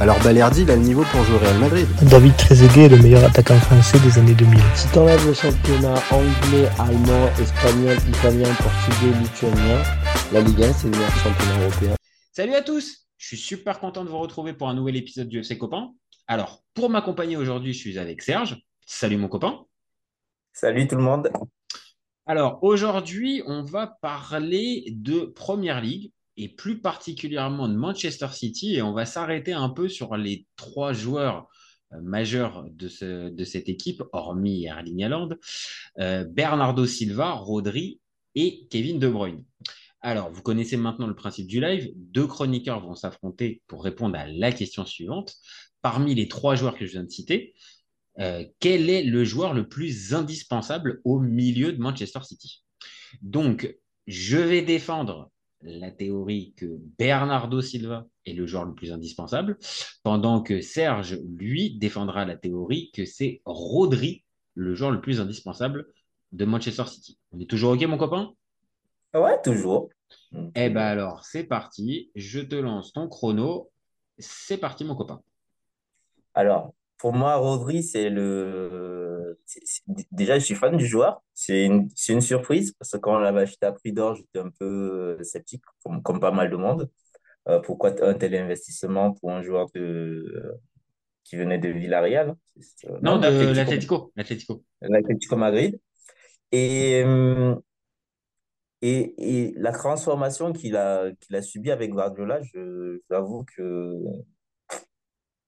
alors 0.00 0.16
Balerdi, 0.22 0.62
il 0.62 0.70
a 0.70 0.76
le 0.76 0.82
niveau 0.82 1.02
pour 1.10 1.24
jouer 1.24 1.34
au 1.34 1.38
Real 1.38 1.58
Madrid. 1.58 1.86
David 2.08 2.36
Trezeguet 2.36 2.84
est 2.84 2.88
le 2.88 2.98
meilleur 2.98 3.24
attaquant 3.24 3.58
français 3.58 3.98
des 3.98 4.16
années 4.16 4.34
2000. 4.34 4.60
Si 4.76 4.86
t'enlèves 4.92 5.26
le 5.26 5.34
championnat 5.34 5.94
anglais, 6.12 6.68
allemand, 6.78 7.26
espagnol, 7.40 7.96
italien, 8.08 8.48
portugais, 8.54 9.18
lituanien, 9.18 9.82
la 10.32 10.40
Ligue 10.40 10.62
1, 10.62 10.72
c'est 10.72 10.84
le 10.84 10.90
meilleur 10.92 11.10
championnat 11.16 11.62
européen. 11.62 11.94
Salut 12.32 12.54
à 12.54 12.62
tous 12.62 13.08
Je 13.16 13.26
suis 13.26 13.36
super 13.36 13.80
content 13.80 14.04
de 14.04 14.08
vous 14.08 14.18
retrouver 14.18 14.52
pour 14.52 14.68
un 14.68 14.74
nouvel 14.74 14.94
épisode 14.94 15.28
du 15.28 15.40
FC 15.40 15.58
Copain. 15.58 15.90
Alors, 16.28 16.62
pour 16.74 16.90
m'accompagner 16.90 17.36
aujourd'hui, 17.36 17.72
je 17.72 17.78
suis 17.78 17.98
avec 17.98 18.22
Serge. 18.22 18.62
Salut 18.86 19.16
mon 19.16 19.26
copain. 19.26 19.64
Salut 20.52 20.86
tout 20.86 20.96
le 20.96 21.02
monde. 21.02 21.28
Alors, 22.24 22.62
aujourd'hui, 22.62 23.42
on 23.46 23.64
va 23.64 23.98
parler 24.00 24.84
de 24.94 25.22
Première 25.22 25.80
Ligue 25.80 26.12
et 26.38 26.48
plus 26.48 26.80
particulièrement 26.80 27.68
de 27.68 27.74
Manchester 27.74 28.28
City. 28.32 28.76
Et 28.76 28.82
on 28.82 28.92
va 28.92 29.04
s'arrêter 29.04 29.52
un 29.52 29.68
peu 29.68 29.88
sur 29.88 30.16
les 30.16 30.46
trois 30.56 30.92
joueurs 30.92 31.48
euh, 31.92 32.00
majeurs 32.00 32.64
de, 32.70 32.88
ce, 32.88 33.28
de, 33.28 33.44
cette 33.44 33.68
équipe, 33.68 34.02
hormis 34.12 34.64
Erling 34.64 35.04
Haaland, 35.04 35.30
euh, 35.98 36.24
Bernardo 36.24 36.86
Silva, 36.86 37.32
Rodri 37.32 38.00
et 38.34 38.66
Kevin 38.70 38.98
De 38.98 39.08
Bruyne. 39.08 39.44
Alors, 40.00 40.30
vous 40.30 40.42
connaissez 40.42 40.76
maintenant 40.76 41.08
le 41.08 41.16
principe 41.16 41.48
du 41.48 41.60
live. 41.60 41.90
Deux 41.96 42.28
chroniqueurs 42.28 42.80
vont 42.80 42.94
s'affronter 42.94 43.62
pour 43.66 43.82
répondre 43.82 44.16
à 44.16 44.28
la 44.28 44.52
question 44.52 44.86
suivante. 44.86 45.34
Parmi 45.82 46.14
les 46.14 46.28
trois 46.28 46.54
joueurs 46.54 46.76
que 46.76 46.86
je 46.86 46.92
viens 46.92 47.04
de 47.04 47.10
citer, 47.10 47.54
euh, 48.20 48.44
quel 48.60 48.90
est 48.90 49.02
le 49.02 49.24
joueur 49.24 49.54
le 49.54 49.68
plus 49.68 50.14
indispensable 50.14 51.00
au 51.04 51.18
milieu 51.18 51.72
de 51.72 51.80
Manchester 51.80 52.20
City? 52.22 52.62
Donc, 53.22 53.76
je 54.06 54.36
vais 54.36 54.62
défendre 54.62 55.32
la 55.62 55.90
théorie 55.90 56.54
que 56.56 56.78
Bernardo 56.98 57.60
Silva 57.60 58.06
est 58.26 58.32
le 58.32 58.46
joueur 58.46 58.64
le 58.64 58.74
plus 58.74 58.92
indispensable, 58.92 59.58
pendant 60.02 60.42
que 60.42 60.60
Serge, 60.60 61.18
lui, 61.36 61.76
défendra 61.78 62.24
la 62.24 62.36
théorie 62.36 62.90
que 62.92 63.04
c'est 63.04 63.42
Rodri 63.44 64.24
le 64.54 64.74
joueur 64.74 64.90
le 64.90 65.00
plus 65.00 65.20
indispensable 65.20 65.86
de 66.32 66.44
Manchester 66.44 66.84
City. 66.86 67.18
On 67.32 67.40
est 67.40 67.48
toujours 67.48 67.72
OK, 67.72 67.82
mon 67.82 67.96
copain? 67.96 68.32
Ouais, 69.14 69.40
toujours. 69.42 69.88
Eh 70.54 70.68
bien 70.68 70.82
alors, 70.82 71.24
c'est 71.24 71.44
parti. 71.44 72.10
Je 72.14 72.40
te 72.40 72.56
lance 72.56 72.92
ton 72.92 73.08
chrono. 73.08 73.70
C'est 74.18 74.58
parti, 74.58 74.84
mon 74.84 74.96
copain. 74.96 75.22
Alors, 76.34 76.74
pour 76.98 77.12
moi, 77.12 77.36
Rodri, 77.36 77.82
c'est 77.82 78.10
le. 78.10 79.38
Déjà, 80.10 80.38
je 80.38 80.44
suis 80.44 80.54
fan 80.56 80.76
du 80.76 80.86
joueur. 80.86 81.22
C'est 81.32 81.64
une... 81.64 81.88
une 82.08 82.20
surprise 82.20 82.72
parce 82.72 82.90
que 82.90 82.96
quand 82.98 83.16
on 83.16 83.20
l'avait 83.20 83.42
acheté 83.42 83.66
à 83.66 83.72
prix 83.72 83.92
d'or, 83.92 84.16
j'étais 84.16 84.40
un 84.40 84.50
peu 84.50 85.16
euh, 85.20 85.22
sceptique, 85.22 85.62
comme, 85.84 86.02
comme 86.02 86.20
pas 86.20 86.32
mal 86.32 86.50
de 86.50 86.56
monde. 86.56 86.90
Euh, 87.48 87.60
pourquoi 87.60 87.92
un 88.04 88.14
tel 88.14 88.34
investissement 88.34 89.12
pour 89.12 89.30
un 89.30 89.42
joueur 89.42 89.68
de... 89.74 90.60
qui 91.24 91.36
venait 91.36 91.58
de 91.58 91.68
Villarreal? 91.68 92.34
Euh, 92.84 92.98
Non, 93.00 93.18
de 93.18 93.54
l'Atlético. 93.54 94.12
L'Atlético 94.82 95.36
Madrid. 95.36 95.78
Et, 96.50 97.04
et, 98.82 99.44
et, 99.46 99.54
la 99.56 99.72
transformation 99.72 100.52
qu'il 100.52 100.76
a, 100.76 101.10
qu'il 101.20 101.36
a 101.36 101.42
subie 101.42 101.70
avec 101.70 101.90
Guardiola, 101.90 102.40
je, 102.42 103.00
j'avoue 103.10 103.44
que 103.44 103.94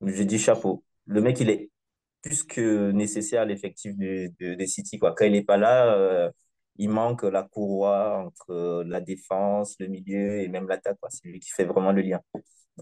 j'ai 0.06 0.24
dit 0.24 0.38
chapeau 0.38 0.84
le 1.06 1.20
mec, 1.20 1.40
il 1.40 1.50
est 1.50 1.70
plus 2.22 2.44
que 2.44 2.90
nécessaire 2.92 3.42
à 3.42 3.44
l'effectif 3.44 3.96
de, 3.96 4.30
de, 4.38 4.66
City. 4.66 4.98
Quoi. 4.98 5.14
Quand 5.14 5.24
il 5.24 5.32
n'est 5.32 5.44
pas 5.44 5.56
là, 5.56 5.94
euh, 5.96 6.30
il 6.76 6.90
manque 6.90 7.22
la 7.22 7.42
courroie 7.42 8.18
entre 8.18 8.50
euh, 8.50 8.84
la 8.86 9.00
défense, 9.00 9.76
le 9.80 9.88
milieu 9.88 10.40
et 10.40 10.48
même 10.48 10.68
l'attaque. 10.68 10.98
C'est 11.08 11.28
lui 11.28 11.40
qui 11.40 11.50
fait 11.50 11.64
vraiment 11.64 11.92
le 11.92 12.02
lien. 12.02 12.20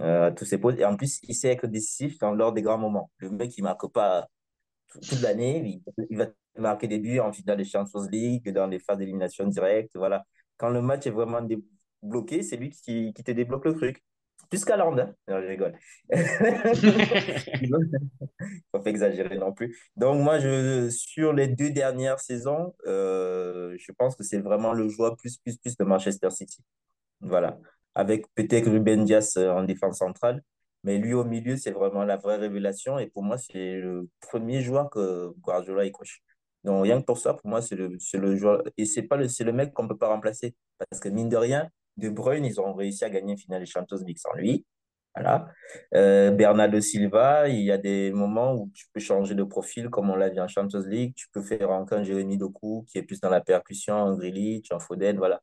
Euh, 0.00 0.30
tous 0.32 0.44
ses 0.44 0.60
Et 0.78 0.84
en 0.84 0.96
plus, 0.96 1.20
il 1.24 1.34
sait 1.34 1.48
être 1.50 1.66
décisif 1.66 2.18
lors 2.22 2.52
des 2.52 2.62
grands 2.62 2.78
moments. 2.78 3.10
Le 3.18 3.30
mec, 3.30 3.56
il 3.58 3.62
ne 3.62 3.68
marque 3.68 3.90
pas 3.92 4.28
toute 4.92 5.20
l'année. 5.22 5.82
Il, 6.10 6.18
va 6.18 6.26
marquer 6.56 6.88
des 6.88 6.98
buts 6.98 7.20
en 7.20 7.32
finale 7.32 7.58
de 7.58 7.64
Champions 7.64 8.06
League, 8.10 8.48
dans 8.52 8.66
les 8.66 8.78
phases 8.78 8.98
d'élimination 8.98 9.46
directe. 9.46 9.96
Voilà. 9.96 10.24
Quand 10.56 10.70
le 10.70 10.82
match 10.82 11.06
est 11.06 11.10
vraiment 11.10 11.42
débloqué, 11.42 12.42
c'est 12.42 12.56
lui 12.56 12.70
qui, 12.70 13.12
qui 13.14 13.24
te 13.24 13.30
débloque 13.32 13.64
le 13.64 13.74
truc. 13.74 14.02
Plus 14.48 14.64
qu'Aland, 14.64 14.96
hein 14.98 15.14
non, 15.28 15.42
je 15.42 15.46
rigole. 15.46 15.78
Faut 18.72 18.80
pas 18.80 18.90
exagérer 18.90 19.36
non 19.36 19.52
plus. 19.52 19.78
Donc, 19.96 20.22
moi, 20.22 20.38
je, 20.38 20.88
sur 20.88 21.34
les 21.34 21.48
deux 21.48 21.70
dernières 21.70 22.20
saisons, 22.20 22.74
euh, 22.86 23.76
je 23.78 23.92
pense 23.92 24.16
que 24.16 24.24
c'est 24.24 24.38
vraiment 24.38 24.72
le 24.72 24.88
joueur 24.88 25.16
plus, 25.16 25.36
plus, 25.38 25.58
plus 25.58 25.76
de 25.76 25.84
Manchester 25.84 26.30
City. 26.30 26.64
Voilà. 27.20 27.58
Avec 27.94 28.26
peut-être 28.34 28.70
Ruben 28.70 29.04
Dias 29.04 29.34
euh, 29.36 29.50
en 29.50 29.64
défense 29.64 29.98
centrale. 29.98 30.42
Mais 30.82 30.96
lui, 30.96 31.12
au 31.12 31.24
milieu, 31.24 31.56
c'est 31.56 31.72
vraiment 31.72 32.04
la 32.04 32.16
vraie 32.16 32.36
révélation. 32.36 32.98
Et 32.98 33.08
pour 33.08 33.22
moi, 33.22 33.36
c'est 33.36 33.80
le 33.80 34.08
premier 34.20 34.62
joueur 34.62 34.88
que 34.88 35.34
Guardiola 35.40 35.84
est 35.84 35.90
coach. 35.90 36.22
Donc, 36.64 36.84
rien 36.84 37.00
que 37.00 37.04
pour 37.04 37.18
ça, 37.18 37.34
pour 37.34 37.50
moi, 37.50 37.60
c'est 37.60 37.76
le, 37.76 37.98
le 38.14 38.36
joueur. 38.36 38.62
Et 38.78 38.86
c'est 38.86 39.02
pas 39.02 39.16
le, 39.16 39.26
le 39.26 39.52
mec 39.52 39.74
qu'on 39.74 39.82
ne 39.82 39.88
peut 39.88 39.98
pas 39.98 40.08
remplacer. 40.08 40.54
Parce 40.78 41.00
que 41.00 41.10
mine 41.10 41.28
de 41.28 41.36
rien, 41.36 41.68
de 41.98 42.08
Bruyne, 42.08 42.44
ils 42.44 42.60
ont 42.60 42.74
réussi 42.74 43.04
à 43.04 43.10
gagner 43.10 43.32
une 43.32 43.38
finale 43.38 43.60
de 43.60 43.66
Champions 43.66 43.98
League 44.06 44.18
sans 44.18 44.32
lui. 44.34 44.64
Voilà. 45.14 45.48
Euh, 45.94 46.30
Bernardo 46.30 46.80
Silva, 46.80 47.48
il 47.48 47.62
y 47.62 47.72
a 47.72 47.78
des 47.78 48.12
moments 48.12 48.54
où 48.54 48.70
tu 48.74 48.86
peux 48.92 49.00
changer 49.00 49.34
de 49.34 49.42
profil, 49.42 49.90
comme 49.90 50.10
on 50.10 50.16
l'a 50.16 50.28
vu 50.28 50.40
en 50.40 50.48
Champions 50.48 50.82
League. 50.86 51.14
Tu 51.16 51.26
peux 51.32 51.42
faire 51.42 51.70
encore 51.70 51.98
un 51.98 52.04
Jérémy 52.04 52.38
Doku 52.38 52.84
qui 52.88 52.98
est 52.98 53.02
plus 53.02 53.20
dans 53.20 53.30
la 53.30 53.40
percussion, 53.40 53.96
un 53.96 54.16
Grilich, 54.16 54.70
un 54.72 54.78
Foden. 54.78 55.16
Voilà. 55.18 55.40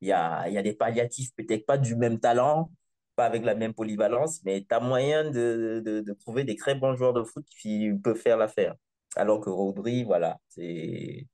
Il 0.00 0.08
y 0.08 0.12
a, 0.12 0.48
il 0.48 0.54
y 0.54 0.58
a 0.58 0.62
des 0.62 0.74
palliatifs, 0.74 1.30
peut-être 1.36 1.66
pas 1.66 1.76
du 1.78 1.96
même 1.96 2.20
talent, 2.20 2.70
pas 3.16 3.26
avec 3.26 3.44
la 3.44 3.54
même 3.54 3.74
polyvalence, 3.74 4.42
mais 4.44 4.64
tu 4.68 4.74
as 4.74 4.80
moyen 4.80 5.24
de, 5.30 5.82
de, 5.84 6.00
de, 6.00 6.12
trouver 6.14 6.44
des 6.44 6.56
très 6.56 6.74
bons 6.76 6.94
joueurs 6.96 7.12
de 7.12 7.24
foot 7.24 7.44
qui 7.60 7.92
peuvent 8.02 8.16
faire 8.16 8.36
l'affaire. 8.38 8.76
Alors 9.16 9.40
que 9.40 9.50
Rodri, 9.50 10.04
voilà, 10.04 10.38
c'est 10.48 11.26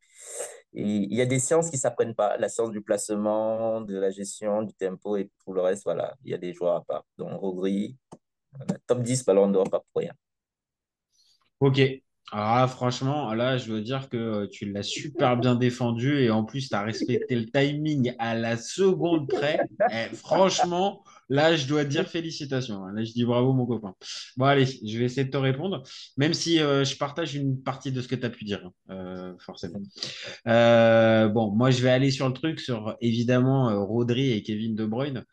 il 0.75 1.15
y 1.15 1.23
a 1.23 1.27
des 1.27 1.39
sciences 1.39 1.71
qui 1.71 1.77
ne 1.77 1.81
s'apprennent 1.81 2.15
pas, 2.15 2.37
la 2.37 2.49
science 2.49 2.71
du 2.71 2.83
placement, 2.83 3.81
de 3.81 3.97
la 3.97 4.11
gestion, 4.11 4.63
du 4.63 4.75
tempo 4.75 5.17
et 5.17 5.31
pour 5.45 5.55
le 5.55 5.61
reste, 5.61 5.85
voilà, 5.85 6.15
il 6.25 6.31
y 6.31 6.35
a 6.35 6.39
des 6.39 6.53
joueurs 6.53 6.77
à 6.77 6.85
part. 6.85 7.05
Donc, 7.17 7.33
Rodri, 7.41 7.97
top 8.87 9.03
10 9.03 9.25
ballon 9.25 9.49
d'or, 9.49 9.71
pas 9.71 9.81
pour 9.81 10.01
rien. 10.01 10.13
Ok. 11.61 11.81
Alors 12.33 12.71
franchement, 12.71 13.35
là, 13.35 13.59
je 13.59 13.71
veux 13.71 13.83
dire 13.83 14.09
que 14.09 14.47
tu 14.47 14.73
l'as 14.73 14.83
super 14.83 15.37
bien 15.37 15.55
défendu 15.55 16.19
et 16.21 16.31
en 16.31 16.45
plus, 16.45 16.69
tu 16.69 16.75
as 16.75 16.83
respecté 16.83 17.37
le 17.37 17.47
timing 17.47 18.15
à 18.19 18.35
la 18.35 18.57
seconde 18.57 19.29
près. 19.29 19.61
Eh, 19.93 20.15
franchement, 20.15 21.05
Là, 21.29 21.57
je 21.57 21.67
dois 21.67 21.85
dire 21.85 22.09
félicitations. 22.09 22.85
Hein. 22.85 22.93
Là, 22.95 23.05
je 23.05 23.13
dis 23.13 23.25
bravo, 23.25 23.53
mon 23.53 23.67
copain. 23.67 23.95
Bon, 24.37 24.45
allez, 24.45 24.67
je 24.67 24.99
vais 24.99 25.05
essayer 25.05 25.25
de 25.25 25.31
te 25.31 25.37
répondre, 25.37 25.83
même 26.17 26.35
si 26.35 26.61
euh, 26.61 26.85
je 26.85 26.97
partage 26.97 27.35
une 27.35 27.63
partie 27.63 27.93
de 27.93 28.01
ce 28.01 28.09
que 28.09 28.15
tu 28.15 28.27
as 28.27 28.31
pu 28.31 28.45
dire, 28.45 28.63
hein, 28.65 28.73
euh, 28.91 29.33
forcément. 29.39 29.81
Euh, 30.47 31.29
bon, 31.29 31.51
moi, 31.51 31.71
je 31.71 31.83
vais 31.83 31.91
aller 31.91 32.11
sur 32.11 32.29
le 32.29 32.35
truc, 32.35 32.61
sur 32.61 32.97
évidemment 33.01 33.85
Rodri 33.87 34.33
et 34.33 34.43
Kevin 34.43 34.75
De 34.75 34.85
Bruyne. 34.85 35.25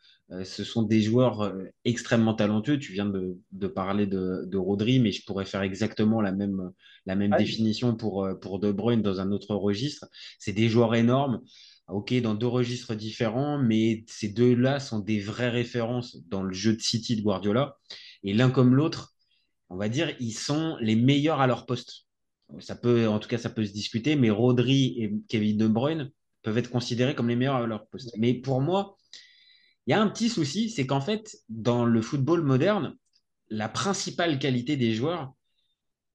ce 0.44 0.64
sont 0.64 0.84
des 0.84 1.02
joueurs 1.02 1.54
extrêmement 1.84 2.34
talentueux. 2.34 2.80
Tu 2.80 2.94
viens 2.94 3.06
de, 3.06 3.68
parler 3.68 4.08
de, 4.08 4.58
Rodri, 4.58 5.00
mais 5.00 5.12
je 5.12 5.26
pourrais 5.26 5.46
faire 5.46 5.62
exactement 5.62 6.22
la 6.22 6.32
même, 6.32 6.72
la 7.06 7.16
même 7.16 7.36
définition 7.38 7.96
pour, 7.96 8.28
pour 8.42 8.60
De 8.60 8.72
Bruyne 8.72 9.02
dans 9.02 9.20
un 9.20 9.32
autre 9.32 9.56
registre. 9.56 10.06
C'est 10.40 10.54
des 10.54 10.70
joueurs 10.70 10.96
énormes 10.96 11.42
ok, 11.92 12.14
dans 12.22 12.34
deux 12.36 12.48
registres 12.48 12.96
différents, 12.96 13.58
mais 13.58 14.04
ces 14.08 14.30
deux-là 14.30 14.80
sont 14.80 15.00
des 15.00 15.20
vraies 15.20 15.50
références 15.50 16.18
dans 16.28 16.44
le 16.44 16.54
jeu 16.54 16.76
de 16.76 16.82
City 16.82 17.16
de 17.16 17.22
Guardiola. 17.22 17.78
Et 18.24 18.34
l'un 18.34 18.50
comme 18.50 18.76
l'autre, 18.76 19.14
on 19.70 19.78
va 19.78 19.90
dire, 19.90 20.16
ils 20.20 20.34
sont 20.34 20.78
les 20.80 20.96
meilleurs 20.96 21.42
à 21.42 21.48
leur 21.48 21.66
poste. 21.66 22.08
Ça 22.60 22.76
peut, 22.76 23.08
en 23.08 23.20
tout 23.20 23.30
cas, 23.30 23.38
ça 23.38 23.50
peut 23.50 23.66
se 23.66 23.72
discuter, 23.72 24.16
mais 24.16 24.30
Rodri 24.30 24.96
et 25.02 25.14
Kevin 25.30 25.58
De 25.58 25.68
Bruyne 25.68 26.12
peuvent 26.44 26.58
être 26.58 26.70
considérés 26.70 27.16
comme 27.16 27.30
les 27.30 27.36
meilleurs 27.36 27.56
à 27.56 27.68
leur 27.68 27.88
poste. 27.88 28.16
Mais 28.18 28.34
pour 28.34 28.62
moi, 28.62 28.98
il 29.88 29.92
y 29.92 29.94
a 29.94 30.02
un 30.02 30.08
petit 30.08 30.30
souci, 30.30 30.70
c'est 30.70 30.86
qu'en 30.86 31.02
fait, 31.02 31.38
dans 31.50 31.86
le 31.86 32.02
football 32.02 32.42
moderne, 32.42 32.96
la 33.50 33.70
principale 33.70 34.40
qualité 34.40 34.78
des 34.78 34.94
joueurs, 34.94 35.34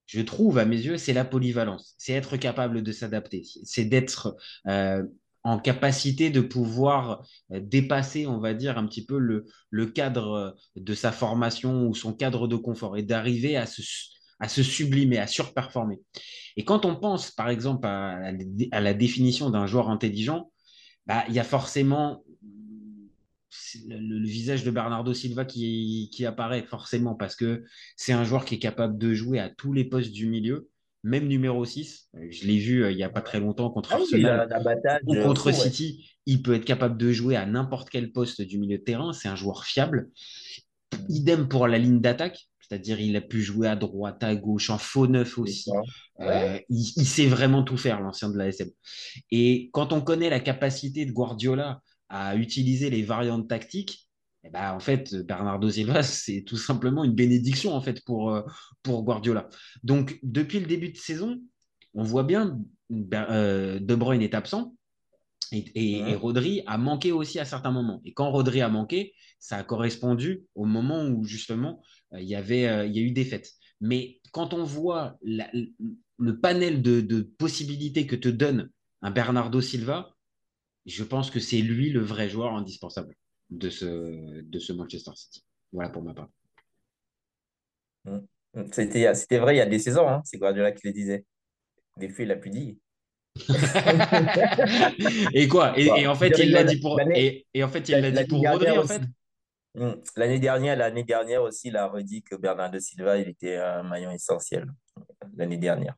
je 0.06 0.20
trouve, 0.20 0.58
à 0.58 0.64
mes 0.64 0.76
yeux, 0.76 0.98
c'est 0.98 1.12
la 1.12 1.24
polyvalence. 1.24 1.94
C'est 1.98 2.12
être 2.12 2.36
capable 2.36 2.82
de 2.82 2.92
s'adapter. 2.92 3.44
C'est 3.64 3.84
d'être 3.84 4.36
euh, 4.68 5.02
en 5.46 5.60
capacité 5.60 6.30
de 6.30 6.40
pouvoir 6.40 7.24
euh, 7.52 7.60
dépasser, 7.62 8.26
on 8.26 8.38
va 8.38 8.52
dire, 8.52 8.78
un 8.78 8.86
petit 8.86 9.06
peu 9.06 9.16
le, 9.16 9.86
cadre 9.86 10.32
euh, 10.32 10.50
de 10.74 10.92
sa 10.92 11.12
formation 11.12 11.86
ou 11.86 11.94
son 11.94 12.12
cadre 12.12 12.48
de 12.48 12.56
confort 12.56 12.96
et 12.96 13.04
d'arriver 13.04 13.56
à 13.56 13.64
se, 13.64 13.80
à 14.40 14.48
se 14.48 14.64
sublimer, 14.64 15.18
à 15.18 15.28
surperformer. 15.28 16.00
Et 16.56 16.64
quand 16.64 16.84
on 16.84 16.96
pense, 16.96 17.30
par 17.30 17.48
exemple, 17.48 17.86
à, 17.86 18.32
la 18.72 18.94
définition 18.94 19.48
d'un 19.48 19.68
joueur 19.68 19.88
intelligent, 19.88 20.50
bah, 21.06 21.24
il 21.28 21.34
y 21.34 21.38
a 21.38 21.44
forcément 21.44 22.24
le, 23.86 23.98
le, 23.98 24.26
visage 24.26 24.64
de 24.64 24.72
Bernardo 24.72 25.14
Silva 25.14 25.44
qui, 25.44 26.10
qui 26.12 26.26
apparaît, 26.26 26.64
forcément, 26.64 27.14
parce 27.14 27.36
que 27.36 27.62
c'est 27.96 28.12
un 28.12 28.24
joueur 28.24 28.44
qui 28.44 28.56
est 28.56 28.58
capable 28.58 28.98
de 28.98 29.14
jouer 29.14 29.38
à 29.38 29.48
tous 29.48 29.72
les 29.72 29.84
postes 29.84 30.10
du 30.10 30.26
milieu 30.26 30.68
même 31.06 31.28
numéro 31.28 31.64
6. 31.64 32.08
Je 32.30 32.46
l'ai 32.46 32.58
vu 32.58 32.84
euh, 32.84 32.90
il 32.90 32.96
n'y 32.96 33.04
a 33.04 33.08
pas 33.08 33.20
très 33.20 33.38
longtemps 33.40 33.70
contre 33.70 33.90
Ah 33.92 33.96
Arsenal 33.96 34.36
la, 34.38 34.46
la 34.46 34.60
bataille, 34.60 35.00
ou 35.06 35.14
contre 35.14 35.42
fou, 35.42 35.48
ouais. 35.48 35.70
City. 35.70 36.10
Il 36.26 36.42
peut 36.42 36.54
être 36.54 36.64
capable 36.64 36.98
de 36.98 37.12
jouer 37.12 37.36
à 37.36 37.46
n'importe 37.46 37.90
quel 37.90 38.12
poste 38.12 38.42
du 38.42 38.58
milieu 38.58 38.78
de 38.78 38.82
terrain. 38.82 39.12
C'est 39.12 39.28
un 39.28 39.36
joueur 39.36 39.64
fiable. 39.64 40.10
Idem 41.08 41.48
pour 41.48 41.68
la 41.68 41.78
ligne 41.78 42.00
d'attaque. 42.00 42.48
C'est-à-dire, 42.60 42.98
il 42.98 43.14
a 43.14 43.20
pu 43.20 43.42
jouer 43.42 43.68
à 43.68 43.76
droite, 43.76 44.24
à 44.24 44.34
gauche, 44.34 44.70
en 44.70 44.78
faux 44.78 45.06
neuf 45.06 45.38
aussi. 45.38 45.70
Euh, 46.18 46.58
il, 46.68 46.92
il 46.96 47.06
sait 47.06 47.26
vraiment 47.26 47.62
tout 47.62 47.76
faire, 47.76 48.00
l'ancien 48.00 48.28
de 48.28 48.36
la 48.36 48.48
SM. 48.48 48.68
Et 49.30 49.70
quand 49.72 49.92
on 49.92 50.00
connaît 50.00 50.30
la 50.30 50.40
capacité 50.40 51.06
de 51.06 51.12
Guardiola 51.12 51.80
à 52.08 52.34
utiliser 52.34 52.90
les 52.90 53.04
variantes 53.04 53.48
tactiques, 53.48 54.05
eh 54.46 54.50
ben, 54.50 54.72
en 54.72 54.80
fait, 54.80 55.14
Bernardo 55.26 55.68
Silva, 55.70 56.02
c'est 56.04 56.42
tout 56.42 56.56
simplement 56.56 57.04
une 57.04 57.14
bénédiction 57.14 57.72
en 57.74 57.80
fait 57.80 58.04
pour, 58.04 58.30
euh, 58.32 58.42
pour 58.82 59.02
Guardiola. 59.04 59.48
Donc, 59.82 60.18
depuis 60.22 60.60
le 60.60 60.66
début 60.66 60.90
de 60.90 60.96
saison, 60.96 61.40
on 61.94 62.02
voit 62.04 62.24
bien 62.24 62.58
ben, 62.90 63.26
euh, 63.30 63.78
De 63.80 63.94
Bruyne 63.94 64.22
est 64.22 64.34
absent 64.34 64.74
et, 65.52 65.58
et, 65.74 65.98
et 65.98 66.14
Rodri 66.14 66.62
a 66.66 66.78
manqué 66.78 67.12
aussi 67.12 67.38
à 67.38 67.44
certains 67.44 67.70
moments. 67.70 68.00
Et 68.04 68.12
quand 68.12 68.30
Rodri 68.30 68.60
a 68.60 68.68
manqué, 68.68 69.14
ça 69.38 69.56
a 69.56 69.64
correspondu 69.64 70.44
au 70.54 70.64
moment 70.64 71.04
où 71.06 71.24
justement 71.24 71.82
euh, 72.12 72.20
il 72.20 72.28
y 72.28 72.34
avait 72.34 72.66
euh, 72.66 72.86
il 72.86 72.96
y 72.96 72.98
a 72.98 73.02
eu 73.02 73.12
des 73.12 73.24
fêtes. 73.24 73.50
Mais 73.80 74.20
quand 74.32 74.54
on 74.54 74.64
voit 74.64 75.16
la- 75.22 75.50
le 76.18 76.40
panel 76.40 76.82
de, 76.82 77.00
de 77.00 77.20
possibilités 77.22 78.06
que 78.06 78.16
te 78.16 78.28
donne 78.28 78.70
un 79.02 79.10
Bernardo 79.10 79.60
Silva, 79.60 80.14
je 80.86 81.04
pense 81.04 81.30
que 81.30 81.40
c'est 81.40 81.60
lui 81.60 81.90
le 81.90 82.00
vrai 82.00 82.28
joueur 82.28 82.54
indispensable 82.54 83.14
de 83.50 83.70
ce, 83.70 84.40
de 84.42 84.58
ce 84.58 84.72
Manchester 84.72 85.12
City. 85.14 85.44
Voilà 85.72 85.90
pour 85.90 86.02
ma 86.02 86.14
part. 86.14 86.28
Mm. 88.04 88.18
C'était, 88.72 89.14
c'était 89.14 89.38
vrai 89.38 89.54
il 89.54 89.58
y 89.58 89.60
a 89.60 89.66
des 89.66 89.78
saisons, 89.78 90.08
hein, 90.08 90.22
c'est 90.24 90.38
Guardiola 90.38 90.72
qui 90.72 90.86
le 90.86 90.92
disait. 90.92 91.24
Des 91.98 92.08
fois, 92.08 92.24
il 92.24 92.32
a 92.32 92.36
pu 92.36 92.50
dire. 92.50 92.74
et 95.34 95.46
quoi? 95.48 95.78
Et, 95.78 95.86
Bon, 95.86 95.96
et 95.96 96.06
en 96.06 96.14
fait, 96.14 96.38
il 96.38 96.52
l'a 96.52 96.64
dit 96.64 96.80
pour 96.80 96.98
et, 97.00 97.46
et 97.52 97.62
en 97.64 97.68
fait, 97.68 97.88
il 97.88 97.92
l'a 97.92 98.00
l'année 98.00 98.24
dit 98.24 98.28
pour 98.28 98.38
Rodri 98.38 98.64
dernière 98.64 98.80
en 98.80 98.84
aussi. 98.84 98.94
fait? 98.94 99.02
Mm. 99.74 99.94
L'année 100.16 100.38
dernière, 100.38 100.76
l'année 100.76 101.04
dernière 101.04 101.42
aussi, 101.42 101.68
il 101.68 101.76
a 101.76 101.86
redit 101.86 102.22
que 102.22 102.34
Bernardo 102.36 102.78
Silva, 102.80 103.18
il 103.18 103.28
était 103.28 103.56
un 103.56 103.82
maillon 103.82 104.10
essentiel 104.10 104.66
l'année 105.36 105.58
dernière. 105.58 105.94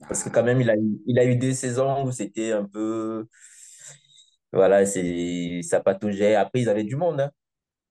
Parce 0.00 0.22
que 0.22 0.28
quand 0.28 0.44
même, 0.44 0.60
il 0.60 0.70
a 0.70 0.76
eu, 0.76 1.00
il 1.06 1.18
a 1.18 1.24
eu 1.24 1.36
des 1.36 1.54
saisons 1.54 2.04
où 2.04 2.12
c'était 2.12 2.52
un 2.52 2.64
peu, 2.64 3.26
voilà, 4.52 4.86
c'est, 4.86 5.60
ça 5.62 5.80
pataugeait. 5.80 6.34
Après, 6.34 6.60
ils 6.60 6.68
avaient 6.68 6.84
du 6.84 6.96
monde, 6.96 7.20
hein. 7.20 7.30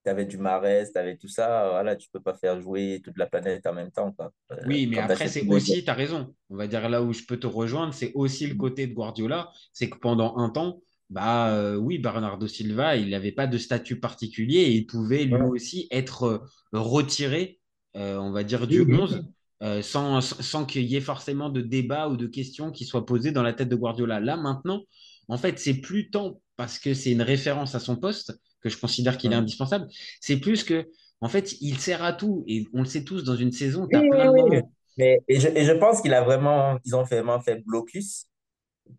Tu 0.04 0.10
avais 0.10 0.26
du 0.26 0.38
Mahrez, 0.38 0.86
tu 0.92 0.98
avais 0.98 1.16
tout 1.16 1.28
ça. 1.28 1.68
Voilà, 1.70 1.96
tu 1.96 2.08
peux 2.12 2.20
pas 2.20 2.34
faire 2.34 2.60
jouer 2.60 3.00
toute 3.04 3.18
la 3.18 3.26
planète 3.26 3.66
en 3.66 3.74
même 3.74 3.90
temps, 3.90 4.12
quoi. 4.12 4.32
Euh, 4.52 4.56
Oui, 4.66 4.86
mais 4.86 4.96
quand 4.96 5.02
après, 5.04 5.28
c'est 5.28 5.46
aussi, 5.48 5.84
tu 5.84 5.90
as 5.90 5.94
raison. 5.94 6.34
On 6.50 6.56
va 6.56 6.66
dire 6.66 6.88
là 6.88 7.02
où 7.02 7.12
je 7.12 7.24
peux 7.24 7.38
te 7.38 7.46
rejoindre, 7.46 7.92
c'est 7.94 8.12
aussi 8.14 8.46
le 8.46 8.54
côté 8.54 8.86
de 8.86 8.94
Guardiola. 8.94 9.50
C'est 9.72 9.90
que 9.90 9.98
pendant 9.98 10.36
un 10.38 10.50
temps, 10.50 10.80
bah 11.10 11.52
euh, 11.54 11.76
oui, 11.76 11.98
Bernardo 11.98 12.46
Silva, 12.46 12.96
il 12.96 13.10
n'avait 13.10 13.32
pas 13.32 13.46
de 13.46 13.58
statut 13.58 13.98
particulier 14.00 14.58
et 14.60 14.72
il 14.72 14.86
pouvait 14.86 15.24
lui 15.24 15.34
Ouais. 15.34 15.42
aussi 15.42 15.88
être 15.90 16.22
euh, 16.24 16.38
retiré, 16.72 17.60
euh, 17.96 18.18
on 18.18 18.30
va 18.30 18.44
dire, 18.44 18.66
du 18.66 18.80
oui. 18.82 18.94
11 18.94 19.24
euh, 19.62 19.82
sans, 19.82 20.20
sans 20.20 20.64
qu'il 20.66 20.84
y 20.84 20.96
ait 20.96 21.00
forcément 21.00 21.48
de 21.50 21.60
débat 21.60 22.08
ou 22.08 22.16
de 22.16 22.26
questions 22.26 22.70
qui 22.70 22.84
soient 22.84 23.04
posées 23.06 23.32
dans 23.32 23.42
la 23.42 23.52
tête 23.52 23.68
de 23.68 23.76
Guardiola. 23.76 24.20
Là, 24.20 24.36
maintenant, 24.36 24.82
en 25.28 25.36
fait, 25.36 25.58
c'est 25.58 25.74
plus 25.80 26.10
tant 26.10 26.40
parce 26.58 26.78
que 26.80 26.92
c'est 26.92 27.12
une 27.12 27.22
référence 27.22 27.74
à 27.76 27.80
son 27.80 27.96
poste 27.96 28.38
que 28.60 28.68
je 28.68 28.76
considère 28.76 29.16
qu'il 29.16 29.32
est 29.32 29.36
indispensable. 29.36 29.86
C'est 30.20 30.38
plus 30.38 30.64
que, 30.64 30.88
en 31.20 31.28
fait, 31.28 31.56
il 31.62 31.78
sert 31.78 32.02
à 32.02 32.12
tout. 32.12 32.44
Et 32.48 32.66
on 32.74 32.80
le 32.80 32.84
sait 32.84 33.04
tous, 33.04 33.22
dans 33.22 33.36
une 33.36 33.52
saison, 33.52 33.86
tu 33.88 33.96
as 33.96 34.00
Oui, 34.00 34.08
oui, 34.10 34.16
plein 34.16 34.26
de 34.26 34.36
moments. 34.36 34.72
Mais, 34.98 35.20
et 35.28 35.38
je, 35.38 35.46
et 35.48 35.64
je 35.64 35.72
pense 35.72 36.02
qu'il 36.02 36.12
a 36.12 36.22
vraiment, 36.22 36.76
ils 36.84 36.96
ont 36.96 37.04
vraiment 37.04 37.40
fait 37.40 37.64
blocus 37.64 38.26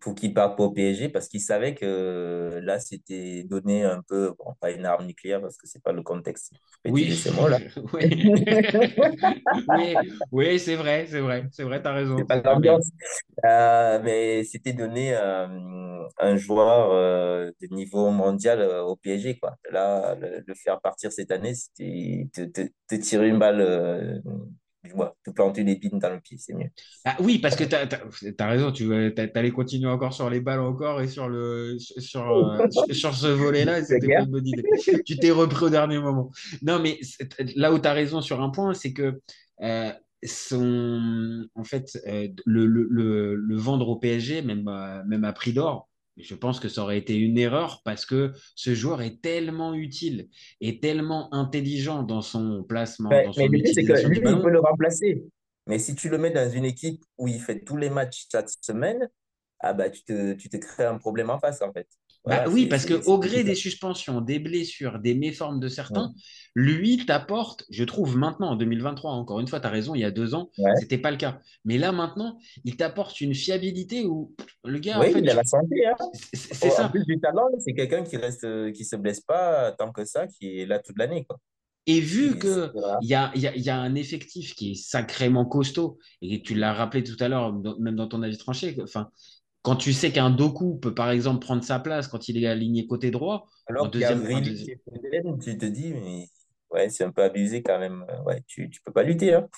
pour 0.00 0.14
qu'il 0.14 0.32
parte 0.34 0.56
pas 0.56 0.64
au 0.64 0.70
PSG 0.70 1.08
parce 1.08 1.28
qu'ils 1.28 1.40
savaient 1.40 1.74
que 1.74 2.60
là, 2.62 2.78
c'était 2.78 3.44
donné 3.44 3.84
un 3.84 4.02
peu, 4.02 4.34
bon, 4.38 4.54
pas 4.60 4.70
une 4.70 4.84
arme 4.86 5.06
nucléaire 5.06 5.40
parce 5.40 5.56
que 5.56 5.66
c'est 5.66 5.82
pas 5.82 5.92
le 5.92 6.02
contexte 6.02 6.52
Oui, 6.86 7.14
ces 7.16 7.30
mots-là. 7.32 7.58
oui, 7.92 8.30
oui, 9.68 9.96
oui, 10.32 10.58
c'est 10.58 10.76
vrai, 10.76 11.06
c'est 11.08 11.20
vrai, 11.20 11.46
c'est 11.52 11.64
vrai, 11.64 11.82
t'as 11.82 11.92
raison. 11.92 12.16
C'est 12.18 12.24
pas. 12.24 12.40
Euh, 13.44 14.00
mais 14.02 14.44
c'était 14.44 14.72
donné 14.72 15.14
euh, 15.14 15.46
un 16.18 16.36
joueur 16.36 16.90
euh, 16.92 17.50
de 17.60 17.74
niveau 17.74 18.10
mondial 18.10 18.60
euh, 18.60 18.82
au 18.82 18.96
PSG, 18.96 19.38
quoi. 19.38 19.56
Là, 19.70 20.14
le, 20.14 20.42
le 20.46 20.54
faire 20.54 20.80
partir 20.80 21.10
cette 21.12 21.30
année, 21.30 21.54
c'était 21.54 22.28
te, 22.32 22.42
te, 22.42 22.68
te 22.88 22.94
tirer 22.96 23.28
une 23.28 23.38
balle, 23.38 24.22
du 24.84 24.94
bois, 24.94 25.14
te 25.24 25.30
planter 25.30 25.62
des 25.62 25.76
pines 25.76 25.98
dans 25.98 26.10
le 26.10 26.20
pied, 26.20 26.38
c'est 26.38 26.54
mieux. 26.54 26.70
Ah 27.04 27.16
oui, 27.20 27.38
parce 27.38 27.54
que 27.54 27.64
t'as, 27.64 27.86
t'as, 27.86 28.00
t'as 28.36 28.46
raison, 28.48 28.72
tu 28.72 28.88
t'allais 29.14 29.50
continuer 29.50 29.90
encore 29.90 30.14
sur 30.14 30.30
les 30.30 30.40
balles 30.40 30.60
encore 30.60 31.02
et 31.02 31.08
sur 31.08 31.28
le 31.28 31.76
sur, 31.78 32.22
euh, 32.30 32.66
sur, 32.92 33.14
ce 33.14 33.26
volet-là, 33.26 33.84
c'était 33.84 34.14
pas 34.14 34.22
une 34.22 34.30
bonne 34.30 34.46
idée. 34.46 34.64
Tu 35.04 35.18
t'es 35.18 35.30
repris 35.30 35.66
au 35.66 35.70
dernier 35.70 35.98
moment. 35.98 36.30
Non, 36.62 36.78
mais 36.78 36.98
là 37.56 37.72
où 37.72 37.78
tu 37.78 37.88
as 37.88 37.92
raison 37.92 38.22
sur 38.22 38.40
un 38.40 38.48
point, 38.48 38.72
c'est 38.72 38.94
que 38.94 39.20
euh, 39.62 39.92
son, 40.24 41.46
en 41.54 41.64
fait, 41.64 41.98
euh, 42.06 42.28
le, 42.46 42.64
le, 42.64 42.86
le, 42.90 43.34
le 43.34 43.56
vendre 43.56 43.88
au 43.88 43.96
PSG, 43.96 44.40
même, 44.40 44.64
même 45.06 45.24
à 45.24 45.32
prix 45.34 45.52
d'or, 45.52 45.89
je 46.22 46.34
pense 46.34 46.60
que 46.60 46.68
ça 46.68 46.82
aurait 46.82 46.98
été 46.98 47.16
une 47.16 47.38
erreur 47.38 47.82
parce 47.84 48.06
que 48.06 48.32
ce 48.54 48.74
joueur 48.74 49.02
est 49.02 49.20
tellement 49.22 49.74
utile 49.74 50.28
et 50.60 50.80
tellement 50.80 51.32
intelligent 51.34 52.02
dans 52.02 52.22
son 52.22 52.62
placement, 52.64 53.10
Mais, 53.10 53.24
dans 53.24 53.32
mais 53.36 53.46
son 53.46 53.48
le 53.48 53.62
truc, 53.62 53.74
c'est 53.74 53.84
que 53.84 54.06
lui, 54.06 54.18
il 54.18 54.40
peut 54.40 54.50
le 54.50 54.60
remplacer. 54.60 55.24
Mais 55.66 55.78
si 55.78 55.94
tu 55.94 56.08
le 56.08 56.18
mets 56.18 56.30
dans 56.30 56.50
une 56.50 56.64
équipe 56.64 57.04
où 57.18 57.28
il 57.28 57.40
fait 57.40 57.60
tous 57.60 57.76
les 57.76 57.90
matchs 57.90 58.26
chaque 58.30 58.48
semaine, 58.60 59.08
ah 59.60 59.72
bah, 59.72 59.90
tu 59.90 60.02
te, 60.02 60.32
tu 60.32 60.48
te 60.48 60.56
crées 60.56 60.86
un 60.86 60.98
problème 60.98 61.30
en 61.30 61.38
face, 61.38 61.62
en 61.62 61.72
fait. 61.72 61.86
Bah 62.26 62.44
oui, 62.48 62.66
parce 62.66 62.84
que 62.84 62.96
c'est- 62.96 63.02
c'est 63.02 63.08
au 63.08 63.14
un 63.16 63.18
peu 63.20 63.28
gré 63.28 63.44
des 63.44 63.54
suspensions, 63.54 64.20
des 64.20 64.38
blessures, 64.38 64.98
des 64.98 65.14
méformes 65.14 65.58
de 65.58 65.66
Ouais. 65.66 65.72
certains, 65.72 66.12
lui 66.54 67.06
t'apporte, 67.06 67.64
je 67.70 67.82
trouve 67.84 68.16
maintenant 68.16 68.50
en 68.50 68.56
2023, 68.56 69.12
encore 69.12 69.40
une 69.40 69.48
fois, 69.48 69.58
tu 69.60 69.66
as 69.66 69.70
raison, 69.70 69.94
il 69.94 70.00
y 70.00 70.04
a 70.04 70.10
deux 70.10 70.34
ans, 70.34 70.50
Ouais. 70.58 70.72
c'était 70.78 70.98
pas 70.98 71.10
le 71.10 71.16
cas. 71.16 71.40
Mais 71.64 71.78
là 71.78 71.92
maintenant, 71.92 72.38
il 72.64 72.76
t'apporte 72.76 73.20
une 73.22 73.34
fiabilité 73.34 74.04
où 74.04 74.34
le 74.64 74.78
gars, 74.80 74.98
en 74.98 75.00
Oui, 75.00 75.12
fait, 75.12 75.20
il 75.20 75.30
a 75.30 75.34
la 75.34 75.44
santé, 75.44 75.86
hein. 75.86 75.94
c'est 76.34 76.68
Oh, 76.68 76.72
en 76.72 76.76
ça. 76.76 76.88
plus 76.90 77.04
du 77.06 77.18
talent, 77.20 77.48
c'est 77.58 77.72
quelqu'un 77.72 78.02
qui 78.04 78.16
reste, 78.18 78.46
qui 78.72 78.84
se 78.84 78.96
blesse 78.96 79.20
pas 79.20 79.72
tant 79.72 79.90
que 79.90 80.04
ça, 80.04 80.26
qui 80.26 80.60
est 80.60 80.66
là 80.66 80.78
toute 80.78 80.98
l'année, 80.98 81.24
quoi. 81.24 81.38
Et 81.86 82.00
vu 82.00 82.32
Et 82.34 82.38
que 82.38 82.66
c'est- 82.66 82.72
voilà. 82.74 82.98
il 83.00 83.08
y 83.08 83.14
a, 83.14 83.32
y 83.34 83.46
a- 83.46 83.56
il 83.56 83.62
y 83.62 83.70
a 83.70 83.78
un 83.78 83.94
effectif 83.94 84.54
qui 84.54 84.72
est 84.72 84.74
sacrément 84.74 85.46
costaud, 85.46 85.98
et 86.20 86.42
tu 86.42 86.54
l'as 86.54 86.74
rappelé 86.74 87.02
tout 87.02 87.16
à 87.20 87.28
l'heure, 87.28 87.54
même 87.78 87.96
dans 87.96 88.06
ton 88.08 88.22
avis 88.22 88.36
tranché, 88.36 88.76
enfin, 88.82 89.08
quand 89.62 89.76
tu 89.76 89.92
sais 89.92 90.10
qu'un 90.10 90.30
Doku 90.30 90.78
peut 90.78 90.94
par 90.94 91.10
exemple 91.10 91.44
prendre 91.44 91.62
sa 91.62 91.78
place 91.78 92.08
quand 92.08 92.28
il 92.28 92.42
est 92.42 92.46
aligné 92.46 92.86
côté 92.86 93.10
droit, 93.10 93.46
Alors 93.66 93.90
qu'il 93.90 94.00
y 94.00 94.04
a 94.04 94.14
deuxième, 94.14 95.38
tu 95.38 95.58
te 95.58 95.66
dis, 95.66 95.92
mais 95.92 96.28
ouais, 96.70 96.88
c'est 96.88 97.04
un 97.04 97.12
peu 97.12 97.22
abusé 97.22 97.62
quand 97.62 97.78
même. 97.78 98.06
Ouais, 98.24 98.42
tu, 98.46 98.70
tu 98.70 98.80
peux 98.82 98.92
pas 98.92 99.02
lutter, 99.02 99.34
hein. 99.34 99.48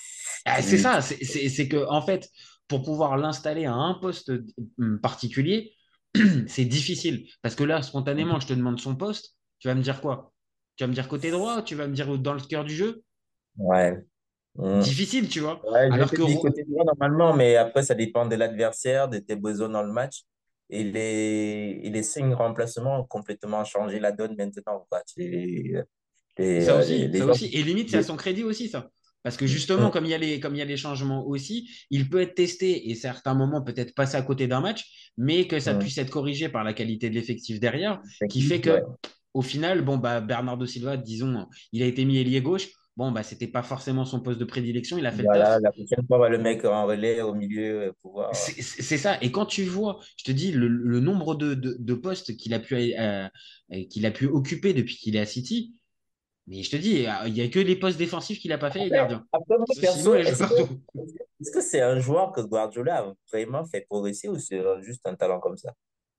Ah, 0.45 0.61
c'est 0.61 0.77
ça, 0.77 1.01
c'est 1.01 1.67
que 1.67 1.87
en 1.87 2.01
fait, 2.01 2.29
pour 2.67 2.83
pouvoir 2.83 3.17
l'installer 3.17 3.65
à 3.65 3.73
un 3.73 3.93
poste 3.95 4.31
hum, 4.77 4.99
particulier, 4.99 5.73
c'est 6.47 6.65
difficile. 6.65 7.27
Parce 7.41 7.55
que 7.55 7.63
là, 7.63 7.81
spontanément, 7.81 8.39
je 8.39 8.47
te 8.47 8.53
demande 8.53 8.79
son 8.79 8.95
poste, 8.95 9.35
tu 9.59 9.67
vas 9.67 9.75
me 9.75 9.81
dire 9.81 10.01
quoi? 10.01 10.33
Tu 10.75 10.83
vas 10.83 10.87
me 10.87 10.93
dire 10.93 11.07
côté 11.07 11.31
droit, 11.31 11.61
tu 11.61 11.75
vas 11.75 11.87
me 11.87 11.93
dire 11.93 12.17
dans 12.17 12.33
le 12.33 12.41
cœur 12.41 12.63
du 12.65 12.75
jeu? 12.75 13.03
Ouais. 13.57 14.03
Mm. 14.55 14.79
Difficile, 14.81 15.27
tu 15.29 15.39
vois. 15.39 15.61
Ouais, 15.69 15.87
je 15.89 15.93
Alors 15.93 16.11
que 16.11 16.21
Ro- 16.21 16.41
côté 16.41 16.63
droit 16.63 16.85
normalement, 16.85 17.33
mais 17.33 17.55
après, 17.55 17.81
ça 17.83 17.95
dépend 17.95 18.25
de 18.27 18.35
l'adversaire, 18.35 19.09
de 19.09 19.17
tes 19.17 19.35
besoins 19.35 19.69
dans 19.69 19.81
le 19.83 19.91
match. 19.91 20.21
Et 20.69 20.83
les, 20.83 21.79
et 21.83 21.89
les 21.89 22.03
cinq 22.03 22.33
remplacements 22.35 22.99
ont 22.99 23.03
complètement 23.03 23.63
changé 23.65 23.99
la 23.99 24.11
donne 24.11 24.35
maintenant. 24.37 24.85
quoi. 24.89 25.01
Tu- 25.07 25.75
les, 26.37 26.61
ça 26.61 26.75
euh, 26.75 26.79
aussi, 26.81 27.07
les, 27.07 27.19
ça 27.19 27.25
gens 27.25 27.31
aussi. 27.31 27.45
Et 27.53 27.61
limite, 27.63 27.89
c'est 27.89 27.97
à 27.97 28.03
son 28.03 28.15
crédit 28.15 28.43
aussi, 28.43 28.69
ça. 28.69 28.89
Parce 29.23 29.37
que 29.37 29.45
justement, 29.47 29.87
Mm. 29.87 29.91
comme 29.91 30.05
il 30.05 30.11
y 30.11 30.13
a 30.13 30.17
les, 30.17 30.39
comme 30.39 30.53
il 30.55 30.59
y 30.59 30.61
a 30.61 30.65
les 30.65 30.77
changements 30.77 31.25
aussi, 31.25 31.69
il 31.89 32.09
peut 32.09 32.21
être 32.21 32.35
testé 32.35 32.89
et 32.89 32.95
certains 32.95 33.33
moments 33.35 33.61
peut-être 33.61 33.93
passer 33.95 34.17
à 34.17 34.21
côté 34.21 34.47
d'un 34.47 34.61
match, 34.61 35.11
mais 35.17 35.47
que 35.47 35.59
ça 35.59 35.73
puisse 35.75 35.97
être 35.97 36.09
corrigé 36.11 36.49
par 36.49 36.63
la 36.63 36.73
qualité 36.73 37.09
de 37.09 37.15
l'effectif 37.15 37.59
derrière, 37.59 38.01
qui 38.29 38.41
fait 38.41 38.59
que 38.61 38.69
Ouais. 38.71 38.81
au 39.33 39.41
final, 39.41 39.81
bon, 39.81 39.97
bah, 39.97 40.21
Bernardo 40.21 40.65
Silva, 40.65 40.97
disons, 40.97 41.47
il 41.71 41.81
a 41.83 41.85
été 41.85 42.03
mis 42.05 42.17
ailier 42.17 42.41
gauche. 42.41 42.67
Bon, 42.95 43.11
bah, 43.11 43.23
c'était 43.23 43.47
pas 43.47 43.63
forcément 43.63 44.05
son 44.05 44.19
poste 44.21 44.39
de 44.39 44.45
prédilection. 44.45 44.97
Il 44.97 45.05
a 45.05 45.11
fait 45.11 45.23
le. 45.23 45.27
Voilà, 45.29 45.59
la 45.59 45.71
prochaine 45.71 46.05
fois, 46.07 46.29
le 46.29 46.37
mec 46.37 46.63
en 46.65 46.85
relais 46.85 47.21
au 47.21 47.33
milieu 47.33 47.81
euh, 47.87 47.91
pour 48.01 48.11
pouvoir. 48.11 48.33
C'est 48.33 48.97
ça. 48.97 49.17
Et 49.21 49.31
quand 49.31 49.45
tu 49.47 49.63
vois, 49.63 49.99
je 50.17 50.23
te 50.25 50.31
dis, 50.31 50.51
le, 50.51 50.67
le 50.67 50.99
nombre 50.99 51.35
de, 51.35 51.55
de- 51.55 51.75
de 51.79 51.93
postes 51.95 52.37
qu'il 52.37 52.53
a 52.53 52.59
pu, 52.59 52.75
euh, 52.75 53.27
euh, 53.73 53.83
qu'il 53.89 54.05
a 54.05 54.11
pu 54.11 54.27
occuper 54.27 54.73
depuis 54.73 54.95
qu'il 54.97 55.15
est 55.15 55.19
à 55.19 55.25
City, 55.25 55.73
Mais 56.47 56.61
je 56.63 56.71
te 56.71 56.75
dis, 56.75 57.05
il 57.25 57.33
n'y 57.33 57.41
a 57.41 57.47
que 57.49 57.59
les 57.59 57.75
postes 57.75 57.97
défensifs 57.97 58.39
qu'il 58.39 58.49
n'a 58.49 58.57
pas 58.57 58.69
fait, 58.71 58.79
les 58.79 58.91
gardiens. 58.91 59.25
Après, 59.31 59.57
moi, 59.57 59.65
perso, 59.79 59.99
Sinon, 59.99 60.15
il 60.15 60.23
joue 60.23 60.29
est-ce 60.29 60.39
partout. 60.39 60.79
que 60.95 61.01
est-ce 61.41 61.51
que 61.51 61.61
c'est 61.61 61.81
un 61.81 61.99
joueur 61.99 62.31
que 62.31 62.41
Guardiola 62.41 62.99
a 62.99 63.13
vraiment 63.31 63.65
fait 63.65 63.81
progresser 63.81 64.29
ou 64.29 64.37
c'est 64.39 64.61
juste 64.81 65.05
un 65.07 65.15
talent 65.15 65.39
comme 65.39 65.57
ça? 65.57 65.73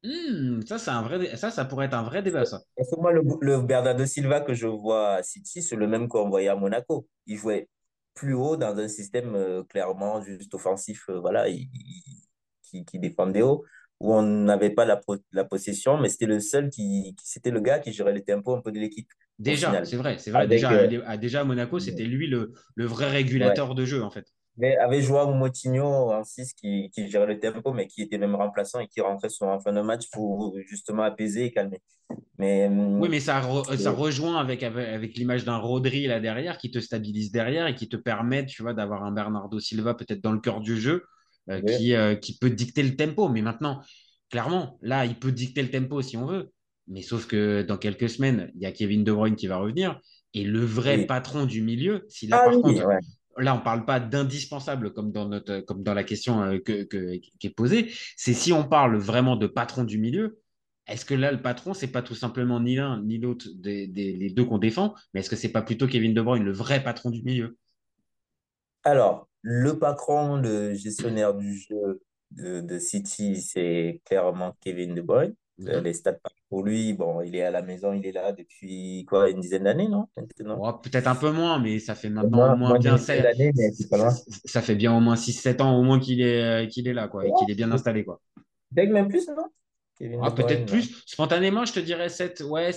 Hmm, 0.05 0.61
ça, 0.67 0.79
c'est 0.79 0.91
un 0.91 1.03
vrai, 1.03 1.37
ça, 1.37 1.51
ça 1.51 1.65
pourrait 1.65 1.87
être 1.87 1.95
un 1.95 2.03
vrai 2.03 2.23
débat, 2.23 2.45
ça. 2.45 2.61
Parce 2.77 2.91
que 2.91 2.97
moi, 3.01 3.11
le, 3.13 3.23
le 3.41 3.63
Bernardo 3.63 4.05
Silva 4.05 4.41
que 4.43 4.53
je 4.53 4.67
vois 4.67 5.15
à 5.17 5.23
City, 5.23 5.63
c'est 5.63 5.77
le 5.77 5.87
même 5.87 6.09
qu'on 6.09 6.29
voyait 6.29 6.49
à 6.49 6.57
Monaco. 6.57 7.09
Il 7.27 7.39
jouait 7.39 7.69
plus 8.13 8.35
haut 8.35 8.57
dans 8.59 8.77
un 8.79 8.89
système 8.89 9.35
euh, 9.35 9.65
clairement 9.65 10.23
juste 10.23 10.53
offensif, 10.55 11.05
euh, 11.09 11.21
voilà, 11.21 11.49
il- 11.49 11.71
il- 11.73 12.23
qui, 12.63 12.85
qui 12.85 12.99
défendait 12.99 13.43
haut, 13.43 13.65
où 14.01 14.15
on 14.15 14.23
n'avait 14.23 14.71
pas 14.71 14.85
la, 14.85 14.97
po- 14.99 15.17
la 15.33 15.45
possession, 15.45 15.99
mais 15.99 16.09
c'était 16.11 16.27
le 16.27 16.41
seul 16.41 16.69
qui, 16.71 17.15
qui- 17.17 17.27
c'était 17.27 17.51
le 17.51 17.61
gars 17.61 17.79
qui 17.79 17.93
gérait 17.93 18.13
le 18.13 18.23
tempo 18.23 18.55
un 18.55 18.61
peu 18.63 18.73
de 18.73 18.79
l'équipe 18.79 19.09
Déjà, 19.39 19.85
c'est 19.85 19.97
vrai, 19.97 20.19
c'est 20.19 20.31
vrai. 20.31 20.47
Avec, 20.47 20.49
Déjà, 20.49 20.73
euh, 20.73 20.89
à- 21.05 21.11
à- 21.11 21.17
déjà 21.17 21.41
à 21.41 21.45
Monaco, 21.45 21.81
c'était 21.81 22.05
lui 22.05 22.29
le, 22.29 22.53
le 22.77 22.85
vrai 22.87 23.11
ouais. 23.41 23.59
régulateur 23.59 23.75
de 23.75 23.85
jeu, 23.85 24.03
en 24.03 24.11
fait. 24.11 24.33
Mais 24.57 24.77
avec 24.77 25.03
Joao 25.03 25.33
Moutinho 25.35 26.13
en 26.13 26.25
6 26.25 26.55
qui, 26.55 26.91
qui 26.91 27.09
gérait 27.11 27.27
le 27.27 27.41
tempo, 27.41 27.73
mais 27.73 27.87
qui 27.89 28.03
était 28.03 28.19
même 28.19 28.35
remplaçant 28.37 28.81
et 28.81 28.89
qui 28.89 29.01
rentrait 29.01 29.29
sur 29.29 29.47
en 29.49 29.61
fin 29.61 29.73
de 29.73 29.81
match 29.81 30.09
pour 30.11 30.57
justement 30.67 31.03
apaiser 31.03 31.47
et 31.47 31.53
calmer. 31.53 31.83
Mais, 32.39 32.69
Oui, 32.99 33.09
hum, 33.09 33.11
mais 33.11 33.19
ça, 33.21 33.41
re- 33.41 33.77
ça 33.77 33.91
rejoint 33.91 34.37
avec, 34.39 34.63
avec, 34.63 34.89
avec 34.89 35.17
l'image 35.17 35.45
d'un 35.45 35.57
Rodri 35.57 36.07
là 36.07 36.21
derrière 36.21 36.59
qui 36.59 36.71
te 36.71 36.79
stabilise 36.79 37.33
derrière 37.33 37.67
et 37.67 37.75
qui 37.75 37.89
te 37.89 37.97
permet, 37.97 38.47
tu 38.47 38.63
vois, 38.63 38.73
d'avoir 38.73 39.03
un 39.03 39.11
Bernardo 39.11 39.59
Silva 39.59 39.95
peut-être 39.95 40.21
dans 40.23 40.31
le 40.33 40.39
cœur 40.39 40.61
du 40.61 40.81
jeu 40.81 41.03
euh, 41.51 41.61
qui, 41.61 41.95
euh, 41.95 42.15
qui 42.15 42.39
peut 42.39 42.51
dicter 42.51 42.85
le 42.85 42.95
tempo. 42.95 43.29
Mais 43.29 43.43
maintenant, 43.43 43.83
clairement, 44.31 44.79
là, 44.81 45.07
il 45.07 45.19
peut 45.19 45.33
dicter 45.33 45.61
le 45.63 45.71
tempo 45.71 46.03
si 46.03 46.17
on 46.17 46.27
veut. 46.27 46.53
Mais 46.87 47.03
sauf 47.03 47.27
que 47.27 47.63
dans 47.63 47.79
quelques 47.79 48.09
semaines, 48.09 48.53
il 48.55 48.63
y 48.63 48.67
a 48.67 48.71
Kevin 48.73 49.03
De 49.03 49.11
Bruyne 49.13 49.35
qui 49.37 49.49
va 49.49 49.57
revenir. 49.57 50.01
Et 50.33 50.45
le 50.45 50.61
vrai 50.65 50.99
Oui. 50.99 51.07
patron 51.07 51.47
du 51.47 51.63
milieu, 51.63 52.05
si 52.09 52.27
là, 52.29 52.39
Ah 52.39 52.45
par 52.45 52.61
oui, 52.61 52.61
contre, 52.61 52.85
ouais. 52.85 52.99
Là, 53.39 53.55
on 53.55 53.61
parle 53.61 53.85
pas 53.85 54.01
d'indispensable 54.01 54.93
comme 54.93 55.13
dans 55.13 55.95
la 55.95 56.05
question 56.05 56.43
euh, 56.43 56.59
qui 56.59 57.47
est 57.47 57.55
posée, 57.55 57.93
c'est 58.17 58.35
si 58.35 58.53
on 58.53 58.65
parle 58.65 58.97
vraiment 58.97 59.37
de 59.37 59.47
patron 59.47 59.85
du 59.85 59.99
milieu, 59.99 60.41
est-ce 60.87 61.05
que 61.05 61.15
là, 61.15 61.33
le 61.33 61.41
patron, 61.41 61.73
c'est 61.73 61.91
pas 61.91 62.03
tout 62.03 62.15
simplement 62.15 62.61
ni 62.61 62.77
l'un 62.77 63.03
ni 63.03 63.19
l'autre 63.19 63.47
des, 63.55 63.87
les 63.87 64.31
deux 64.31 64.45
qu'on 64.45 64.59
défend, 64.59 64.95
mais 65.13 65.21
est-ce 65.21 65.31
que 65.31 65.37
c'est 65.37 65.53
pas 65.53 65.63
plutôt 65.63 65.87
Kevin 65.87 66.13
De 66.13 66.21
Bruyne, 66.21 66.45
le 66.45 66.53
vrai 66.53 66.83
patron 66.83 67.11
du 67.11 67.23
milieu? 67.23 67.57
Alors, 68.83 69.29
le 69.41 69.79
patron, 69.79 70.37
le 70.37 70.75
gestionnaire 70.75 71.35
du 71.35 71.57
jeu 71.59 72.03
de, 72.33 72.61
de 72.61 72.79
City, 72.79 73.37
c'est 73.37 74.03
clairement 74.05 74.57
Kevin 74.61 74.95
De 74.95 75.01
Bruyne. 75.01 75.35
Euh, 75.61 75.79
Mhm. 75.79 75.85
Les 75.85 75.93
stats 75.93 76.19
pour 76.49 76.65
lui. 76.65 76.95
Bon, 76.95 77.21
il 77.21 77.37
est 77.37 77.43
à 77.45 77.51
la 77.53 77.63
maison, 77.63 77.93
il 77.93 78.05
est 78.07 78.13
là 78.13 78.33
depuis 78.33 79.05
quoi, 79.09 79.31
une 79.31 79.41
dizaine 79.41 79.65
d'années, 79.65 79.89
non? 79.89 80.09
Oh, 80.59 80.73
peut-être 80.83 81.07
un 81.07 81.15
peu 81.15 81.31
moins, 81.31 81.61
mais 81.61 81.79
ça 81.79 81.95
fait 81.95 82.09
maintenant 82.11 82.55
au 82.55 82.57
moins 82.57 82.71
moins 82.71 82.79
bien 82.79 82.93
d'une 82.97 83.01
dizaine 83.01 83.23
sept- 83.23 83.37
d'années, 83.39 83.53
mais 83.55 83.71
c'est 83.73 83.89
pas 83.89 83.99
loin. 83.99 84.11
ça 84.45 84.63
fait 84.63 84.75
bien 84.75 84.97
au 84.97 85.01
moins 85.01 85.15
6-7 85.17 85.61
ans 85.61 85.79
au 85.79 85.83
moins 85.85 86.01
qu'il 86.01 86.21
est, 86.21 86.65
euh, 86.65 86.67
qu'il 86.67 86.89
est 86.89 86.93
là, 86.93 87.07
quoi, 87.07 87.25
et 87.27 87.33
qu'il 87.39 87.51
est 87.51 87.55
bien 87.55 87.71
installé, 87.71 88.05
quoi. 88.05 88.21
Peut-être 88.75 88.91
même 88.91 89.09
plus, 89.09 89.29
non? 89.29 89.47
Ah, 90.23 90.33
peut-être 90.33 90.67
plus. 90.67 91.03
Spontanément, 91.07 91.65
je 91.65 91.73
te 91.73 91.81
dirais 91.81 92.09
7, 92.09 92.41
ouais, 92.41 92.71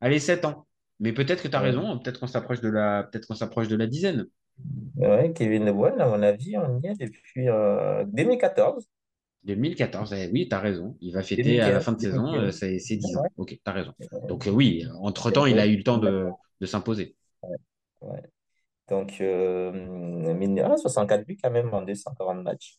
allez, 0.00 0.20
7 0.20 0.44
ans. 0.44 0.66
Mais 1.00 1.12
peut-être 1.12 1.42
que 1.42 1.48
tu 1.48 1.56
as 1.56 1.60
Ouais. 1.60 1.70
raison, 1.70 1.98
peut-être 1.98 2.20
qu'on 2.20 2.26
s'approche 2.28 2.60
de 2.60 2.68
la, 2.68 3.08
peut-être 3.10 3.26
qu'on 3.26 3.34
s'approche 3.34 3.66
de 3.68 3.74
la 3.76 3.86
dizaine. 3.88 4.26
Ouais, 4.96 5.32
Kevin 5.34 5.64
De 5.64 5.72
Bruyne, 5.72 6.00
à 6.00 6.06
mon 6.06 6.22
avis, 6.22 6.56
on 6.58 6.78
y 6.80 6.86
est 6.86 6.94
depuis 7.00 7.48
euh, 7.48 8.04
2014. 8.06 8.86
2014, 9.44 10.12
eh 10.12 10.30
oui, 10.32 10.48
tu 10.48 10.54
as 10.54 10.60
raison. 10.60 10.96
Il 11.00 11.12
va 11.12 11.22
fêter 11.22 11.60
à 11.60 11.70
la 11.70 11.80
2015, 11.80 11.84
fin 11.84 11.92
de 11.92 12.00
saison, 12.00 12.26
euh, 12.26 12.50
2015. 12.50 12.56
c'est 12.58 12.78
c'est 12.78 12.96
10 12.96 13.16
ans. 13.16 13.22
Ouais. 13.22 13.28
Ok, 13.36 13.48
tu 13.50 13.60
as 13.64 13.72
raison. 13.72 13.92
Donc 14.28 14.46
euh, 14.46 14.50
oui, 14.50 14.86
entre-temps, 15.00 15.46
il 15.46 15.58
a 15.58 15.66
eu 15.66 15.76
le 15.76 15.82
temps 15.82 15.98
de, 15.98 16.28
de 16.60 16.66
s'imposer. 16.66 17.16
Ouais. 18.00 18.22
Donc, 18.88 19.20
euh, 19.20 19.72
mine 20.34 20.54
de 20.56 20.62
rien, 20.62 20.76
64 20.76 21.24
buts 21.26 21.38
quand 21.42 21.50
même 21.50 21.72
en 21.72 21.82
240 21.82 22.42
matchs. 22.42 22.78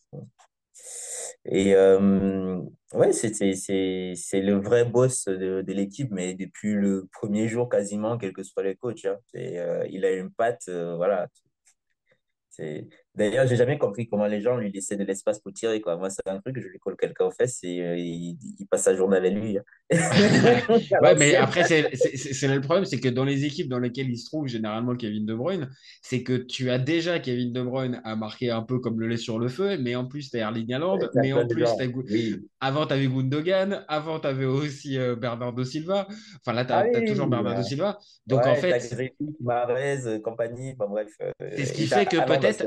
Et 1.44 1.74
euh, 1.74 2.60
ouais, 2.94 3.12
c'est 3.12 4.40
le 4.40 4.54
vrai 4.60 4.84
boss 4.84 5.24
de, 5.26 5.62
de 5.62 5.72
l'équipe, 5.72 6.10
mais 6.10 6.34
depuis 6.34 6.74
le 6.74 7.08
premier 7.12 7.48
jour 7.48 7.68
quasiment, 7.68 8.18
quel 8.18 8.32
que 8.32 8.42
soit 8.42 8.62
les 8.62 8.76
coachs. 8.76 9.04
hein. 9.06 9.16
Euh, 9.36 9.86
il 9.90 10.04
a 10.04 10.12
une 10.12 10.30
patte, 10.30 10.68
voilà. 10.68 11.28
C'est... 12.50 12.88
D'ailleurs, 13.14 13.46
j'ai 13.46 13.56
jamais 13.56 13.78
compris 13.78 14.08
comment 14.08 14.26
les 14.26 14.40
gens 14.40 14.56
lui 14.56 14.72
laissaient 14.72 14.96
de 14.96 15.04
l'espace 15.04 15.38
pour 15.40 15.52
tirer, 15.52 15.80
quoi. 15.82 15.96
Moi, 15.96 16.08
c'est 16.10 16.26
un 16.26 16.40
truc, 16.40 16.58
je 16.60 16.68
lui 16.68 16.78
colle 16.78 16.96
quelqu'un 16.96 17.26
aux 17.26 17.30
fesses 17.30 17.60
et 17.62 17.80
euh, 17.82 17.96
il, 17.98 18.38
il 18.58 18.66
passe 18.66 18.84
sa 18.84 18.94
journée 18.96 19.16
avec 19.18 19.34
lui. 19.34 19.58
hein. 19.58 19.62
Ouais, 21.00 21.14
mais 21.16 21.34
après, 21.36 21.64
c'est 21.64 21.82
là 21.82 22.54
le 22.54 22.60
problème, 22.60 22.84
c'est 22.84 23.00
que 23.00 23.08
dans 23.08 23.24
les 23.24 23.44
équipes 23.44 23.68
dans 23.68 23.78
lesquelles 23.78 24.10
il 24.10 24.16
se 24.18 24.26
trouve 24.26 24.46
généralement 24.46 24.94
Kevin 24.96 25.26
De 25.26 25.34
Bruyne, 25.34 25.68
c'est 26.02 26.22
que 26.22 26.34
tu 26.34 26.70
as 26.70 26.78
déjà 26.78 27.18
Kevin 27.18 27.52
De 27.52 27.62
Bruyne 27.62 28.00
à 28.04 28.16
marquer 28.16 28.50
un 28.50 28.62
peu 28.62 28.78
comme 28.78 29.00
le 29.00 29.08
lait 29.08 29.16
sur 29.16 29.38
le 29.38 29.48
feu, 29.48 29.76
mais 29.78 29.94
en 29.96 30.06
plus, 30.06 30.30
tu 30.30 30.36
as 30.36 30.40
Erling 30.40 30.72
Haaland, 30.72 30.98
mais 31.14 31.32
en 31.32 31.46
plus, 31.46 31.76
t'as 31.76 31.86
Oui. 32.10 32.48
avant, 32.60 32.86
tu 32.86 32.92
avais 32.94 33.06
Gundogan, 33.08 33.84
avant, 33.88 34.20
tu 34.20 34.26
avais 34.28 34.44
aussi 34.44 34.98
euh, 34.98 35.16
Bernardo 35.16 35.64
Silva. 35.64 36.06
Enfin, 36.40 36.52
là, 36.52 36.64
tu 36.64 36.72
Ah 36.72 36.84
as, 36.96 37.00
oui, 37.00 37.04
toujours 37.06 37.26
Bernardo 37.26 37.60
ouais. 37.60 37.68
Silva. 37.68 37.98
Donc, 38.26 38.46
en 38.46 38.54
Ouais, 38.54 38.60
fait, 38.60 38.94
Mahrez, 39.40 40.06
euh, 40.06 40.20
compagnie, 40.20 40.74
bon 40.74 40.88
bref. 40.88 41.08
euh, 41.20 41.32
c'est 41.56 41.66
ce 41.66 41.72
qui 41.72 41.86
fait 41.86 42.06
que 42.06 42.16
peut-être. 42.24 42.64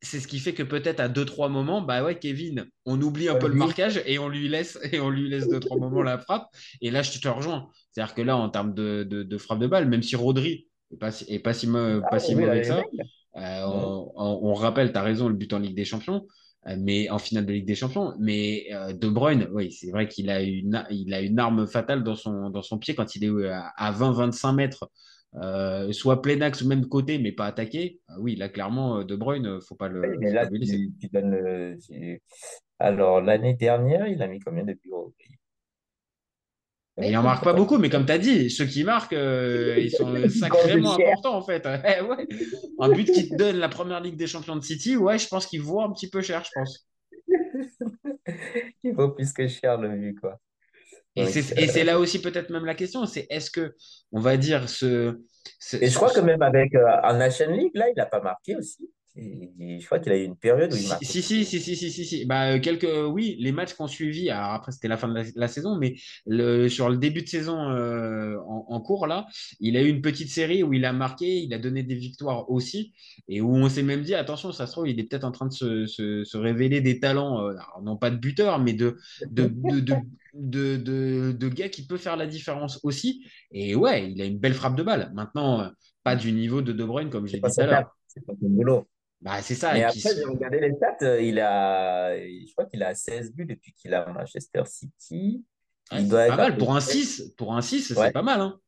C'est 0.00 0.20
ce 0.20 0.28
qui 0.28 0.38
fait 0.38 0.54
que 0.54 0.62
peut-être 0.62 1.00
à 1.00 1.08
deux 1.08 1.24
trois 1.24 1.48
moments, 1.48 1.80
bah 1.82 2.04
ouais, 2.04 2.18
Kevin, 2.18 2.66
on 2.86 3.00
oublie 3.02 3.28
un 3.28 3.34
Ouais, 3.34 3.36
peu 3.36 3.48
le 3.48 3.54
marquage 3.54 4.00
et 4.06 4.18
on 4.20 4.28
lui 4.28 4.48
laisse 4.48 4.78
et 4.92 5.00
on 5.00 5.10
lui 5.10 5.28
laisse 5.28 5.48
deux 5.48 5.58
trois 5.60 5.76
moments 5.76 6.02
la 6.02 6.18
frappe. 6.18 6.48
Et 6.80 6.90
là, 6.92 7.02
je 7.02 7.18
te 7.18 7.26
rejoins. 7.28 7.68
C'est-à-dire 7.92 8.14
que 8.14 8.22
là, 8.22 8.36
en 8.36 8.48
termes 8.48 8.74
de, 8.74 9.02
de, 9.02 9.24
de 9.24 9.38
frappe 9.38 9.58
de 9.58 9.66
balle, 9.66 9.88
même 9.88 10.02
si 10.02 10.14
Rodri 10.14 10.68
est 10.92 10.96
pas 10.98 11.10
si, 11.10 11.24
est 11.32 11.40
pas 11.40 11.52
si, 11.52 11.66
ah, 12.00 12.10
pas 12.10 12.18
si 12.20 12.36
oui, 12.36 12.36
mauvais 12.36 12.60
que 12.60 12.66
ça, 12.66 12.90
euh, 13.36 13.62
on, 13.66 14.12
on- 14.16 14.50
on 14.50 14.54
rappelle, 14.54 14.92
tu 14.92 14.98
as 14.98 15.02
raison, 15.02 15.28
le 15.28 15.34
but 15.34 15.52
en 15.52 15.58
Ligue 15.58 15.74
des 15.76 15.84
Champions, 15.84 16.26
euh, 16.68 16.76
mais 16.78 17.10
en 17.10 17.18
finale 17.18 17.44
de 17.46 17.52
Ligue 17.52 17.66
des 17.66 17.74
Champions. 17.74 18.14
Mais 18.20 18.66
euh, 18.72 18.92
De 18.92 19.08
Bruyne, 19.08 19.48
oui, 19.52 19.72
c'est 19.72 19.90
vrai 19.90 20.06
qu'il 20.08 20.30
a 20.30 20.40
une, 20.42 20.84
il 20.90 21.12
a 21.12 21.20
une 21.20 21.38
arme 21.40 21.66
fatale 21.66 22.04
dans 22.04 22.14
son, 22.14 22.50
dans 22.50 22.62
son 22.62 22.78
pied 22.78 22.94
quand 22.94 23.16
il 23.16 23.24
est 23.24 23.48
à, 23.48 23.68
à 23.76 23.90
20-25 23.90 24.52
mètres, 24.52 24.88
euh, 25.36 25.92
soit 25.92 26.22
plein 26.22 26.40
axe 26.40 26.62
ou 26.62 26.68
même 26.68 26.86
côté, 26.88 27.18
mais 27.18 27.32
pas 27.32 27.46
attaqué. 27.46 28.00
Ah 28.08 28.16
oui, 28.20 28.36
là, 28.36 28.48
clairement, 28.48 28.98
euh, 28.98 29.04
De 29.04 29.16
Bruyne, 29.16 29.46
euh, 29.46 29.60
faut 29.60 29.74
pas 29.76 29.88
Oui, 29.88 29.94
le, 29.94 30.16
mais 30.20 30.28
faut 30.30 30.34
là, 30.34 30.44
pas 30.44 30.50
lui 30.50 30.58
laisser. 30.60 30.76
tu, 30.76 30.92
tu 31.00 31.08
donnes 31.08 31.30
le. 31.30 31.76
tu- 31.80 32.22
Alors, 32.78 33.20
l'année 33.20 33.54
dernière, 33.54 34.06
il 34.08 34.22
a 34.22 34.28
mis 34.28 34.40
combien 34.40 34.64
de 34.64 34.72
buts 34.74 34.90
Ouais, 34.92 35.10
il 37.10 37.16
en 37.16 37.20
comme 37.20 37.30
marque 37.30 37.44
pas 37.44 37.52
beaucoup, 37.52 37.78
mais 37.78 37.90
comme 37.90 38.06
tu 38.06 38.12
as 38.12 38.18
dit, 38.18 38.50
ceux 38.50 38.66
qui 38.66 38.82
marquent, 38.82 39.12
euh, 39.12 39.78
ils 39.78 39.90
sont 39.90 40.14
sacrément 40.28 40.94
importants 40.94 41.36
en 41.36 41.42
fait. 41.42 41.64
Eh 41.84 42.02
ouais. 42.02 42.26
Un 42.80 42.88
but 42.88 43.10
qui 43.10 43.30
te 43.30 43.36
donne 43.36 43.56
la 43.56 43.68
première 43.68 44.00
Ligue 44.00 44.16
des 44.16 44.26
Champions 44.26 44.56
de 44.56 44.64
City, 44.64 44.96
ouais, 44.96 45.18
je 45.18 45.28
pense 45.28 45.46
qu'il 45.46 45.62
vaut 45.62 45.80
un 45.80 45.92
petit 45.92 46.10
peu 46.10 46.20
cher, 46.22 46.42
je 46.44 46.50
pense. 46.54 46.88
Il 48.84 48.94
vaut 48.94 49.10
plus 49.10 49.32
que 49.32 49.46
cher 49.48 49.78
le 49.78 49.88
but, 49.96 50.18
quoi. 50.20 50.38
Et 51.18 51.26
c'est 51.26 51.58
et 51.58 51.64
euh, 51.64 51.72
c'est 51.72 51.84
là 51.84 51.98
aussi 51.98 52.20
peut-être 52.20 52.50
même 52.50 52.64
la 52.64 52.74
question, 52.74 53.04
c'est 53.06 53.26
est-ce 53.30 53.50
que, 53.50 53.74
on 54.12 54.20
va 54.20 54.36
dire, 54.36 54.68
ce, 54.68 55.18
ce- 55.58 55.76
Et 55.76 55.86
je 55.86 55.90
ce- 55.90 55.96
crois 55.96 56.10
que 56.12 56.20
même 56.20 56.42
avec 56.42 56.74
euh, 56.74 56.84
en 57.02 57.14
Nation 57.14 57.50
League, 57.50 57.72
là, 57.74 57.88
il 57.88 57.94
n'a 57.96 58.06
pas 58.06 58.20
marqué 58.20 58.56
aussi. 58.56 58.88
Je 59.20 59.84
crois 59.86 59.98
qu'il 59.98 60.12
a 60.12 60.16
eu 60.16 60.24
une 60.24 60.36
période 60.36 60.72
où 60.72 60.76
il 60.76 60.82
Si, 60.82 60.86
marquait. 60.86 61.04
si, 61.04 61.22
si, 61.22 61.44
si, 61.44 61.60
si, 61.60 61.74
si, 61.76 61.90
si, 61.90 62.04
si. 62.04 62.24
Bah, 62.24 62.52
euh, 62.54 62.60
quelques, 62.60 62.86
oui, 63.12 63.36
les 63.40 63.50
matchs 63.52 63.74
qu'on 63.74 63.88
suivi, 63.88 64.30
alors 64.30 64.52
après 64.52 64.70
c'était 64.70 64.86
la 64.86 64.96
fin 64.96 65.08
de 65.08 65.14
la, 65.14 65.24
la 65.34 65.48
saison, 65.48 65.76
mais 65.76 65.96
le, 66.26 66.68
sur 66.68 66.88
le 66.88 66.96
début 66.98 67.22
de 67.22 67.28
saison 67.28 67.58
euh, 67.70 68.36
en, 68.46 68.66
en 68.68 68.80
cours, 68.80 69.06
là, 69.08 69.26
il 69.60 69.76
a 69.76 69.82
eu 69.82 69.88
une 69.88 70.02
petite 70.02 70.28
série 70.30 70.62
où 70.62 70.72
il 70.72 70.84
a 70.84 70.92
marqué, 70.92 71.38
il 71.38 71.52
a 71.52 71.58
donné 71.58 71.82
des 71.82 71.96
victoires 71.96 72.48
aussi, 72.50 72.92
et 73.28 73.40
où 73.40 73.54
on 73.56 73.68
s'est 73.68 73.82
même 73.82 74.02
dit, 74.02 74.14
attention, 74.14 74.52
ça 74.52 74.66
se 74.66 74.72
trouve, 74.72 74.88
il 74.88 75.00
est 75.00 75.04
peut-être 75.04 75.24
en 75.24 75.32
train 75.32 75.46
de 75.46 75.52
se, 75.52 75.86
se, 75.86 76.22
se 76.24 76.36
révéler 76.36 76.80
des 76.80 77.00
talents, 77.00 77.48
euh, 77.48 77.54
non 77.82 77.96
pas 77.96 78.10
de 78.10 78.16
buteur, 78.16 78.58
mais 78.60 78.72
de, 78.74 78.96
de, 79.30 79.48
de, 79.48 79.80
de, 79.80 79.96
de, 80.34 80.76
de, 80.76 81.32
de 81.32 81.48
gars 81.48 81.68
qui 81.68 81.86
peut 81.86 81.96
faire 81.96 82.16
la 82.16 82.26
différence 82.26 82.78
aussi. 82.84 83.24
Et 83.50 83.74
ouais, 83.74 84.12
il 84.12 84.20
a 84.22 84.24
une 84.26 84.38
belle 84.38 84.54
frappe 84.54 84.76
de 84.76 84.82
balle. 84.84 85.10
Maintenant, 85.14 85.60
euh, 85.62 85.68
pas 86.04 86.14
du 86.16 86.30
niveau 86.32 86.62
de 86.62 86.72
De 86.72 86.84
Bruyne, 86.84 87.10
comme 87.10 87.26
j'ai 87.26 87.40
dit 87.40 87.52
tout 87.52 87.60
à 87.62 87.66
l'heure. 87.66 87.96
c'est 88.06 88.24
pas 88.24 88.34
son 88.40 88.48
boulot. 88.48 88.86
Bah, 89.20 89.42
c'est 89.42 89.54
ça, 89.56 89.72
Mais 89.74 89.82
après, 89.82 89.98
se- 90.10 90.14
j'ai 90.16 90.24
regardé 90.24 90.60
les 90.60 90.72
stats, 90.74 90.96
euh, 91.02 91.20
il 91.20 91.40
a, 91.40 92.16
je 92.16 92.52
crois 92.52 92.66
qu'il 92.66 92.82
a 92.84 92.94
16 92.94 93.32
buts 93.32 93.46
depuis 93.46 93.72
qu'il 93.72 93.92
a 93.94 94.06
Manchester 94.12 94.62
City. 94.66 95.44
Ouais, 95.90 95.98
Il 95.98 96.02
c'est 96.04 96.08
doit 96.08 96.18
pas 96.20 96.26
être 96.26 96.32
à 96.34 96.36
mal. 96.36 96.56
Pour 96.58 96.76
un 96.76 96.80
près. 96.80 96.92
6, 96.92 97.34
pour 97.36 97.54
un 97.56 97.62
6, 97.62 97.94
c'est 97.94 97.96
Ouais, 97.98 98.10
pas 98.12 98.22
mal. 98.22 98.40
Hein. 98.40 98.60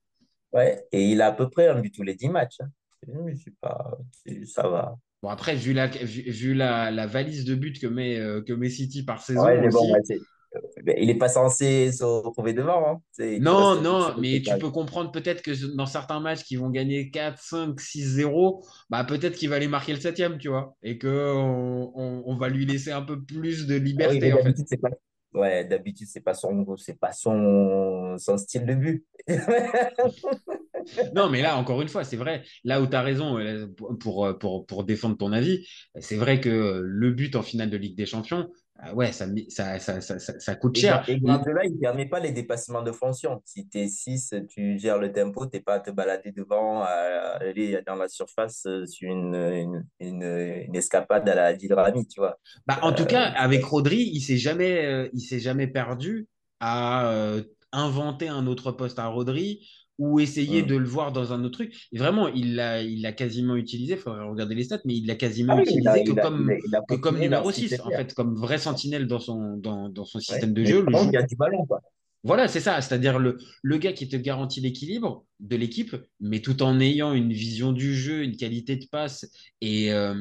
ouais. 0.52 0.86
Et 0.92 1.10
il 1.10 1.22
a 1.22 1.28
à 1.28 1.32
peu 1.32 1.48
près 1.48 1.68
un 1.68 1.80
but 1.80 1.94
tous 1.94 2.02
les 2.02 2.14
10 2.14 2.28
matchs. 2.28 2.60
hein. 2.60 2.70
Mais 3.06 3.34
c'est 3.36 3.54
pas, 3.60 3.96
c'est- 4.12 4.44
ça 4.46 4.68
va. 4.68 4.96
Bon, 5.22 5.28
après, 5.28 5.54
vu 5.54 5.72
la, 5.72 5.86
vu, 5.86 6.22
vu 6.30 6.54
la, 6.54 6.90
la 6.90 7.06
valise 7.06 7.44
de 7.44 7.54
buts 7.54 7.72
que 7.80 7.86
met, 7.86 8.18
euh, 8.18 8.42
que 8.42 8.52
met 8.52 8.70
City 8.70 9.02
par 9.04 9.18
Ouais, 9.18 9.24
saison 9.26 9.68
bon, 9.70 9.78
aussi. 9.80 9.92
ouais, 9.92 10.00
c'est- 10.04 10.18
mais 10.18 10.20
il 10.98 11.06
n'est 11.06 11.18
pas 11.18 11.28
censé 11.28 11.92
se 11.92 12.04
retrouver 12.04 12.52
devant. 12.52 12.88
Hein. 12.88 13.00
C'est- 13.12 13.38
Non, 13.38 13.70
reste 13.72 13.82
non, 13.82 14.14
mais 14.18 14.42
tu 14.42 14.56
peux 14.58 14.70
comprendre 14.70 15.12
peut-être 15.12 15.42
que 15.42 15.76
dans 15.76 15.86
certains 15.86 16.20
matchs 16.20 16.44
qui 16.44 16.56
vont 16.56 16.70
gagner 16.70 17.10
4, 17.10 17.40
5, 17.40 17.80
6-0, 17.80 18.64
bah 18.88 19.04
peut-être 19.04 19.36
qu'il 19.36 19.48
va 19.48 19.56
aller 19.56 19.68
marquer 19.68 19.92
le 19.92 20.00
septième, 20.00 20.38
tu 20.38 20.48
vois, 20.48 20.74
et 20.82 20.98
que 20.98 21.32
on, 21.34 22.36
va 22.36 22.48
lui 22.48 22.64
laisser 22.64 22.90
un 22.90 23.02
peu 23.02 23.22
plus 23.22 23.66
de 23.66 23.74
Ah 23.74 23.78
oui, 23.78 23.84
liberté, 23.84 24.20
mais 24.20 24.32
en 24.32 24.36
fait. 24.36 24.42
d'habitude, 24.44 24.66
c'est 24.68 24.80
pas, 24.80 24.90
ouais, 25.34 25.64
d'habitude, 25.64 26.08
c'est 26.08 26.20
pas 26.22 26.34
son, 26.34 26.76
c'est 26.76 26.98
pas 26.98 27.12
son, 27.12 28.16
son 28.18 28.38
style 28.38 28.66
de 28.66 28.74
but. 28.74 29.04
non, 31.14 31.28
mais 31.28 31.42
là, 31.42 31.56
encore 31.58 31.82
une 31.82 31.88
fois, 31.88 32.04
c'est 32.04 32.16
vrai. 32.16 32.42
Là 32.64 32.80
où 32.80 32.86
tu 32.86 32.96
as 32.96 33.02
raison 33.02 33.38
euh, 33.38 33.66
pour, 33.76 34.36
pour, 34.38 34.66
pour, 34.66 34.84
défendre 34.84 35.16
ton 35.16 35.32
avis, 35.32 35.68
c'est 35.98 36.16
vrai 36.16 36.40
que 36.40 36.80
le 36.82 37.10
but 37.10 37.36
en 37.36 37.42
finale 37.42 37.70
de 37.70 37.76
Ligue 37.76 37.96
des 37.96 38.06
Champions, 38.06 38.48
ouais, 38.94 39.12
ça, 39.12 39.26
ça, 39.48 39.78
ça, 39.78 40.00
ça, 40.00 40.18
ça 40.18 40.54
coûte 40.54 40.76
cher. 40.76 41.04
Et 41.08 41.18
Guardiola, 41.18 41.64
il 41.64 41.74
ne 41.74 41.80
permet 41.80 42.06
pas 42.06 42.20
les 42.20 42.32
dépassements 42.32 42.82
de 42.82 42.92
fonction. 42.92 43.42
Si 43.44 43.68
tu 43.68 43.78
es 43.78 43.88
6, 43.88 44.34
tu 44.48 44.78
gères 44.78 44.98
le 44.98 45.12
tempo, 45.12 45.46
tu 45.46 45.56
n'es 45.56 45.62
pas 45.62 45.74
à 45.74 45.80
te 45.80 45.90
balader 45.90 46.32
devant, 46.32 46.82
à 46.82 46.88
aller 47.40 47.80
dans 47.86 47.96
la 47.96 48.08
surface 48.08 48.64
euh, 48.66 48.86
sur 48.86 49.10
une, 49.10 49.34
une, 50.00 50.22
une, 50.22 50.76
escapade 50.76 51.28
à 51.28 51.34
la 51.34 51.52
Dilrami, 51.54 52.06
tu 52.06 52.20
vois. 52.20 52.38
Bah, 52.66 52.78
en 52.82 52.92
tout 52.92 53.06
cas, 53.06 53.24
avec 53.24 53.64
Rodri, 53.64 54.10
il 54.12 54.18
ne 54.18 54.24
s'est 54.24 54.38
jamais, 54.38 55.10
s'est 55.16 55.40
jamais 55.40 55.66
perdu 55.66 56.26
à 56.60 57.12
inventer 57.72 58.28
un 58.28 58.46
autre 58.46 58.72
poste 58.72 58.98
à 58.98 59.06
Rodri 59.06 59.66
ou 60.00 60.18
essayer 60.18 60.62
de 60.62 60.76
le 60.76 60.86
voir 60.86 61.12
dans 61.12 61.32
un 61.32 61.44
autre 61.44 61.58
truc. 61.58 61.88
Et 61.92 61.98
vraiment, 61.98 62.26
il 62.28 62.56
l'a 62.56 62.82
il 62.82 63.02
l'a 63.02 63.12
quasiment 63.12 63.54
utilisé, 63.54 63.94
il 63.94 63.98
faudrait 63.98 64.24
regarder 64.24 64.54
les 64.54 64.64
stats, 64.64 64.80
mais 64.86 64.96
il 64.96 65.06
l'a 65.06 65.14
quasiment 65.14 65.56
ah 65.58 65.62
utilisé 65.62 66.04
que, 66.04 66.12
comme, 66.12 66.50
que 66.88 66.94
comme 66.94 67.18
numéro 67.18 67.52
6, 67.52 67.80
en 67.84 67.90
fait, 67.90 68.14
comme 68.14 68.34
vrai 68.34 68.56
sentinelle 68.56 69.06
dans 69.06 69.20
son, 69.20 69.58
dans, 69.58 69.90
dans 69.90 70.06
son 70.06 70.18
système 70.18 70.54
de 70.54 70.64
jeu. 70.64 70.84
il 70.88 71.12
y 71.12 71.16
a 71.16 71.22
du 71.22 71.36
ballon, 71.36 71.66
quoi. 71.66 71.80
Voilà, 72.22 72.48
c'est 72.48 72.60
ça, 72.60 72.80
c'est-à-dire 72.80 73.18
le, 73.18 73.38
le 73.62 73.78
gars 73.78 73.92
qui 73.92 74.08
te 74.08 74.16
garantit 74.16 74.60
l'équilibre 74.60 75.24
de 75.38 75.56
l'équipe, 75.56 75.96
mais 76.20 76.40
tout 76.40 76.62
en 76.62 76.78
ayant 76.78 77.14
une 77.14 77.32
vision 77.32 77.72
du 77.72 77.94
jeu, 77.94 78.22
une 78.22 78.36
qualité 78.36 78.76
de 78.76 78.84
passe 78.90 79.26
et, 79.62 79.90
euh, 79.92 80.14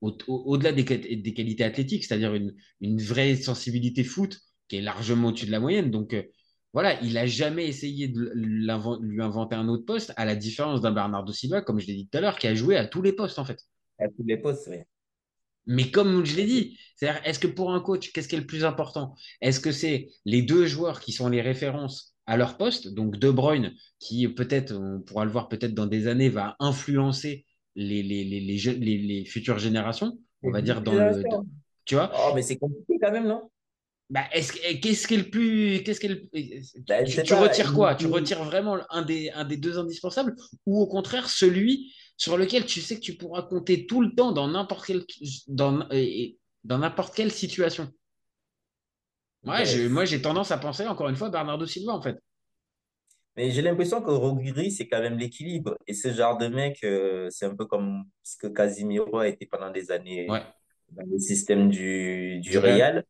au-delà 0.00 0.72
des, 0.72 0.82
des, 0.82 1.34
qualités 1.34 1.62
athlétiques, 1.64 2.04
c'est-à-dire 2.04 2.34
une, 2.34 2.54
une 2.80 3.00
vraie 3.00 3.36
sensibilité 3.36 4.02
foot 4.02 4.40
qui 4.68 4.76
est 4.76 4.82
largement 4.82 5.28
au-dessus 5.28 5.46
de 5.46 5.52
la 5.52 5.60
moyenne. 5.60 5.90
Donc, 5.90 6.14
euh, 6.14 6.22
voilà, 6.72 7.00
il 7.02 7.14
n'a 7.14 7.26
jamais 7.26 7.66
essayé 7.66 8.08
de 8.08 8.32
lui 8.34 9.22
inventer 9.22 9.56
un 9.56 9.68
autre 9.68 9.84
poste, 9.84 10.12
à 10.16 10.24
la 10.24 10.36
différence 10.36 10.80
d'un 10.80 10.92
Bernardo 10.92 11.32
Silva, 11.32 11.62
comme 11.62 11.80
je 11.80 11.86
l'ai 11.86 11.94
dit 11.94 12.08
tout 12.08 12.18
à 12.18 12.20
l'heure, 12.20 12.38
qui 12.38 12.46
a 12.46 12.54
joué 12.54 12.76
à 12.76 12.86
tous 12.86 13.02
les 13.02 13.12
postes, 13.12 13.38
en 13.38 13.44
fait. 13.44 13.60
À 13.98 14.08
tous 14.08 14.24
les 14.26 14.36
postes, 14.36 14.68
oui. 14.70 14.78
Mais 15.66 15.90
comme 15.90 16.24
je 16.24 16.36
l'ai 16.36 16.46
dit, 16.46 16.78
c'est-à-dire, 16.94 17.20
est-ce 17.24 17.38
que 17.38 17.48
pour 17.48 17.72
un 17.72 17.80
coach, 17.80 18.12
qu'est-ce 18.12 18.28
qui 18.28 18.36
est 18.36 18.40
le 18.40 18.46
plus 18.46 18.64
important? 18.64 19.14
Est-ce 19.40 19.58
que 19.58 19.72
c'est 19.72 20.10
les 20.24 20.42
deux 20.42 20.66
joueurs 20.66 21.00
qui 21.00 21.12
sont 21.12 21.28
les 21.28 21.42
références 21.42 22.14
à 22.26 22.36
leur 22.36 22.56
poste, 22.56 22.88
donc 22.88 23.16
De 23.16 23.30
Bruyne, 23.30 23.72
qui 23.98 24.26
peut-être, 24.28 24.74
on 24.74 25.00
pourra 25.00 25.24
le 25.24 25.30
voir 25.30 25.48
peut-être 25.48 25.74
dans 25.74 25.86
des 25.86 26.06
années, 26.06 26.28
va 26.28 26.56
influencer 26.60 27.46
les, 27.74 28.02
les, 28.02 28.24
les, 28.24 28.98
les, 28.98 29.24
futures 29.24 29.58
générations, 29.58 30.18
on 30.42 30.50
va 30.50 30.62
dire 30.62 30.82
dans 30.82 30.94
le... 30.94 31.22
tu 31.84 31.94
vois? 31.94 32.10
Oh, 32.14 32.32
mais 32.34 32.42
c'est 32.42 32.58
compliqué 32.58 32.98
quand 33.00 33.12
même, 33.12 33.26
non? 33.26 33.50
Bah, 34.08 34.24
qu'est-ce 34.32 35.06
qui 35.06 35.14
est 35.14 35.18
le 35.18 35.30
plus. 35.30 35.82
Qu'est-ce 35.82 36.00
qui 36.00 36.08
bah, 36.86 37.02
tu, 37.02 37.34
retires 37.34 37.72
quoi? 37.74 37.94
Tu 37.96 38.06
retires 38.06 38.44
vraiment 38.44 38.78
un 38.90 39.02
des, 39.02 39.30
un 39.30 39.44
des 39.44 39.56
deux 39.56 39.78
indispensables? 39.78 40.34
Ou 40.64 40.80
au 40.80 40.86
contraire 40.86 41.28
celui 41.28 41.92
sur 42.16 42.38
lequel 42.38 42.64
tu 42.64 42.80
sais 42.80 42.96
que 42.96 43.00
tu 43.00 43.16
pourras 43.16 43.42
compter 43.42 43.86
tout 43.86 44.00
le 44.00 44.14
temps 44.14 44.32
dans 44.32 44.48
n'importe 44.48 44.86
quelle, 44.86 45.04
dans, 45.48 45.86
dans 46.64 46.78
n'importe 46.78 47.14
quelle 47.14 47.32
situation? 47.32 47.90
Ouais, 49.44 49.88
Moi, 49.88 50.04
j'ai 50.04 50.22
tendance 50.22 50.50
à 50.50 50.58
penser, 50.58 50.86
encore 50.86 51.08
une 51.08 51.14
fois, 51.16 51.30
Bernardo 51.30 51.66
Silva, 51.66 51.92
en 51.92 52.02
fait. 52.02 52.18
Mais 53.36 53.50
j'ai 53.50 53.62
l'impression 53.62 54.00
que 54.00 54.10
Rogiri, 54.10 54.70
c'est 54.70 54.88
quand 54.88 55.00
même 55.00 55.18
l'équilibre. 55.18 55.76
Et 55.86 55.94
ce 55.94 56.12
genre 56.12 56.38
de 56.38 56.48
mec, 56.48 56.78
euh, 56.84 57.28
c'est 57.30 57.44
un 57.44 57.54
peu 57.54 57.66
comme 57.66 58.04
ce 58.22 58.36
que 58.38 58.46
Casimiro 58.46 59.18
a 59.18 59.28
été 59.28 59.46
pendant 59.46 59.70
des 59.70 59.90
années 59.90 60.26
dans 60.26 61.04
le 61.06 61.18
système 61.18 61.68
du, 61.68 62.40
du 62.40 62.58
Real 62.58 63.04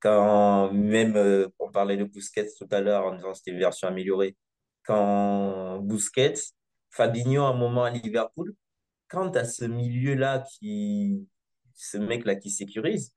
quand 0.00 0.72
même, 0.72 1.16
euh, 1.16 1.48
on 1.58 1.70
parlait 1.70 1.96
de 1.96 2.04
Busquets 2.04 2.48
tout 2.56 2.68
à 2.70 2.80
l'heure 2.80 3.06
en 3.06 3.14
disant 3.16 3.32
que 3.32 3.38
c'était 3.38 3.50
une 3.52 3.58
version 3.58 3.88
améliorée. 3.88 4.36
Quand 4.84 5.80
Busquets, 5.80 6.34
Fabinho 6.90 7.42
à 7.42 7.48
un 7.48 7.54
moment 7.54 7.84
à 7.84 7.90
Liverpool, 7.90 8.54
quand 9.08 9.32
tu 9.32 9.38
as 9.38 9.44
ce 9.44 9.64
milieu-là 9.64 10.44
qui, 10.58 11.28
ce 11.74 11.98
mec-là 11.98 12.36
qui 12.36 12.50
sécurise, 12.50 13.12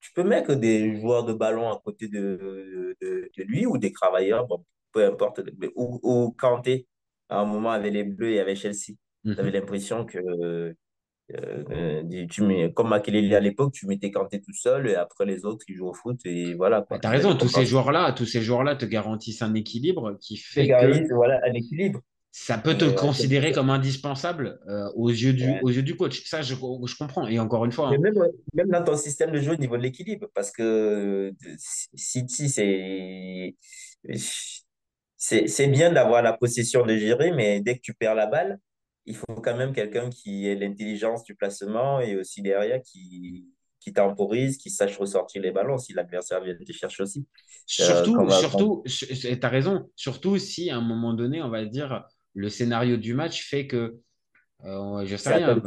tu 0.00 0.12
peux 0.12 0.24
mettre 0.24 0.54
des 0.54 1.00
joueurs 1.00 1.24
de 1.24 1.32
ballon 1.32 1.70
à 1.70 1.80
côté 1.82 2.08
de, 2.08 2.96
de, 3.00 3.30
lui 3.38 3.66
ou 3.66 3.78
des 3.78 3.92
travailleurs, 3.92 4.46
bon, 4.46 4.64
peu 4.92 5.06
importe, 5.06 5.40
ou, 5.76 6.00
ou 6.02 6.32
Kanté, 6.32 6.86
à 7.28 7.38
un 7.38 7.44
moment 7.46 7.70
avec 7.70 7.92
les 7.92 8.04
Bleus 8.04 8.32
et 8.32 8.40
avec 8.40 8.56
Chelsea. 8.58 8.96
Tu 9.24 9.38
avais 9.38 9.50
l'impression 9.50 10.04
que 10.04 10.76
euh, 11.32 12.02
tu 12.30 12.42
mets, 12.42 12.72
comme 12.72 12.90
Makelele 12.90 13.34
à 13.34 13.40
l'époque, 13.40 13.72
tu 13.72 13.86
mettais 13.86 14.10
Kanté 14.10 14.40
tout 14.40 14.52
seul 14.52 14.88
et 14.88 14.94
après 14.94 15.24
les 15.24 15.44
autres, 15.46 15.64
ils 15.68 15.74
jouent 15.74 15.88
au 15.88 15.94
foot 15.94 16.20
et 16.24 16.54
voilà. 16.54 16.86
Tu 16.88 17.06
as 17.06 17.10
raison, 17.10 17.34
tous 17.34 17.48
ces 17.48 17.64
joueurs-là, 17.64 18.12
tous 18.12 18.26
ces 18.26 18.42
joueurs-là 18.42 18.76
te 18.76 18.84
garantissent 18.84 19.42
un 19.42 19.54
équilibre 19.54 20.18
qui 20.20 20.36
fait 20.36 20.68
que 20.68 21.14
voilà, 21.14 21.40
un 21.48 21.54
équilibre. 21.54 22.00
ça 22.30 22.58
peut 22.58 22.76
te 22.76 22.84
considérer 22.84 23.52
comme 23.52 23.70
indispensable 23.70 24.60
euh, 24.68 24.90
aux, 24.96 25.08
yeux 25.08 25.32
du, 25.32 25.50
aux 25.62 25.70
yeux 25.70 25.82
du 25.82 25.96
coach. 25.96 26.22
Ça, 26.26 26.42
je, 26.42 26.54
je 26.54 26.96
comprends. 26.96 27.26
Et 27.26 27.38
encore 27.38 27.64
une 27.64 27.72
fois. 27.72 27.88
Hein. 27.88 27.98
même, 27.98 28.14
même, 28.52 28.68
dans 28.68 28.84
ton 28.84 28.96
système 28.96 29.32
de 29.32 29.40
jeu 29.40 29.52
au 29.52 29.56
niveau 29.56 29.78
de 29.78 29.82
l'équilibre, 29.82 30.28
parce 30.34 30.50
que 30.50 31.32
City, 31.94 32.48
c'est. 32.50 33.56
C'est 35.16 35.68
bien 35.68 35.90
d'avoir 35.90 36.20
la 36.20 36.34
possession 36.34 36.84
de 36.84 36.98
gérer, 36.98 37.32
mais 37.32 37.62
dès 37.62 37.76
que 37.76 37.80
tu 37.80 37.94
perds 37.94 38.14
la 38.14 38.26
balle, 38.26 38.58
il 39.06 39.16
faut 39.16 39.34
quand 39.42 39.56
même 39.56 39.72
quelqu'un 39.72 40.10
qui 40.10 40.46
ait 40.46 40.54
l'intelligence 40.54 41.24
du 41.24 41.34
placement 41.34 42.00
et 42.00 42.16
aussi 42.16 42.42
derrière 42.42 42.80
qui, 42.82 43.46
qui 43.80 43.92
temporise, 43.92 44.56
qui 44.56 44.70
sache 44.70 44.96
ressortir 44.96 45.42
les 45.42 45.50
ballons 45.50 45.78
si 45.78 45.92
l'adversaire 45.92 46.42
vient 46.42 46.54
te 46.54 46.72
chercher 46.72 47.02
aussi. 47.02 47.26
Surtout, 47.66 48.16
euh, 48.18 48.30
surtout 48.30 48.82
tu 48.86 49.38
as 49.40 49.48
raison, 49.48 49.90
surtout 49.94 50.38
si 50.38 50.70
à 50.70 50.76
un 50.76 50.80
moment 50.80 51.12
donné, 51.12 51.42
on 51.42 51.50
va 51.50 51.64
dire, 51.64 52.04
le 52.34 52.48
scénario 52.48 52.96
du 52.96 53.14
match 53.14 53.46
fait 53.48 53.66
que, 53.66 53.96
euh, 54.64 55.04
je 55.04 55.16
sais 55.16 55.34
rien, 55.34 55.60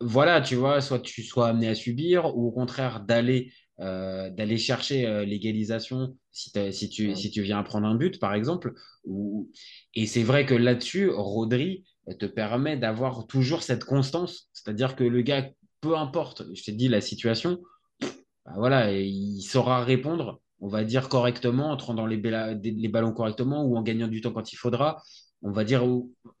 voilà, 0.00 0.40
tu 0.40 0.54
vois, 0.54 0.80
soit 0.80 1.00
tu 1.00 1.22
sois 1.22 1.48
amené 1.48 1.68
à 1.68 1.74
subir 1.74 2.36
ou 2.36 2.46
au 2.46 2.52
contraire 2.52 3.00
d'aller 3.00 3.52
euh, 3.80 4.28
d'aller 4.30 4.58
chercher 4.58 5.06
euh, 5.06 5.24
l'égalisation 5.24 6.16
si, 6.32 6.50
si, 6.72 6.88
tu, 6.88 7.14
si 7.14 7.30
tu 7.30 7.42
viens 7.42 7.62
prendre 7.62 7.86
un 7.86 7.94
but, 7.94 8.18
par 8.18 8.34
exemple. 8.34 8.72
Ou... 9.04 9.52
Et 9.94 10.06
c'est 10.06 10.24
vrai 10.24 10.46
que 10.46 10.54
là-dessus, 10.54 11.08
Rodri, 11.10 11.84
te 12.16 12.26
permet 12.26 12.76
d'avoir 12.76 13.26
toujours 13.26 13.62
cette 13.62 13.84
constance. 13.84 14.48
C'est-à-dire 14.52 14.96
que 14.96 15.04
le 15.04 15.22
gars, 15.22 15.50
peu 15.80 15.96
importe, 15.96 16.42
je 16.54 16.62
t'ai 16.62 16.72
dit 16.72 16.88
la 16.88 17.00
situation, 17.00 17.60
bah 18.00 18.54
voilà, 18.56 18.92
il 18.92 19.42
saura 19.42 19.84
répondre, 19.84 20.40
on 20.60 20.68
va 20.68 20.84
dire 20.84 21.08
correctement, 21.08 21.72
en 21.72 21.94
dans 21.94 22.06
les, 22.06 22.16
les, 22.16 22.88
ballons 22.88 23.12
correctement 23.12 23.64
ou 23.64 23.76
en 23.76 23.82
gagnant 23.82 24.08
du 24.08 24.20
temps 24.20 24.32
quand 24.32 24.52
il 24.52 24.56
faudra. 24.56 25.02
On 25.42 25.52
va 25.52 25.64
dire, 25.64 25.84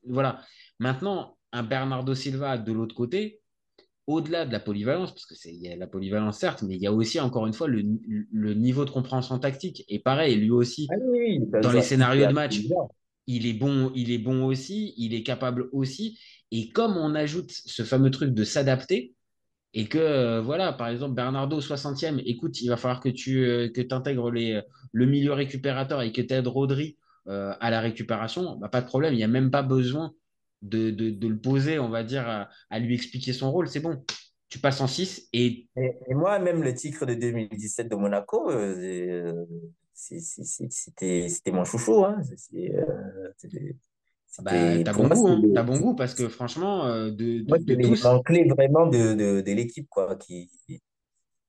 voilà. 0.06 0.40
Maintenant, 0.78 1.36
un 1.52 1.62
Bernardo 1.62 2.14
Silva 2.14 2.58
de 2.58 2.72
l'autre 2.72 2.94
côté, 2.94 3.40
au-delà 4.06 4.46
de 4.46 4.52
la 4.52 4.58
polyvalence, 4.58 5.12
parce 5.12 5.26
que 5.26 5.34
c'est 5.34 5.52
y 5.52 5.68
a 5.68 5.76
la 5.76 5.86
polyvalence 5.86 6.38
certes, 6.38 6.62
mais 6.62 6.76
il 6.76 6.80
y 6.80 6.86
a 6.86 6.92
aussi 6.92 7.20
encore 7.20 7.46
une 7.46 7.52
fois 7.52 7.68
le, 7.68 7.82
niveau 8.54 8.84
de 8.86 8.90
compréhension 8.90 9.38
tactique. 9.38 9.84
Et 9.88 9.98
pareil, 9.98 10.36
lui 10.36 10.50
aussi, 10.50 10.88
ah 10.90 11.60
dans 11.60 11.72
les 11.72 11.82
scénarios 11.82 12.26
de 12.26 12.32
match, 12.32 12.62
il 13.28 13.46
est 13.46 13.52
bon, 13.52 13.92
il 13.94 14.10
est 14.10 14.18
bon 14.18 14.44
aussi, 14.44 14.94
il 14.96 15.14
est 15.14 15.22
capable 15.22 15.68
aussi. 15.72 16.18
Et 16.50 16.70
comme 16.70 16.96
on 16.96 17.14
ajoute 17.14 17.50
ce 17.52 17.84
fameux 17.84 18.10
truc 18.10 18.32
de 18.32 18.42
s'adapter, 18.42 19.14
et 19.74 19.86
que, 19.86 19.98
euh, 19.98 20.40
voilà, 20.40 20.72
par 20.72 20.88
exemple, 20.88 21.14
Bernardo, 21.14 21.60
60e, 21.60 22.22
écoute, 22.24 22.60
il 22.62 22.68
va 22.68 22.78
falloir 22.78 23.00
que 23.00 23.10
tu 23.10 23.44
euh, 23.44 23.68
intègres 23.90 24.30
le 24.30 25.06
milieu 25.06 25.34
récupérateur 25.34 26.00
et 26.00 26.10
que 26.10 26.22
tu 26.22 26.32
aides 26.32 26.46
Rodri 26.46 26.96
euh, 27.28 27.52
à 27.60 27.70
la 27.70 27.80
récupération, 27.80 28.56
bah, 28.56 28.70
pas 28.70 28.80
de 28.80 28.86
problème, 28.86 29.12
il 29.12 29.18
n'y 29.18 29.24
a 29.24 29.28
même 29.28 29.50
pas 29.50 29.62
besoin 29.62 30.14
de, 30.62 30.90
de, 30.90 31.28
le 31.28 31.38
poser, 31.38 31.78
on 31.78 31.90
va 31.90 32.02
dire, 32.02 32.48
à, 32.70 32.78
lui 32.78 32.94
expliquer 32.94 33.34
son 33.34 33.52
rôle, 33.52 33.68
c'est 33.68 33.80
bon. 33.80 34.02
Tu 34.48 34.58
passes 34.58 34.80
en 34.80 34.86
6 34.86 35.28
et... 35.34 35.68
et... 35.76 36.14
moi, 36.14 36.38
même 36.38 36.62
le 36.62 36.72
titre 36.72 37.04
de 37.04 37.12
2017 37.12 37.90
de 37.90 37.94
Monaco, 37.94 38.50
c'était 39.98 41.50
mon 41.50 41.64
chouchou. 41.64 42.04
Hein. 42.04 42.20
Euh, 42.54 43.32
bah, 44.40 44.82
t'as 44.84 44.92
bon, 44.92 45.08
goût, 45.08 45.52
hein. 45.56 45.64
bon 45.64 45.78
goût 45.80 45.94
parce 45.96 46.14
que 46.14 46.28
franchement, 46.28 46.86
euh, 46.86 47.10
de, 47.10 47.40
de, 47.40 47.74
de 47.74 47.82
tous... 47.82 48.06
clé 48.24 48.44
vraiment 48.44 48.86
de, 48.86 49.14
de, 49.14 49.40
de 49.40 49.52
l'équipe. 49.52 49.88
quoi 49.88 50.14
qui, 50.16 50.50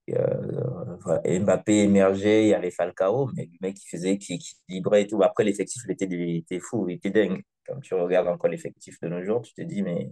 euh, 0.09 1.39
Mbappé 1.39 1.83
émergeait, 1.83 2.45
il 2.45 2.49
y 2.49 2.53
avait 2.53 2.71
Falcao, 2.71 3.29
mais 3.35 3.45
le 3.45 3.57
mec 3.61 3.75
qui 3.75 3.87
faisait, 3.87 4.17
qui 4.17 4.33
équilibrait 4.33 5.03
et 5.03 5.07
tout. 5.07 5.21
Après, 5.21 5.43
l'effectif, 5.43 5.83
il 5.85 5.91
était, 5.91 6.07
il 6.09 6.37
était 6.37 6.59
fou, 6.59 6.89
il 6.89 6.95
était 6.95 7.11
dingue. 7.11 7.43
Quand 7.67 7.79
tu 7.81 7.93
regardes 7.93 8.27
encore 8.27 8.49
l'effectif 8.49 8.99
de 9.01 9.09
nos 9.09 9.23
jours, 9.23 9.43
tu 9.43 9.53
te 9.53 9.61
dis, 9.61 9.83
mais 9.83 10.09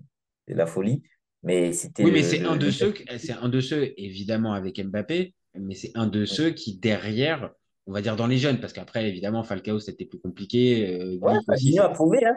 c'est 0.47 0.53
la 0.53 0.67
folie. 0.67 1.01
Mais 1.41 1.73
c'était. 1.73 2.03
Oui, 2.03 2.11
mais 2.11 2.21
c'est 2.21 2.43
un 2.43 2.55
de 2.55 2.69
ceux, 2.69 2.93
c'est 3.17 3.33
un 3.33 3.49
de 3.49 3.59
ceux, 3.59 3.93
évidemment, 3.97 4.53
avec 4.53 4.79
Mbappé, 4.79 5.33
mais 5.55 5.73
c'est 5.73 5.91
un 5.95 6.05
de 6.05 6.25
ceux 6.25 6.51
qui, 6.51 6.77
derrière, 6.77 7.51
on 7.87 7.93
va 7.93 8.01
dire 8.01 8.15
dans 8.15 8.27
les 8.27 8.37
jeunes, 8.37 8.59
parce 8.59 8.73
qu'après, 8.73 9.07
évidemment, 9.07 9.43
Falcao, 9.43 9.79
c'était 9.79 10.05
plus 10.05 10.19
compliqué. 10.19 10.99
Euh, 10.99 11.17
ouais, 11.21 11.39
Fabinho 11.45 11.83
a 11.83 11.89
prouvé. 11.89 12.25
Hein. 12.25 12.35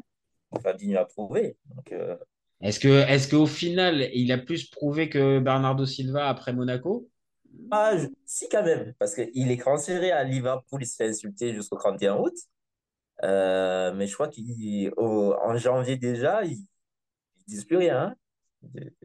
Fabinho 0.62 0.98
a 0.98 1.04
prouvé. 1.04 1.56
Euh, 1.92 2.16
est-ce 2.60 2.78
que, 2.78 2.88
est 2.88 3.30
qu'au 3.30 3.46
final, 3.46 4.08
il 4.14 4.30
a 4.32 4.38
plus 4.38 4.68
prouvé 4.68 5.08
que 5.08 5.40
Bernardo 5.40 5.86
Silva 5.86 6.28
après 6.28 6.52
Monaco? 6.52 7.08
Ah, 7.70 7.94
Si, 8.24 8.48
quand 8.48 8.62
même, 8.62 8.94
parce 8.98 9.14
qu'il 9.14 9.50
est 9.50 9.60
transféré 9.60 10.12
à 10.12 10.22
Liverpool, 10.22 10.82
il 10.82 10.86
se 10.86 10.96
fait 10.96 11.08
insulter 11.08 11.52
jusqu'au 11.52 11.76
31 11.76 12.16
août. 12.18 12.34
Euh, 13.22 13.92
mais 13.94 14.06
je 14.06 14.14
crois 14.14 14.28
qu'en 14.28 15.56
janvier 15.56 15.96
déjà, 15.96 16.44
ils 16.44 16.58
ne 16.58 17.44
disent 17.48 17.64
plus 17.64 17.76
rien. 17.76 17.98
hein. 17.98 18.14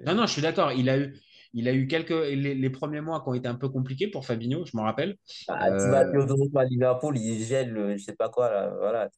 Non, 0.06 0.16
non, 0.16 0.26
je 0.26 0.34
suis 0.34 0.42
d'accord. 0.42 0.72
Il 0.74 0.90
a 0.90 0.98
eu, 0.98 1.18
il 1.56 1.68
a 1.68 1.74
eu 1.74 1.88
quelques. 1.88 2.12
Les, 2.12 2.54
les 2.54 2.70
premiers 2.70 3.02
mois 3.02 3.22
qui 3.22 3.30
ont 3.30 3.34
été 3.34 3.48
un 3.48 3.56
peu 3.56 3.70
compliqués 3.70 4.08
pour 4.08 4.26
Fabinho, 4.26 4.66
je 4.66 4.76
m'en 4.76 4.84
rappelle. 4.84 5.16
Ah, 5.48 5.72
tu 5.72 5.90
vas 5.90 6.00
à 6.00 6.04
Euh, 6.06 6.48
à 6.56 6.66
Liverpool, 6.66 7.18
ils 7.18 7.44
gèlent, 7.44 7.78
euh, 7.78 7.98
je 7.98 8.04
sais 8.04 8.16
pas 8.16 8.30
quoi, 8.30 8.52
là. 8.52 8.74
Voilà. 8.78 9.10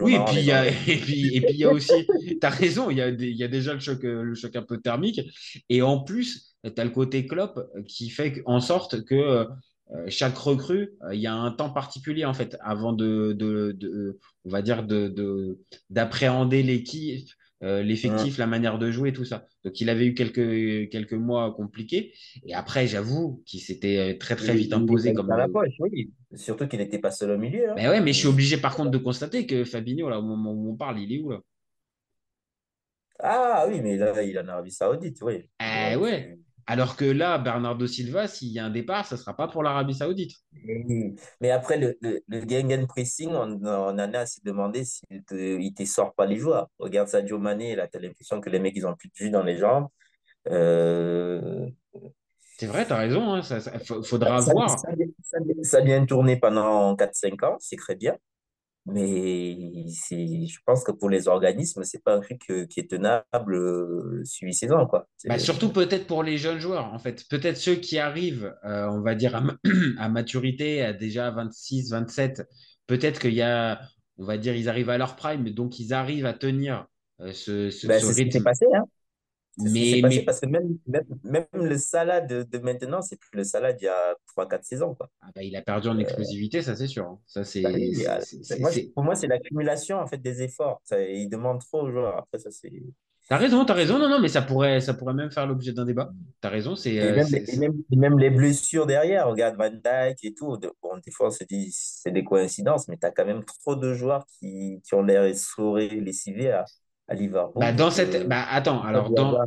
Oui, 0.00 0.14
et 0.14 0.24
puis 0.24 0.36
il 0.38 0.44
y 0.44 0.52
a, 0.52 0.60
Anglais. 0.60 0.74
et 0.88 0.96
puis, 0.96 1.36
et 1.36 1.40
puis 1.42 1.54
il 1.54 1.58
y 1.58 1.64
a 1.64 1.70
aussi, 1.70 2.06
tu 2.28 2.38
as 2.40 2.48
raison, 2.50 2.88
il 2.90 2.96
y 2.96 3.02
a, 3.02 3.10
des- 3.12 3.28
il 3.28 3.36
y 3.36 3.44
a 3.44 3.48
déjà 3.48 3.74
le 3.74 3.80
choc, 3.80 4.02
euh, 4.04 4.22
le 4.22 4.34
choc 4.34 4.56
un 4.56 4.62
peu 4.62 4.78
thermique. 4.78 5.20
Et 5.68 5.82
en 5.82 6.02
plus, 6.02 6.56
tu 6.64 6.72
as 6.80 6.84
le 6.84 6.90
côté 6.90 7.26
Klopp 7.26 7.60
qui 7.86 8.08
fait 8.10 8.42
en 8.46 8.60
sorte 8.60 9.04
que 9.04 9.46
chaque 10.08 10.36
recrue, 10.38 10.94
il 11.12 11.20
y 11.20 11.26
a 11.26 11.34
un 11.34 11.52
temps 11.52 11.70
particulier 11.70 12.24
en 12.24 12.34
fait 12.34 12.56
avant 12.60 12.92
de, 12.92 13.32
de, 13.34 13.72
de- 13.78 14.18
on 14.44 14.50
va 14.50 14.62
dire, 14.62 14.82
de, 14.84 15.08
de- 15.08 15.58
d'appréhender 15.90 16.62
l'équipe, 16.62 17.28
euh, 17.62 17.82
l'effectif, 17.82 18.36
la 18.38 18.46
manière 18.46 18.78
de 18.78 18.90
jouer, 18.90 19.12
tout 19.12 19.24
ça. 19.24 19.46
Donc 19.64 19.80
il 19.80 19.88
avait 19.88 20.06
eu 20.06 20.14
quelques, 20.14 20.90
quelques 20.90 21.14
mois 21.14 21.54
compliqués. 21.54 22.12
Et 22.46 22.54
après, 22.54 22.86
j'avoue 22.86 23.42
qu'il 23.46 23.60
s'était 23.60 24.14
euh, 24.14 24.18
très 24.18 24.36
très 24.36 24.54
vite 24.54 24.68
il 24.68 24.74
imposé 24.74 25.14
comme, 25.14 25.28
la 25.28 25.44
euh, 25.44 25.48
poche, 25.52 25.72
oui. 25.78 26.12
Surtout 26.34 26.68
qu'il 26.68 26.78
n'était 26.80 26.98
pas 26.98 27.10
seul 27.10 27.30
au 27.30 27.38
milieu. 27.38 27.70
hein. 27.70 27.74
ben 27.76 27.88
ouais, 27.88 28.00
mais 28.00 28.12
je 28.12 28.18
suis 28.18 28.28
obligé 28.28 28.58
par 28.58 28.76
contre 28.76 28.90
de 28.90 28.98
constater 28.98 29.46
que 29.46 29.64
Fabinho, 29.64 30.08
là, 30.08 30.18
au 30.18 30.22
moment 30.22 30.52
où 30.52 30.70
on 30.70 30.76
parle, 30.76 31.00
il 31.00 31.12
est 31.12 31.20
où 31.20 31.30
là? 31.30 31.40
Ah 33.18 33.64
oui, 33.68 33.80
mais 33.80 33.96
là, 33.96 34.22
il 34.22 34.36
est 34.36 34.40
en 34.40 34.48
Arabie 34.48 34.70
Saoudite, 34.70 35.18
oui. 35.22 35.48
Eh 35.58 35.96
ouais. 35.96 36.38
Alors 36.66 36.96
que 36.96 37.04
là, 37.04 37.38
Bernardo 37.38 37.86
Silva, 37.86 38.26
s'il 38.28 38.48
y 38.48 38.58
a 38.58 38.64
un 38.64 38.70
départ, 38.70 39.06
ça 39.06 39.16
sera 39.16 39.36
pas 39.36 39.48
pour 39.48 39.62
l'Arabie 39.62 39.94
Saoudite. 39.94 40.32
mais 40.52 41.14
mais 41.40 41.50
après, 41.50 41.78
le, 41.78 41.96
le, 42.00 42.20
le 42.26 42.40
Gengen 42.48 42.86
pressing, 42.86 43.30
on, 43.30 43.60
on 43.64 43.88
en 43.90 43.98
a 43.98 44.18
à 44.18 44.26
se 44.26 44.40
demander 44.42 44.84
s'il 44.84 45.22
te, 45.24 45.34
il 45.34 45.74
te 45.74 45.84
sort 45.84 46.14
pas 46.14 46.26
les 46.26 46.36
joueurs. 46.38 46.68
Regarde 46.78 47.08
Sadio 47.08 47.38
Mané, 47.38 47.76
là, 47.76 47.86
t'as 47.86 47.98
l'impression 48.00 48.40
que 48.40 48.50
les 48.50 48.58
mecs, 48.58 48.74
ils 48.76 48.86
ont 48.86 48.94
plus 48.94 49.08
de 49.08 49.14
jus 49.14 49.30
dans 49.30 49.42
les 49.42 49.56
jambes. 49.58 49.88
Euh, 50.48 51.68
C'est 52.58 52.66
vrai, 52.66 52.86
t'as 52.86 52.96
raison, 52.98 53.32
hein, 53.34 53.42
ça, 53.42 53.60
ça- 53.60 53.78
fa- 53.78 54.02
ça, 54.02 54.02
faudra 54.02 54.40
ça, 54.40 54.52
voir. 54.52 54.78
ça, 54.78 54.88
ça- 55.22 55.38
ça 55.62 55.78
a 55.78 55.80
bien 55.82 56.04
tourné 56.06 56.38
pendant 56.38 56.96
quatre 56.96 57.14
cinq 57.14 57.42
ans, 57.42 57.56
c'est 57.60 57.76
très 57.76 57.96
bien. 57.96 58.16
Mais 58.86 59.86
c'est, 59.88 60.46
je 60.46 60.58
pense 60.64 60.84
que 60.84 60.92
pour 60.92 61.10
les 61.10 61.28
organismes, 61.28 61.82
c'est 61.84 62.02
pas 62.02 62.14
un 62.14 62.20
truc 62.20 62.42
euh, 62.50 62.66
qui 62.66 62.80
est 62.80 62.90
tenable 62.90 63.54
euh, 63.54 64.22
suivi 64.24 64.54
saison, 64.54 64.86
quoi. 64.86 65.08
Bah, 65.26 65.38
surtout 65.38 65.70
peut-être 65.72 66.06
pour 66.06 66.22
les 66.22 66.38
jeunes 66.38 66.60
joueurs, 66.60 66.92
en 66.92 66.98
fait. 66.98 67.26
Peut-être 67.28 67.56
ceux 67.56 67.74
qui 67.74 67.98
arrivent, 67.98 68.54
euh, 68.64 68.86
on 68.88 69.00
va 69.00 69.14
dire, 69.14 69.34
à, 69.34 69.40
ma- 69.40 69.56
à 69.98 70.08
maturité, 70.08 70.82
à 70.82 70.92
déjà 70.92 71.30
26, 71.30 71.90
27. 71.90 72.42
Peut-être 72.86 73.20
qu'il 73.20 73.34
y 73.34 73.42
a, 73.42 73.80
on 74.18 74.24
va 74.24 74.38
dire, 74.38 74.54
ils 74.54 74.68
arrivent 74.68 74.90
à 74.90 74.98
leur 74.98 75.16
prime, 75.16 75.50
donc 75.50 75.80
ils 75.80 75.92
arrivent 75.92 76.26
à 76.26 76.32
tenir 76.32 76.86
euh, 77.20 77.32
ce, 77.32 77.70
ce, 77.70 77.88
ben, 77.88 77.98
ce 77.98 78.06
rythme. 78.06 78.42
passé, 78.44 78.66
hein. 78.74 78.84
C'est 78.84 78.84
ce 78.84 79.24
qui 79.26 79.44
s'est 79.44 79.45
Mais, 79.58 80.02
passé 80.02 80.20
mais 80.20 80.22
parce 80.22 80.40
que 80.40 80.46
même, 80.46 80.78
même, 80.86 81.04
même 81.24 81.46
le 81.54 81.78
Salah 81.78 82.20
de, 82.20 82.46
maintenant, 82.58 83.00
c'est 83.02 83.16
plus 83.18 83.30
le 83.38 83.44
Salah 83.44 83.72
d'il 83.72 83.86
y 83.86 83.88
a 83.88 84.14
trois 84.26 84.46
quatre 84.48 84.64
saisons, 84.64 84.94
quoi. 84.94 85.10
ah 85.22 85.30
bah, 85.34 85.42
il 85.42 85.56
a 85.56 85.62
perdu 85.62 85.88
en 85.88 85.98
explosivité, 85.98 86.62
ça 86.62 86.76
c'est 86.76 86.86
sûr. 86.86 87.18
Ça, 87.26 87.44
c'est, 87.44 87.62
Bah 87.62 87.70
euh, 88.08 88.80
pour 88.94 89.02
moi, 89.04 89.14
c'est 89.14 89.26
l'accumulation 89.26 89.98
en 89.98 90.06
fait 90.06 90.18
des 90.18 90.42
efforts. 90.42 90.80
Ça, 90.84 91.00
il 91.02 91.28
demande 91.28 91.60
trop 91.60 91.82
aux 91.82 91.90
joueurs. 91.90 92.16
Après, 92.18 92.38
ça, 92.38 92.50
c'est. 92.50 92.70
T'as 93.28 93.38
raison, 93.38 93.64
t'as 93.64 93.74
raison. 93.74 93.98
Non, 93.98 94.08
non, 94.08 94.20
mais 94.20 94.28
ça 94.28 94.42
pourrait, 94.42 94.80
ça 94.80 94.94
pourrait 94.94 95.14
même 95.14 95.30
faire 95.30 95.46
l'objet 95.46 95.72
d'un 95.72 95.84
débat. 95.84 96.12
T'as 96.40 96.48
raison, 96.50 96.76
c'est, 96.76 97.00
Et 97.00 97.12
euh, 97.12 97.12
même, 97.12 97.28
c'est- 97.28 97.44
et 97.46 97.52
c'est- 97.52 97.56
même, 97.56 97.74
et 97.92 97.96
même 97.96 98.18
les 98.18 98.30
blessures 98.30 98.86
derrière, 98.86 99.28
regarde 99.28 99.56
Van 99.56 99.70
Dijk 99.70 100.24
et 100.24 100.34
tout. 100.34 100.56
bon, 100.82 100.96
des 101.04 101.10
fois, 101.10 101.28
on 101.28 101.30
se 101.30 101.44
dit 101.44 101.70
c'est 101.72 102.10
des 102.10 102.24
coïncidences, 102.24 102.88
mais 102.88 102.96
tu 102.96 103.06
as 103.06 103.10
quand 103.10 103.26
même 103.26 103.44
trop 103.44 103.76
de 103.76 103.92
joueurs 103.94 104.26
qui, 104.26 104.80
qui 104.84 104.94
ont 104.94 105.02
l'air 105.02 105.24
essorés, 105.24 105.88
lessivés 106.00 106.52
à, 106.52 106.64
à 107.08 107.14
Bah, 107.54 107.72
dans 107.72 107.90
cette, 107.90 108.14
euh, 108.16 108.24
bah, 108.26 108.46
attends, 108.50 108.82
alors 108.82 109.10
dans, 109.10 109.42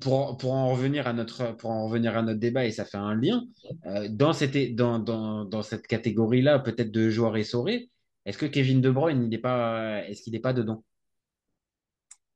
pour, 0.00 0.36
pour 0.36 0.52
en 0.52 0.70
revenir 0.72 1.06
à 1.06 1.12
notre, 1.12 1.52
pour 1.56 1.70
en 1.70 1.86
revenir 1.86 2.16
à 2.16 2.22
notre 2.22 2.40
débat 2.40 2.64
et 2.66 2.72
ça 2.72 2.84
fait 2.84 2.96
un 2.98 3.14
lien, 3.14 3.44
euh, 3.86 4.08
dans 4.10 4.32
cette, 4.32 4.74
dans, 4.74 4.98
dans, 4.98 5.44
dans 5.44 5.62
cette 5.62 5.86
catégorie-là, 5.86 6.58
peut-être 6.58 6.90
de 6.90 7.10
joueurs 7.10 7.36
essorés, 7.36 7.90
est-ce 8.24 8.38
que 8.38 8.46
Kevin 8.46 8.80
De 8.80 8.90
Bruyne, 8.90 9.22
il 9.24 9.28
n'est 9.28 9.38
pas, 9.38 10.04
est-ce 10.08 10.22
qu'il 10.22 10.32
n'est 10.32 10.40
pas 10.40 10.52
dedans? 10.52 10.84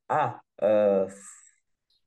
Ah, 0.08 0.40
euh, 0.62 1.08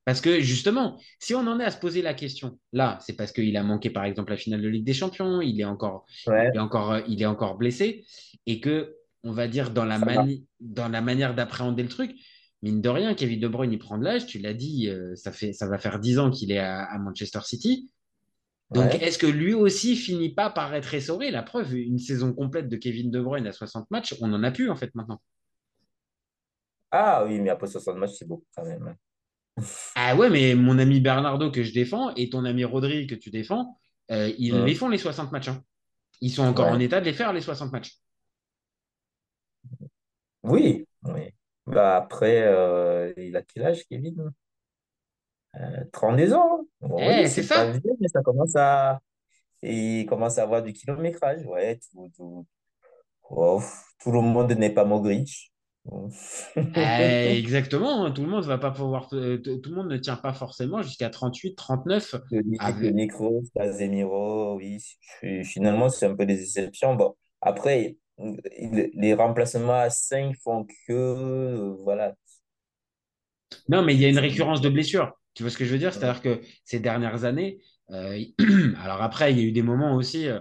Parce 0.06 0.22
que 0.22 0.40
justement, 0.40 1.00
si 1.20 1.36
on 1.36 1.42
en 1.42 1.60
est 1.60 1.66
à 1.66 1.72
se 1.72 1.78
poser 1.80 2.02
la 2.02 2.14
question, 2.14 2.60
là, 2.74 2.98
c'est 3.02 3.16
parce 3.16 3.32
qu'il 3.32 3.56
a 3.58 3.64
manqué 3.64 3.90
par 3.92 4.06
exemple 4.06 4.32
la 4.32 4.38
finale 4.38 4.62
de 4.62 4.68
Ligue 4.68 4.86
des 4.86 4.94
Champions, 4.94 5.42
il 5.42 5.60
est 5.62 5.66
encore, 5.66 6.06
ouais, 6.28 6.52
il 6.52 6.58
est 6.58 6.60
encore, 6.60 6.98
il 7.08 7.22
est 7.22 7.26
encore 7.28 7.58
blessé, 7.58 8.06
et 8.48 8.60
que, 8.60 8.96
on 9.24 9.32
va 9.34 9.48
dire, 9.48 9.70
dans 9.72 9.86
la, 9.86 10.00
mani- 10.00 10.48
dans 10.60 10.88
la 10.88 11.02
manière 11.02 11.36
d'appréhender 11.36 11.84
le 11.84 11.90
truc, 11.90 12.12
mine 12.62 12.82
de 12.82 12.90
rien, 12.90 13.14
Kevin 13.16 13.40
De 13.40 13.48
Bruyne, 13.48 13.74
il 13.74 13.80
prend 13.80 13.98
de 13.98 14.04
l'âge, 14.04 14.26
tu 14.26 14.40
l'as 14.40 14.54
dit, 14.54 14.90
euh, 14.90 15.16
ça 15.16 15.32
fait, 15.32 15.54
ça 15.54 15.68
va 15.68 15.78
faire 15.78 16.00
10 16.00 16.20
ans 16.20 16.32
qu'il 16.32 16.52
est 16.52 16.60
à, 16.60 16.84
à 16.86 16.98
Manchester 17.00 17.40
City. 17.44 17.90
Donc, 18.72 18.96
Ouais. 18.96 19.02
est-ce 19.02 19.18
que 19.20 19.28
lui 19.28 19.54
aussi 19.54 19.96
finit 19.98 20.34
pas 20.34 20.50
par 20.52 20.74
être 20.76 20.94
essoré? 20.96 21.32
La 21.32 21.44
preuve, 21.44 21.76
une 21.76 22.00
saison 22.00 22.34
complète 22.34 22.70
de 22.70 22.78
Kevin 22.78 23.12
De 23.12 23.22
Bruyne 23.22 23.48
à 23.48 23.54
60 23.54 23.92
matchs, 23.92 24.16
on 24.22 24.34
en 24.34 24.44
a 24.44 24.52
plus 24.52 24.70
en 24.72 24.76
fait 24.78 24.94
maintenant. 24.96 25.22
Ah 26.92 27.24
oui, 27.26 27.40
mais 27.40 27.50
après 27.50 27.68
60 27.68 27.98
matchs, 27.98 28.16
c'est 28.20 28.28
beaucoup 28.28 28.46
quand 28.56 28.64
même. 28.66 28.96
Ah 29.96 30.16
ouais, 30.16 30.30
mais 30.30 30.56
mon 30.56 30.80
ami 30.80 31.00
Bernardo 31.00 31.52
que 31.52 31.64
je 31.64 31.74
défends 31.74 32.14
et 32.16 32.30
ton 32.30 32.46
ami 32.46 32.64
Rodri 32.64 33.06
que 33.08 33.16
tu 33.16 33.30
défends, 33.30 33.80
euh, 34.12 34.32
ils 34.38 34.64
les 34.64 34.74
Hum, 34.74 34.76
font 34.76 34.90
les 34.90 34.98
60 34.98 35.32
matchs. 35.32 35.50
hein. 35.50 35.64
Ils 36.22 36.32
sont 36.32 36.44
encore 36.44 36.70
en 36.70 36.80
Ouais. 36.80 36.82
état 36.82 37.00
de 37.02 37.06
les 37.06 37.14
faire 37.14 37.34
les 37.34 37.42
60 37.42 37.72
matchs. 37.72 37.98
Oui, 40.44 40.86
oui. 41.04 41.34
Bah 41.70 41.98
après, 41.98 42.42
euh, 42.44 43.14
il 43.18 43.36
a 43.38 43.42
quel 43.42 43.64
âge, 43.66 43.84
Kevin? 43.90 44.32
Euh, 45.56 45.84
32 45.92 46.34
ans. 46.34 46.62
hein. 46.82 46.88
Oui, 46.90 47.04
Eh, 47.24 47.28
c'est 47.28 47.48
pas 47.48 47.56
ça. 47.56 47.72
vieux, 47.72 47.94
mais 48.00 48.08
ça 48.08 48.22
commence 48.22 48.56
à. 48.56 49.00
Il 49.62 50.06
commence 50.06 50.38
à 50.38 50.44
avoir 50.44 50.62
du 50.64 50.74
kilométrage. 50.74 51.46
Ouais, 51.46 51.80
tout, 51.92 52.10
tout, 52.16 52.46
oh, 53.30 53.62
tout 54.02 54.12
le 54.12 54.22
monde 54.22 54.52
n'est 54.54 54.70
pas 54.74 54.86
Mogric. 54.86 55.52
Eh, 56.56 56.56
exactement. 57.40 58.06
hein. 58.06 58.12
Tout 58.12 58.22
le 58.24 58.30
monde 58.30 58.46
va 58.46 58.58
pas 58.58 58.72
pouvoir. 58.72 59.10
euh, 59.14 59.38
Tout 59.38 59.58
tout 59.58 59.70
le 59.72 59.76
monde 59.76 59.90
ne 59.90 59.98
tient 59.98 60.16
pas 60.18 60.34
forcément 60.34 60.82
jusqu'à 60.82 61.10
38, 61.10 61.56
39. 61.56 62.16
Toni 62.30 62.58
Avec- 62.60 62.90
Toni 62.92 63.08
Kroos, 63.08 63.44
Casemiro, 63.56 64.56
oui. 64.58 64.78
je- 65.22 65.44
Finalement, 65.44 65.90
c'est 65.90 66.06
un 66.06 66.16
peu 66.16 66.26
des 66.26 66.42
exceptions. 66.42 66.96
Bon, 66.96 67.16
après, 67.42 67.98
les 68.20 69.14
remplacements 69.14 69.80
à 69.80 69.90
5 69.90 70.36
font 70.44 70.66
que. 70.88 71.76
Voilà. 71.84 72.16
Non, 73.68 73.84
mais 73.84 73.96
il 73.96 74.02
y 74.02 74.06
a 74.06 74.10
une 74.10 74.20
récurrence 74.20 74.62
de 74.62 74.70
blessures. 74.70 75.12
Tu 75.34 75.44
vois 75.44 75.50
ce 75.52 75.58
que 75.58 75.66
je 75.66 75.72
veux 75.72 75.78
dire? 75.80 75.94
C'est-à-dire 75.94 76.22
que 76.22 76.42
ces 76.64 76.80
dernières 76.80 77.24
années, 77.24 77.60
euh, 77.92 78.20
alors 78.84 79.02
après, 79.02 79.32
il 79.32 79.40
y 79.40 79.42
a 79.42 79.46
eu 79.46 79.52
des 79.52 79.62
moments 79.62 79.96
aussi. 79.96 80.28
euh, 80.28 80.40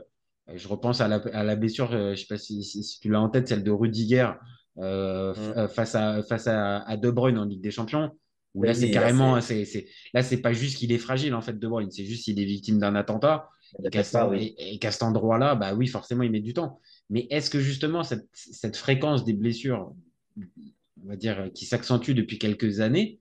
je 0.54 0.66
repense 0.66 1.00
à 1.02 1.08
la, 1.08 1.16
à 1.34 1.44
la 1.44 1.56
blessure, 1.56 1.92
euh, 1.92 2.14
je 2.14 2.20
sais 2.20 2.26
pas 2.26 2.38
si, 2.38 2.64
si- 2.64 2.82
si 2.82 3.00
tu 3.00 3.10
l'as 3.10 3.20
en 3.20 3.28
tête, 3.28 3.48
celle 3.48 3.64
de 3.64 3.70
Rudiger 3.70 4.30
Mm. 4.76 5.66
face 5.74 5.96
à, 5.96 6.22
face 6.22 6.46
à, 6.46 6.78
à 6.78 6.96
De 6.96 7.10
Bruyne 7.10 7.36
en 7.38 7.44
Ligue 7.44 7.60
des 7.60 7.72
Champions. 7.72 8.12
Où 8.54 8.62
là, 8.62 8.74
c'est 8.74 8.90
carrément, 8.92 9.40
c'est. 9.40 9.64
c'est, 9.64 9.80
c'est, 9.82 9.88
là, 10.14 10.22
c'est 10.22 10.40
pas 10.40 10.52
juste 10.52 10.78
qu'il 10.78 10.92
est 10.92 10.98
fragile, 10.98 11.34
en 11.34 11.40
fait, 11.40 11.58
De 11.58 11.66
Bruyne. 11.66 11.90
C'est 11.90 12.04
juste 12.04 12.22
qu'il 12.24 12.40
est 12.40 12.44
victime 12.44 12.78
d'un 12.78 12.94
attentat. 12.94 13.48
Et 14.60 14.78
qu'à 14.78 14.90
cet 14.92 15.02
endroit-là, 15.02 15.54
bah 15.56 15.74
oui, 15.74 15.88
forcément, 15.88 16.22
il 16.22 16.30
met 16.30 16.40
du 16.40 16.54
temps. 16.54 16.80
Mais 17.10 17.26
est-ce 17.30 17.50
que 17.50 17.60
justement, 17.60 18.02
cette, 18.04 18.28
cette 18.32 18.76
fréquence 18.76 19.24
des 19.24 19.32
blessures, 19.32 19.94
on 20.36 21.08
va 21.08 21.16
dire, 21.16 21.50
qui 21.54 21.64
s'accentue 21.64 22.10
depuis 22.12 22.38
quelques 22.38 22.80
années, 22.80 23.20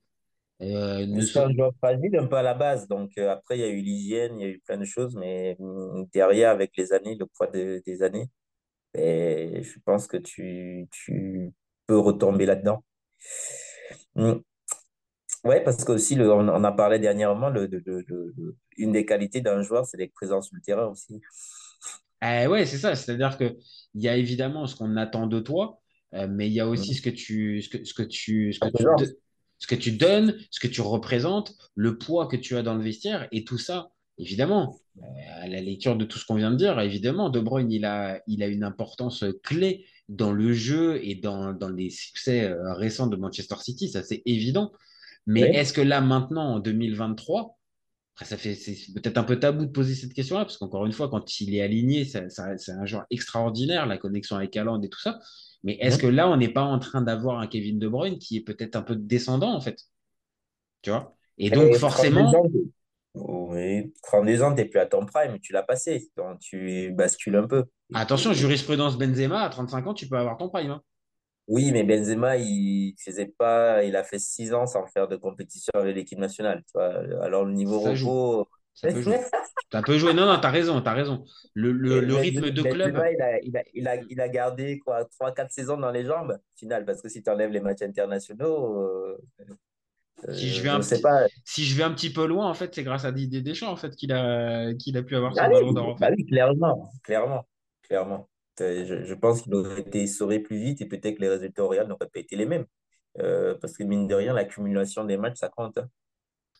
euh, 0.61 1.05
ne 1.05 1.21
C'est 1.21 1.39
un 1.39 1.47
sont... 1.47 1.53
joueur 1.53 1.71
fragile 1.77 2.17
un 2.17 2.25
peu 2.27 2.35
à 2.35 2.41
la 2.41 2.53
base. 2.53 2.87
Donc, 2.87 3.11
euh, 3.17 3.29
après, 3.31 3.57
il 3.57 3.61
y 3.61 3.63
a 3.63 3.67
eu 3.69 3.81
l'hygiène, 3.81 4.39
il 4.39 4.41
y 4.41 4.45
a 4.45 4.49
eu 4.49 4.59
plein 4.59 4.77
de 4.77 4.85
choses. 4.85 5.15
Mais 5.15 5.55
mm, 5.59 6.05
derrière, 6.13 6.49
avec 6.51 6.71
les 6.77 6.93
années, 6.93 7.15
le 7.15 7.25
poids 7.27 7.47
de- 7.47 7.81
des 7.85 8.03
années, 8.03 8.29
et 8.95 9.61
je 9.63 9.79
pense 9.85 10.07
que 10.07 10.17
tu, 10.17 10.87
tu 10.91 11.53
peux 11.87 11.97
retomber 11.99 12.45
là-dedans. 12.45 12.83
Mm. 14.15 14.41
Ouais, 15.43 15.63
parce 15.63 15.83
que 15.83 15.91
aussi, 15.93 16.15
le, 16.15 16.31
on, 16.31 16.47
on 16.49 16.63
en 16.63 16.73
parlait 16.73 16.99
dernièrement, 16.99 17.49
le, 17.49 17.67
le- 17.67 18.05
une 18.77 18.91
des 18.91 19.05
qualités 19.05 19.41
d'un 19.41 19.61
joueur, 19.61 19.85
c'est 19.85 19.97
d'être 19.97 20.13
présent 20.13 20.41
sur 20.41 20.55
le 20.55 20.61
terrain 20.61 20.87
aussi. 20.87 21.21
Eh 22.21 22.47
ouais, 22.47 22.65
c'est 22.65 22.77
ça. 22.77 22.95
C'est-à-dire 22.95 23.37
que 23.37 23.55
il 23.95 24.01
y 24.03 24.07
a 24.07 24.15
évidemment 24.17 24.67
ce 24.67 24.75
qu'on 24.75 24.95
attend 24.97 25.27
de 25.27 25.39
toi, 25.39 25.79
euh, 26.13 26.27
mais 26.29 26.47
il 26.47 26.53
y 26.53 26.59
a 26.59 26.67
aussi 26.67 26.93
ce 26.93 27.01
que 27.01 27.09
tu, 27.09 27.61
ce 27.61 27.69
que, 27.69 27.83
ce 27.83 27.93
que 27.93 28.03
tu, 28.03 28.53
ce 28.53 28.59
que 28.59 28.65
La 28.65 28.71
tu, 28.71 28.83
de- 29.05 29.17
ce 29.59 29.67
que 29.67 29.75
tu 29.75 29.91
donnes, 29.91 30.37
ce 30.51 30.59
que 30.59 30.67
tu 30.67 30.81
représentes, 30.81 31.55
le 31.75 31.97
poids 31.97 32.27
que 32.27 32.35
tu 32.37 32.55
as 32.55 32.63
dans 32.63 32.75
le 32.75 32.83
vestiaire, 32.83 33.27
et 33.31 33.43
tout 33.43 33.57
ça, 33.57 33.89
évidemment, 34.19 34.77
euh, 34.99 35.01
à 35.41 35.47
la 35.47 35.61
lecture 35.61 35.95
de 35.95 36.05
tout 36.05 36.19
ce 36.19 36.25
qu'on 36.25 36.35
vient 36.35 36.51
de 36.51 36.55
dire, 36.57 36.79
évidemment, 36.79 37.29
De 37.29 37.39
Bruyne, 37.39 37.71
il 37.71 37.85
a, 37.85 38.21
il 38.27 38.43
a 38.43 38.47
une 38.47 38.63
importance 38.63 39.23
clé 39.43 39.85
dans 40.09 40.31
le 40.31 40.53
jeu 40.53 40.99
et 41.03 41.15
dans, 41.15 41.53
dans 41.53 41.69
les 41.69 41.89
succès 41.89 42.43
euh, 42.45 42.73
récents 42.73 43.07
de 43.07 43.17
Manchester 43.17 43.55
City, 43.61 43.89
ça 43.89 44.03
c'est 44.03 44.21
évident. 44.25 44.71
Mais 45.25 45.41
est-ce 45.55 45.73
que 45.73 45.81
là, 45.81 45.99
maintenant, 45.99 46.53
en 46.55 46.59
2023, 46.59 47.56
Après, 48.17 48.25
ça 48.25 48.37
fait, 48.37 48.55
c'est 48.55 48.93
peut-être 48.93 49.17
un 49.17 49.23
peu 49.23 49.39
tabou 49.39 49.65
de 49.65 49.71
poser 49.71 49.93
cette 49.93 50.13
question-là, 50.13 50.43
parce 50.43 50.57
qu'encore 50.57 50.85
une 50.87 50.91
fois, 50.91 51.07
quand 51.07 51.39
il 51.39 51.53
est 51.53 51.61
aligné, 51.61 52.03
ça- 52.03 52.29
ça- 52.29 52.57
c'est 52.57 52.71
un 52.71 52.85
joueur 52.85 53.05
extraordinaire, 53.11 53.85
la 53.85 53.97
connexion 53.99 54.35
avec 54.37 54.57
Haaland 54.57 54.81
et 54.81 54.89
tout 54.89 54.99
ça. 54.99 55.19
Mais 55.63 55.77
est-ce 55.81 55.99
que 55.99 56.07
là, 56.07 56.27
on 56.27 56.37
n'est 56.37 56.49
pas 56.49 56.63
en 56.63 56.79
train 56.79 57.01
d'avoir 57.03 57.39
un 57.39 57.47
Kevin 57.47 57.77
De 57.77 57.87
Bruyne 57.87 58.17
qui 58.17 58.37
est 58.37 58.41
peut-être 58.41 58.75
un 58.75 58.81
peu 58.81 58.95
descendant, 58.95 59.53
en 59.53 59.61
fait? 59.61 59.79
Tu 60.81 60.89
vois? 60.89 61.15
Et 61.37 61.51
donc, 61.51 61.67
Et 61.67 61.77
32 61.77 61.79
forcément, 61.79 62.33
ans, 62.35 62.49
oui, 63.13 63.93
32 64.01 64.41
ans, 64.41 64.49
tu 64.55 64.61
n'es 64.61 64.65
plus 64.65 64.79
à 64.79 64.87
ton 64.87 65.05
prime, 65.05 65.39
tu 65.39 65.53
l'as 65.53 65.63
passé. 65.63 66.09
Donc, 66.17 66.39
tu 66.39 66.91
bascules 66.93 67.35
un 67.35 67.47
peu. 67.47 67.65
attention, 67.93 68.33
jurisprudence 68.33 68.97
Benzema, 68.97 69.43
à 69.43 69.49
35 69.49 69.85
ans, 69.87 69.93
tu 69.93 70.07
peux 70.07 70.17
avoir 70.17 70.37
ton 70.37 70.49
prime. 70.49 70.71
hein. 70.71 70.81
Oui, 71.47 71.71
mais 71.71 71.83
Benzema, 71.83 72.35
il 72.37 72.93
faisait 72.99 73.27
pas, 73.37 73.83
il 73.83 73.95
a 73.95 74.03
fait 74.03 74.19
6 74.19 74.53
ans 74.53 74.65
sans 74.67 74.85
faire 74.87 75.07
de 75.07 75.15
compétition 75.15 75.71
avec 75.75 75.95
l'équipe 75.95 76.19
nationale. 76.19 76.61
Tu 76.65 76.71
vois. 76.75 76.93
Alors, 77.23 77.45
le 77.45 77.53
niveau 77.53 77.79
Ça 77.81 77.95
joue. 77.95 78.09
repos. 78.09 78.47
Ça 78.73 78.89
peut 78.89 79.01
jouer. 79.01 79.19
Ça 79.71 79.81
peut 79.81 79.97
jouer. 79.97 80.13
Non, 80.13 80.25
non, 80.25 80.37
t'as 80.39 80.51
raison, 80.51 80.81
t'as 80.81 80.93
raison. 80.93 81.23
Le, 81.55 81.71
le- 81.71 82.01
le 82.01 82.13
Benzema- 82.15 82.19
rythme 82.19 82.49
de 82.51 82.61
club. 82.61 82.91
Benzema, 82.93 83.11
il 83.11 83.21
a, 83.21 83.39
il 83.41 83.57
a, 83.57 83.63
il 83.73 83.87
a, 83.87 83.95
il 84.09 84.21
a 84.21 84.29
gardé 84.29 84.77
quoi, 84.79 85.05
3-4 85.05 85.49
saisons 85.51 85.77
dans 85.77 85.89
les 85.91 86.05
jambes, 86.05 86.37
final, 86.55 86.85
parce 86.85 87.01
que 87.01 87.09
si 87.09 87.23
tu 87.23 87.29
enlèves 87.29 87.51
les 87.51 87.59
matchs 87.61 87.81
internationaux, 87.81 88.81
euh, 88.83 89.17
Si 90.33 90.49
je 90.49 90.61
vais 90.61 90.69
un 90.69 90.81
je 90.81 90.89
petit, 90.89 91.01
pas. 91.01 91.25
si 91.45 91.63
je 91.63 91.75
vais 91.77 91.83
un 91.83 91.91
petit 91.93 92.11
peu 92.11 92.25
loin, 92.27 92.47
en 92.49 92.53
fait, 92.53 92.73
c'est 92.75 92.83
grâce 92.83 93.05
à 93.05 93.11
Didier 93.11 93.41
Deschamps, 93.41 93.71
en 93.71 93.75
fait, 93.77 93.95
qu'il 93.95 94.11
a, 94.11 94.73
qu'il 94.75 94.95
a 94.97 95.01
pu 95.03 95.15
avoir 95.15 95.33
son 95.33 95.41
Ah 95.41 95.49
ballon 95.49 95.69
oui, 95.69 95.73
d'or, 95.73 95.95
bah 95.99 96.09
clairement, 96.27 96.91
clairement, 97.03 97.45
clairement. 97.83 98.27
Euh, 98.61 98.85
Je, 98.85 99.03
je 99.05 99.13
pense 99.13 99.41
qu'il 99.41 99.53
aurait 99.55 99.81
été 99.81 100.03
essoré 100.03 100.39
plus 100.39 100.57
vite 100.57 100.81
et 100.81 100.85
peut-être 100.87 101.15
que 101.17 101.21
les 101.21 101.29
résultats 101.29 101.63
au 101.63 101.67
Real 101.69 101.87
n'auraient 101.87 102.09
pas 102.09 102.19
été 102.19 102.35
les 102.35 102.45
mêmes. 102.45 102.65
Euh, 103.19 103.55
parce 103.61 103.73
que 103.77 103.83
mine 103.83 104.07
de 104.07 104.15
rien, 104.15 104.33
l'accumulation 104.33 105.03
des 105.05 105.17
matchs, 105.17 105.37
ça 105.39 105.49
compte. 105.49 105.77
hein. 105.79 105.89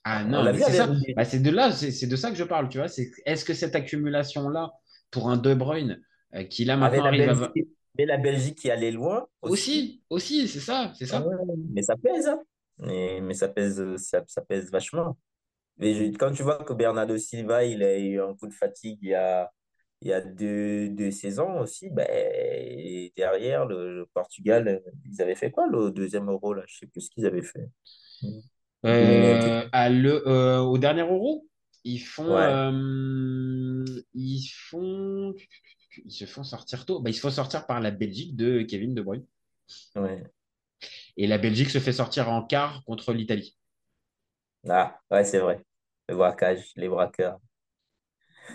Ah 0.04 0.24
On 0.24 0.30
non, 0.30 0.54
c'est 0.54 0.74
ça. 0.74 0.88
Bah, 1.16 1.26
c'est 1.26 1.40
de 1.40 1.50
là, 1.50 1.72
c'est 1.72 2.08
de 2.08 2.16
ça 2.16 2.30
que 2.32 2.38
je 2.38 2.44
parle, 2.44 2.70
tu 2.70 2.78
vois. 2.78 2.88
C'est, 2.88 3.12
est-ce 3.26 3.44
que 3.44 3.54
cette 3.54 3.76
accumulation-là, 3.76 4.72
pour 5.12 5.30
un 5.30 5.38
De 5.38 5.54
Bruyne, 5.54 6.02
euh, 6.36 6.44
qui 6.46 6.64
là 6.66 6.78
maintenant 6.78 7.06
arrive 7.06 7.28
à... 7.28 7.54
Mais 7.98 8.06
la 8.06 8.18
Belgique 8.18 8.60
qui 8.60 8.70
allait 8.70 8.92
loin 8.92 9.28
aussi. 9.42 9.52
Aussi, 9.52 10.04
aussi, 10.10 10.48
c'est 10.48 10.60
ça, 10.60 10.94
c'est 10.96 11.08
Ah 11.10 11.20
ça. 11.20 11.26
ouais, 11.26 11.36
mais 11.74 11.82
ça 11.82 11.96
pèse, 11.98 12.28
hein. 12.28 12.40
Mais, 12.80 13.20
mais 13.22 13.34
ça 13.34 13.48
pèse, 13.48 13.96
ça, 13.98 14.24
ça 14.28 14.42
pèse 14.42 14.72
vachement. 14.72 15.18
Mais 15.78 15.94
je- 15.96 16.18
quand 16.18 16.32
tu 16.34 16.44
vois 16.44 16.64
que 16.64 16.74
Bernardo 16.74 17.18
Silva, 17.18 17.66
il 17.66 17.84
a 17.84 17.98
eu 18.00 18.22
un 18.22 18.36
coup 18.36 18.48
de 18.48 18.54
fatigue 18.54 19.00
il 19.04 19.10
y 19.10 19.16
a, 19.16 19.52
il 20.02 20.10
y 20.10 20.14
a 20.14 20.22
deux, 20.22 20.90
deux 20.90 21.12
saisons 21.12 21.60
aussi, 21.62 21.90
ben, 21.90 22.08
et 22.10 23.14
derrière, 23.18 23.66
le, 23.66 23.96
le 24.00 24.06
Portugal, 24.08 24.68
euh, 24.68 24.80
ils 25.06 25.22
avaient 25.22 25.36
fait 25.36 25.52
quoi, 25.52 25.68
le 25.68 25.92
deuxième 25.92 26.30
euro, 26.30 26.54
là? 26.54 26.64
Je 26.68 26.78
sais 26.80 26.88
plus 26.88 27.02
ce 27.02 27.10
qu'ils 27.12 27.26
avaient 27.26 27.42
fait. 27.44 27.70
Euh, 28.86 29.68
à 29.72 29.90
le, 29.90 30.28
euh, 30.28 30.60
au 30.62 30.78
dernier 30.78 31.02
Euro, 31.02 31.48
ils 31.84 32.00
font, 32.00 32.26
Ouais, 32.28 32.60
euh, 32.72 33.84
ils 34.14 34.48
font, 34.70 35.34
ils 36.06 36.12
se 36.12 36.26
font 36.26 36.44
sortir 36.44 36.86
tôt. 36.86 37.00
Bah, 37.02 37.10
ils 37.10 37.14
se 37.14 37.22
font 37.22 37.32
sortir 37.32 37.66
par 37.68 37.82
la 37.82 37.92
Belgique 37.92 38.36
de 38.36 38.62
Kevin 38.64 38.94
De 38.96 39.02
Bruyne. 39.02 39.26
ouais. 39.96 40.32
Et 41.18 41.28
la 41.28 41.38
Belgique 41.38 41.70
se 41.70 41.80
fait 41.80 41.92
sortir 41.92 42.30
en 42.30 42.42
quart 42.44 42.86
contre 42.86 43.12
l'Italie. 43.12 43.58
Ah, 44.70 45.00
ouais, 45.12 45.24
c'est 45.24 45.40
vrai. 45.40 45.64
Le 46.10 46.16
braquage, 46.16 46.72
les 46.76 46.90
braqueurs. 46.90 47.40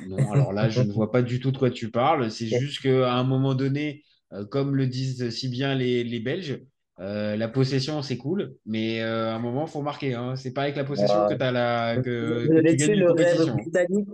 Non, 0.07 0.33
alors 0.33 0.53
là, 0.53 0.69
je 0.69 0.83
ne 0.83 0.93
vois 0.93 1.11
pas 1.11 1.23
du 1.23 1.41
tout 1.41 1.51
de 1.51 1.59
quoi 1.59 1.71
tu 1.71 1.91
parles. 1.91 2.31
C'est 2.31 2.47
juste 2.47 2.83
qu'à 2.83 3.13
un 3.13 3.25
moment 3.25 3.55
donné, 3.55 4.03
euh, 4.33 4.45
comme 4.45 4.75
le 4.75 4.87
disent 4.87 5.31
si 5.31 5.49
bien 5.49 5.75
les, 5.75 6.05
les 6.05 6.21
Belges, 6.21 6.61
euh, 7.01 7.37
la 7.37 7.49
possession, 7.49 8.03
c'est 8.03 8.17
cool, 8.17 8.55
mais 8.67 9.01
euh, 9.03 9.33
à 9.33 9.35
un 9.35 9.39
moment, 9.39 9.67
il 9.67 9.71
faut 9.71 9.83
marquer. 9.83 10.15
Hein. 10.15 10.37
C'est 10.37 10.53
pas 10.53 10.63
avec 10.63 10.77
la 10.77 10.85
possession 10.85 11.27
que, 11.29 11.35
la, 11.35 11.97
que, 12.03 12.47
Le, 12.49 12.63
que 12.63 12.77
tu 12.77 12.95
le, 12.95 13.11
une 13.11 13.11
rêve 13.11 13.53
britannique, 13.55 14.09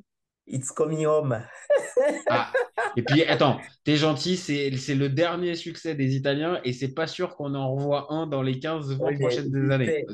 it's 0.46 0.70
coming 0.70 1.06
home. 1.06 1.42
Ah, 2.30 2.52
et 2.98 3.02
puis 3.02 3.22
attends, 3.24 3.60
t'es 3.84 3.96
gentil, 3.96 4.36
c'est 4.36 4.76
c'est 4.76 4.94
le 4.94 5.08
dernier 5.08 5.54
succès 5.54 5.94
des 5.94 6.16
Italiens 6.16 6.60
et 6.64 6.72
c'est 6.72 6.92
pas 6.94 7.06
sûr 7.06 7.36
qu'on 7.36 7.54
en 7.54 7.74
revoit 7.74 8.12
un 8.12 8.26
dans 8.26 8.42
les 8.42 8.58
15-20 8.58 8.98
Oui, 9.04 9.12
mais 9.12 9.18
prochaines 9.20 9.50
tu 9.50 9.72
années. 9.72 10.04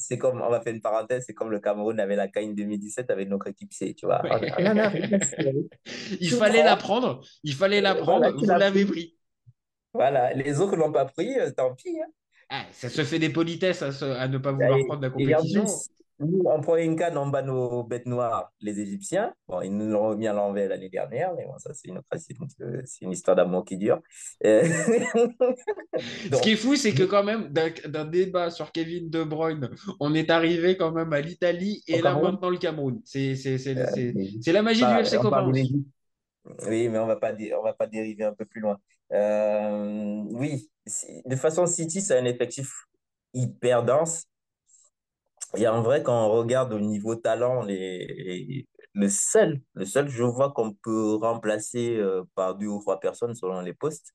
c'est 0.00 0.18
comme, 0.18 0.42
on 0.42 0.50
va 0.50 0.60
faire 0.60 0.74
une 0.74 0.80
parenthèse, 0.80 1.24
c'est 1.26 1.34
comme 1.34 1.50
le 1.50 1.60
Cameroun 1.60 1.98
avait 2.00 2.16
la 2.16 2.28
CAN 2.28 2.48
2017 2.54 3.10
avec 3.10 3.28
notre 3.28 3.46
équipe 3.46 3.72
C, 3.72 3.94
tu 3.94 4.06
vois. 4.06 4.22
Ouais. 4.24 4.50
Il 6.20 6.30
fallait 6.30 6.62
la 6.62 6.76
prendre, 6.76 7.20
il 7.44 7.54
fallait 7.54 7.80
la 7.80 7.94
prendre, 7.94 8.20
voilà, 8.26 8.30
vous 8.32 8.44
l'avez 8.46 8.84
pris. 8.84 9.14
Voilà, 9.94 10.34
les 10.34 10.60
autres 10.60 10.76
l'ont 10.76 10.92
pas 10.92 11.06
pris, 11.06 11.38
euh, 11.38 11.50
tant 11.50 11.74
pis. 11.74 12.00
hein. 12.00 12.06
Ah, 12.50 12.64
ça 12.72 12.88
se 12.88 13.04
fait 13.04 13.18
des 13.18 13.28
politesses 13.30 13.82
à, 13.82 13.92
se- 13.92 14.04
à 14.04 14.26
ne 14.28 14.38
pas 14.38 14.50
Et, 14.50 14.54
vouloir 14.54 14.78
prendre 14.86 15.02
la 15.02 15.08
et 15.08 15.34
en 15.34 15.38
compétition. 15.38 15.64
plus, 15.64 15.88
nous, 16.20 16.42
on 16.46 16.60
prend 16.60 16.76
une 16.76 16.96
canne, 16.96 17.16
on 17.16 17.28
bat 17.28 17.42
nos 17.42 17.84
bêtes 17.84 18.06
noires, 18.06 18.52
les 18.60 18.80
Égyptiens. 18.80 19.32
Bon, 19.46 19.60
ils 19.60 19.74
nous 19.74 19.90
l'ont 19.90 20.08
remis 20.08 20.26
à 20.26 20.32
l'envers 20.32 20.68
l'année 20.68 20.88
dernière, 20.88 21.32
mais 21.34 21.44
bon, 21.46 21.56
ça, 21.58 21.72
c'est 21.74 21.88
une, 21.88 22.00
c'est 22.84 23.04
une, 23.04 23.12
histoire 23.12 23.36
d'amour 23.36 23.64
qui 23.64 23.76
dure. 23.76 24.00
Euh, 24.44 24.62
Ce 26.32 26.40
qui 26.40 26.52
est 26.52 26.56
fou, 26.56 26.74
c'est 26.76 26.92
que 26.92 27.04
quand 27.04 27.22
même, 27.22 27.48
d'un 27.48 27.70
d'un 27.86 28.04
débat 28.04 28.50
sur 28.50 28.72
Kevin 28.72 29.08
De 29.10 29.22
Bruyne, 29.22 29.70
on 30.00 30.14
est 30.14 30.30
arrivé 30.30 30.76
quand 30.76 30.92
même 30.92 31.12
à 31.12 31.20
l'Italie 31.20 31.82
au 31.88 31.92
et 31.92 31.96
là 32.02 32.10
Cameroun, 32.10 32.32
maintenant 32.32 32.50
le 32.50 32.58
Cameroun. 32.58 33.00
C'est 33.04 33.34
c'est- 33.36 33.58
c'est- 33.58 33.76
euh, 33.76 34.12
c'est- 34.40 34.52
la 34.52 34.62
magie 34.62 34.84
du 34.84 34.92
FC 34.92 35.18
Copain. 35.18 35.50
Oui, 36.66 36.88
mais 36.88 36.98
on 36.98 37.06
va 37.06 37.16
pas, 37.16 37.32
dé- 37.32 37.52
on 37.54 37.62
va 37.62 37.74
pas 37.74 37.86
dériver 37.86 38.24
un 38.24 38.32
peu 38.32 38.44
plus 38.46 38.60
loin. 38.60 38.78
Euh, 39.12 40.22
oui, 40.30 40.70
de 41.26 41.36
façon 41.36 41.66
City, 41.66 42.00
c'est 42.00 42.18
un 42.18 42.24
effectif 42.24 42.72
hyper 43.34 43.84
dense. 43.84 44.24
Et 45.56 45.66
en 45.68 45.82
vrai, 45.82 46.02
quand 46.02 46.26
on 46.26 46.30
regarde 46.32 46.72
au 46.72 46.80
niveau 46.80 47.16
talent, 47.16 47.62
les, 47.62 48.06
les- 48.06 48.68
le 48.94 49.08
seul, 49.08 49.60
le 49.74 49.84
seul 49.84 50.08
je 50.08 50.22
vois 50.22 50.52
qu'on 50.52 50.72
peut 50.74 51.14
remplacer 51.16 51.96
euh, 51.98 52.24
par 52.34 52.54
deux 52.56 52.66
ou 52.66 52.80
trois 52.80 53.00
personnes 53.00 53.34
selon 53.34 53.60
les 53.60 53.74
postes, 53.74 54.14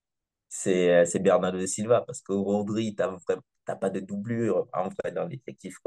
c'est 0.50 0.94
euh, 0.94 1.20
Bernardo 1.22 1.60
de 1.60 1.66
Silva. 1.66 2.02
Parce 2.02 2.22
que 2.22 2.34
Rodri, 2.34 2.96
t'as 2.96 3.08
vraiment- 3.08 3.42
t'as 3.66 3.76
pas 3.76 3.90
de 3.90 4.00
doublure 4.00 4.68
en 4.74 4.90
vrai 4.90 5.12
dans 5.14 5.26
l'effectif. 5.28 5.78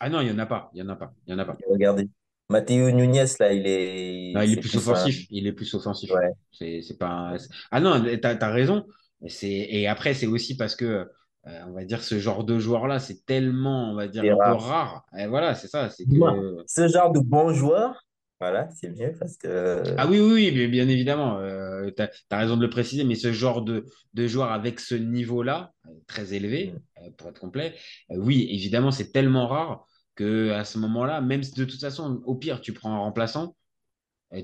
Ah 0.00 0.08
non, 0.10 0.20
il 0.20 0.26
n'y 0.26 0.32
en 0.32 0.38
a 0.38 0.46
pas, 0.46 0.70
il 0.74 0.82
n'y 0.82 0.88
en 0.88 0.92
a 0.92 0.96
pas, 0.96 1.14
il 1.26 1.32
y 1.32 1.34
en 1.34 1.38
a 1.38 1.44
pas. 1.44 1.56
Regardez. 1.68 2.08
Matteo 2.50 2.90
Nunez, 2.90 3.24
là, 3.40 3.52
il 3.52 3.66
est, 3.66 4.32
Non, 4.34 4.42
il 4.42 4.52
est 4.52 4.56
plus 4.56 4.70
plus 4.70 4.76
un. 4.76 4.80
offensif. 4.90 5.26
Il 5.30 5.46
est 5.46 5.52
plus 5.52 5.72
offensif. 5.74 6.10
Ouais. 6.10 6.30
C'est, 6.52 6.98
pas 6.98 7.08
un- 7.08 7.36
Ah 7.70 7.80
non, 7.80 8.02
t'as, 8.20 8.34
t'as 8.36 8.50
raison. 8.50 8.84
C'est... 9.28 9.48
Et 9.48 9.86
après, 9.86 10.12
c'est 10.14 10.26
aussi 10.26 10.56
parce 10.56 10.76
que, 10.76 11.08
euh, 11.46 11.60
on 11.68 11.72
va 11.72 11.84
dire, 11.84 12.02
ce 12.02 12.18
genre 12.18 12.44
de 12.44 12.58
joueur-là, 12.58 12.98
c'est 12.98 13.24
tellement, 13.26 13.90
on 13.90 13.94
va 13.94 14.08
dire, 14.08 14.22
C'est 14.22 14.30
un 14.30 14.36
peu 14.36 14.54
rare. 14.54 15.04
Et 15.18 15.26
voilà, 15.26 15.54
c'est 15.54 15.68
ça. 15.68 15.90
C'est 15.90 16.04
que... 16.04 16.64
ce 16.66 16.88
genre 16.88 17.12
de 17.12 17.20
bon 17.20 17.52
joueur, 17.52 18.04
voilà, 18.40 18.68
c'est 18.70 18.90
mieux 18.90 19.12
parce 19.18 19.36
que. 19.36 19.82
Ah 19.96 20.06
oui, 20.06 20.20
oui, 20.20 20.32
oui, 20.32 20.52
mais 20.54 20.68
bien 20.68 20.88
évidemment. 20.88 21.38
Euh, 21.38 21.90
t'as, 21.90 22.08
t'as 22.28 22.38
raison 22.38 22.56
de 22.56 22.62
le 22.62 22.70
préciser, 22.70 23.04
mais 23.04 23.14
ce 23.14 23.32
genre 23.32 23.62
de, 23.62 23.84
de 24.14 24.26
joueur 24.26 24.52
avec 24.52 24.80
ce 24.80 24.94
niveau-là, 24.94 25.72
euh, 25.86 25.90
très 26.06 26.34
élevé, 26.34 26.72
Mm. 26.72 27.04
euh, 27.04 27.10
pour 27.16 27.28
être 27.28 27.38
complet, 27.40 27.74
euh, 28.10 28.16
oui, 28.16 28.46
évidemment, 28.50 28.90
c'est 28.90 29.12
tellement 29.12 29.46
rare 29.46 29.86
que 30.14 30.50
à 30.50 30.64
ce 30.64 30.78
moment-là, 30.78 31.20
même 31.20 31.42
si 31.42 31.52
de 31.54 31.64
toute 31.64 31.80
façon, 31.80 32.22
au 32.24 32.34
pire, 32.34 32.60
tu 32.60 32.72
prends 32.72 32.92
un 32.94 32.98
remplaçant, 32.98 33.56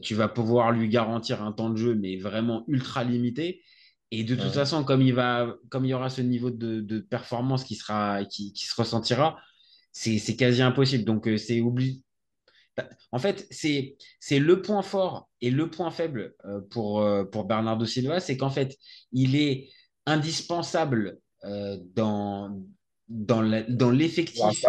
tu 0.03 0.15
vas 0.15 0.29
pouvoir 0.29 0.71
lui 0.71 0.89
garantir 0.89 1.43
un 1.43 1.53
temps 1.53 1.71
de 1.71 1.77
jeu, 1.77 1.95
mais 1.97 2.17
vraiment 2.17 2.65
ultra 2.69 3.03
limité. 3.03 3.63
Et 4.13 4.25
de 4.25 4.35
toute 4.35 4.53
façon, 4.53 4.83
comme 4.83 5.03
il 5.03 5.15
va, 5.15 5.55
comme 5.69 5.85
il 5.85 5.91
y 5.91 5.95
aura 5.95 6.11
ce 6.11 6.21
niveau 6.21 6.51
de, 6.51 6.81
de 6.81 6.99
performance 6.99 7.63
qui 7.63 7.77
sera, 7.77 8.25
qui, 8.25 8.53
qui 8.53 8.67
se 8.67 8.75
ressentira, 8.75 9.39
c'est, 9.93 10.37
quasi 10.37 10.63
impossible. 10.63 11.05
Donc, 11.05 11.29
euh, 11.29 11.37
c'est 11.37 11.61
obligé. 11.61 12.01
En 13.13 13.19
fait, 13.19 13.47
c'est, 13.51 13.97
le 14.31 14.63
point 14.63 14.83
fort 14.83 15.29
et 15.41 15.51
le 15.51 15.71
point 15.71 15.91
faible 15.91 16.35
euh, 16.45 16.61
pour, 16.71 17.03
euh, 17.03 17.25
pour 17.25 17.45
Bernardo 17.45 17.85
Silva, 17.85 18.21
c'est 18.21 18.37
qu'en 18.37 18.51
fait, 18.51 18.77
il 19.13 19.37
est 19.37 19.69
indispensable 20.07 21.19
dans, 21.95 22.63
dans, 23.09 23.41
l'effectif 23.41 24.65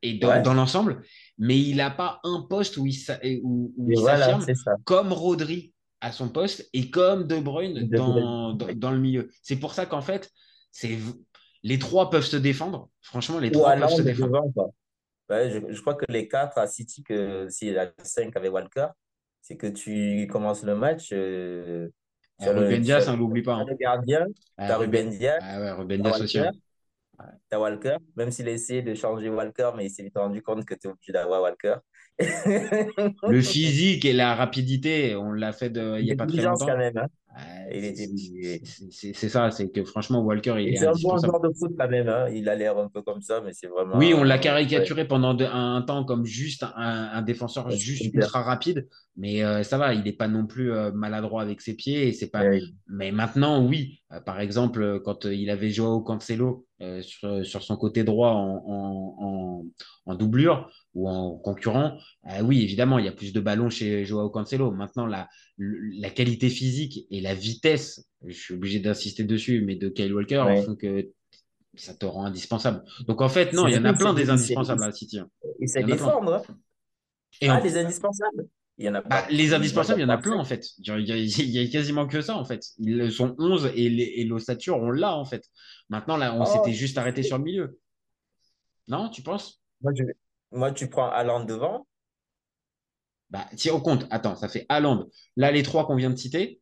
et 0.00 0.14
dans, 0.14 0.28
ouais. 0.28 0.42
dans 0.42 0.54
l'ensemble, 0.54 1.02
mais 1.36 1.58
il 1.58 1.76
n'a 1.76 1.90
pas 1.90 2.20
un 2.24 2.46
poste 2.48 2.78
où 2.78 2.86
il, 2.86 2.96
où, 3.42 3.74
où 3.76 3.90
Et 3.90 3.94
il 3.94 4.00
voilà, 4.00 4.18
s'affirme 4.20 4.42
c'est 4.42 4.54
ça. 4.54 4.72
comme 4.84 5.12
Rodri 5.12 5.73
à 6.04 6.12
son 6.12 6.28
poste 6.28 6.68
et 6.72 6.90
comme 6.90 7.26
De 7.26 7.38
Bruyne 7.40 7.88
dans, 7.88 8.52
dans, 8.52 8.72
dans 8.74 8.90
le 8.90 8.98
milieu. 8.98 9.30
C'est 9.42 9.56
pour 9.56 9.74
ça 9.74 9.86
qu'en 9.86 10.02
fait, 10.02 10.30
c'est, 10.70 10.98
les 11.62 11.78
trois 11.78 12.10
peuvent 12.10 12.24
se 12.26 12.36
défendre. 12.36 12.90
Franchement, 13.00 13.38
les 13.38 13.48
Ou 13.48 13.52
trois 13.52 13.74
peuvent 13.76 13.88
se 13.90 14.02
défendre. 14.02 14.32
devant, 14.32 14.52
quoi. 14.52 14.70
Ouais, 15.30 15.50
je, 15.50 15.72
je 15.72 15.80
crois 15.80 15.94
que 15.94 16.04
les 16.10 16.28
quatre 16.28 16.58
à 16.58 16.66
City, 16.66 17.02
que 17.02 17.48
si 17.48 17.72
la 17.72 17.90
5 18.02 18.36
avec 18.36 18.52
Walker, 18.52 18.88
c'est 19.40 19.56
que 19.56 19.66
tu 19.66 20.26
commences 20.30 20.62
le 20.62 20.74
match, 20.74 21.08
euh, 21.12 21.88
Ah, 22.40 22.50
Ruben 22.50 22.82
Dias, 22.82 23.06
as 23.08 23.10
hein, 23.12 23.16
l'oublie 23.16 23.42
pas. 23.42 23.54
hein. 23.54 23.64
le 23.66 23.74
gardien, 23.76 24.26
Ah, 24.58 24.76
Ruben, 24.76 25.08
Dias, 25.08 25.38
ah 25.40 25.60
ouais, 25.60 25.70
Ruben 25.72 26.06
aussi. 26.06 26.38
Hein. 26.38 26.50
tu 27.18 27.56
as 27.56 27.60
Walker, 27.60 27.96
même 28.16 28.30
s'il 28.30 28.48
a 28.48 28.52
essayé 28.52 28.82
de 28.82 28.94
changer 28.94 29.30
Walker, 29.30 29.70
mais 29.76 29.86
il 29.86 29.90
s'est 29.90 30.02
vite 30.02 30.16
rendu 30.18 30.42
compte 30.42 30.64
que 30.66 30.74
tu 30.74 30.88
es 30.88 30.90
obligé 30.90 31.12
d'avoir 31.12 31.40
Walker. 31.42 31.76
Le 33.28 33.40
physique 33.42 34.04
et 34.04 34.12
la 34.12 34.34
rapidité, 34.34 35.16
on 35.16 35.32
l'a 35.32 35.52
fait 35.52 35.70
de, 35.70 35.98
il 35.98 36.04
n'y 36.04 36.12
a 36.12 36.16
pas 36.16 36.26
très 36.26 36.42
longtemps. 36.42 36.66
quand 36.66 36.76
même, 36.78 36.96
hein. 36.96 37.06
C'est- 37.72 39.28
ça, 39.28 39.50
c'est 39.50 39.70
que 39.70 39.82
franchement, 39.84 40.20
Walker, 40.20 40.54
il 40.58 40.74
est 40.74 40.86
un 40.86 40.92
bon 40.92 41.18
joueur 41.18 41.40
de 41.40 41.50
foot 41.58 41.72
quand 41.76 41.88
même, 41.88 42.08
hein. 42.08 42.28
Il 42.32 42.48
a 42.48 42.54
l'air 42.54 42.78
un 42.78 42.88
peu 42.88 43.02
comme 43.02 43.20
ça, 43.20 43.40
mais 43.44 43.52
c'est 43.52 43.66
vraiment. 43.66 43.96
Oui, 43.96 44.14
on 44.14 44.22
l'a 44.22 44.36
ouais. 44.36 44.40
caricaturé 44.40 45.06
pendant 45.08 45.34
de- 45.34 45.44
un, 45.44 45.82
temps 45.82 46.04
comme 46.04 46.24
juste 46.24 46.62
un, 46.62 47.10
un 47.12 47.22
défenseur 47.22 47.68
juste 47.70 48.02
super. 48.04 48.22
ultra 48.22 48.42
rapide, 48.42 48.86
mais 49.16 49.42
euh, 49.42 49.64
ça 49.64 49.78
va, 49.78 49.94
il 49.94 50.04
n'est 50.04 50.12
pas 50.12 50.28
non 50.28 50.46
plus 50.46 50.72
euh, 50.72 50.92
maladroit 50.92 51.42
avec 51.42 51.60
ses 51.60 51.74
pieds. 51.74 52.06
Et 52.08 52.12
c'est 52.12 52.30
pas. 52.30 52.42
Ouais. 52.44 52.62
Mais 52.88 53.10
maintenant, 53.10 53.64
oui. 53.66 54.00
Euh, 54.12 54.20
par 54.20 54.38
exemple, 54.40 55.00
quand 55.04 55.24
il 55.24 55.50
avait 55.50 55.70
Joao 55.70 56.00
Cancelo 56.02 56.66
euh, 56.82 57.02
sur, 57.02 57.44
sur 57.44 57.62
son 57.64 57.76
côté 57.76 58.04
droit 58.04 58.30
en, 58.30 58.62
en, 58.66 59.16
en- 59.18 59.64
en 60.06 60.14
doublure 60.14 60.70
ou 60.94 61.08
en 61.08 61.36
concurrent, 61.36 61.98
euh, 62.30 62.40
oui, 62.42 62.62
évidemment, 62.62 62.98
il 62.98 63.04
y 63.04 63.08
a 63.08 63.12
plus 63.12 63.32
de 63.32 63.40
ballons 63.40 63.68
chez 63.70 64.04
Joao 64.04 64.30
Cancelo. 64.30 64.70
Maintenant, 64.70 65.06
la, 65.06 65.28
la 65.58 66.10
qualité 66.10 66.48
physique 66.48 67.06
et 67.10 67.20
la 67.20 67.34
vitesse, 67.34 68.06
je 68.24 68.32
suis 68.32 68.54
obligé 68.54 68.78
d'insister 68.80 69.24
dessus, 69.24 69.62
mais 69.62 69.74
de 69.76 69.88
Kyle 69.88 70.14
Walker 70.14 70.42
Ouais. 70.46 70.62
font 70.62 70.76
que 70.76 71.10
ça 71.74 71.94
te 71.94 72.06
rend 72.06 72.24
indispensable. 72.26 72.84
Donc 73.08 73.20
en 73.20 73.28
fait, 73.28 73.52
non, 73.52 73.66
il 73.66 73.74
y 73.74 73.78
en 73.78 73.84
a 73.84 73.92
plein 73.94 74.14
des 74.14 74.30
indispensables 74.30 74.84
à 74.84 74.92
City. 74.92 75.18
hein. 75.18 75.28
Il 75.58 75.68
sait 75.68 75.80
Il 75.80 75.88
y 75.88 75.92
en 75.92 75.94
a 75.94 75.96
plein. 75.96 76.06
défendre. 76.06 76.34
hein. 76.48 76.56
Et 77.40 77.48
Ah, 77.48 77.58
en- 77.60 77.64
les 77.64 77.76
indispensables. 77.76 78.46
Il 78.78 78.84
y 78.86 78.88
en 78.88 78.94
a 78.94 79.00
bah, 79.02 79.08
pas. 79.22 79.26
les 79.30 79.54
indispensables, 79.54 80.00
il 80.00 80.02
y 80.02 80.06
en 80.06 80.08
a 80.08 80.18
plein 80.18 80.36
en 80.36 80.44
fait. 80.44 80.66
Il 80.78 80.86
y 80.86 80.90
a, 80.90 80.98
il 80.98 81.06
y 81.08 81.12
a- 81.12 81.16
il 81.16 81.50
y 81.50 81.58
a 81.58 81.66
quasiment 81.70 82.06
que 82.06 82.20
ça 82.20 82.36
en 82.36 82.44
fait. 82.44 82.60
Ils 82.78 83.10
sont 83.12 83.34
11 83.38 83.70
et, 83.74 83.88
les, 83.88 84.02
et 84.16 84.24
l'ossature, 84.24 84.76
on 84.78 84.90
l'a 84.90 85.16
en 85.16 85.24
fait. 85.24 85.44
Maintenant, 85.88 86.16
là, 86.16 86.34
on 86.34 86.42
Oh. 86.42 86.44
s'était 86.46 86.72
juste 86.72 86.96
arrêté 86.98 87.22
sur 87.24 87.38
le 87.38 87.44
milieu. 87.44 87.78
Non, 88.88 89.08
tu 89.10 89.22
penses? 89.22 89.60
Moi, 89.82 89.92
je- 89.96 90.04
Moi, 90.54 90.72
tu 90.72 90.88
prends 90.88 91.10
Haaland 91.10 91.44
devant. 91.44 91.86
Bah, 93.30 93.46
tiens 93.56 93.74
au 93.74 93.80
compte. 93.80 94.06
Attends, 94.10 94.36
ça 94.36 94.48
fait 94.48 94.66
Haaland. 94.68 95.06
Là, 95.36 95.50
les 95.50 95.62
trois 95.62 95.86
qu'on 95.86 95.96
vient 95.96 96.10
de 96.10 96.16
citer, 96.16 96.60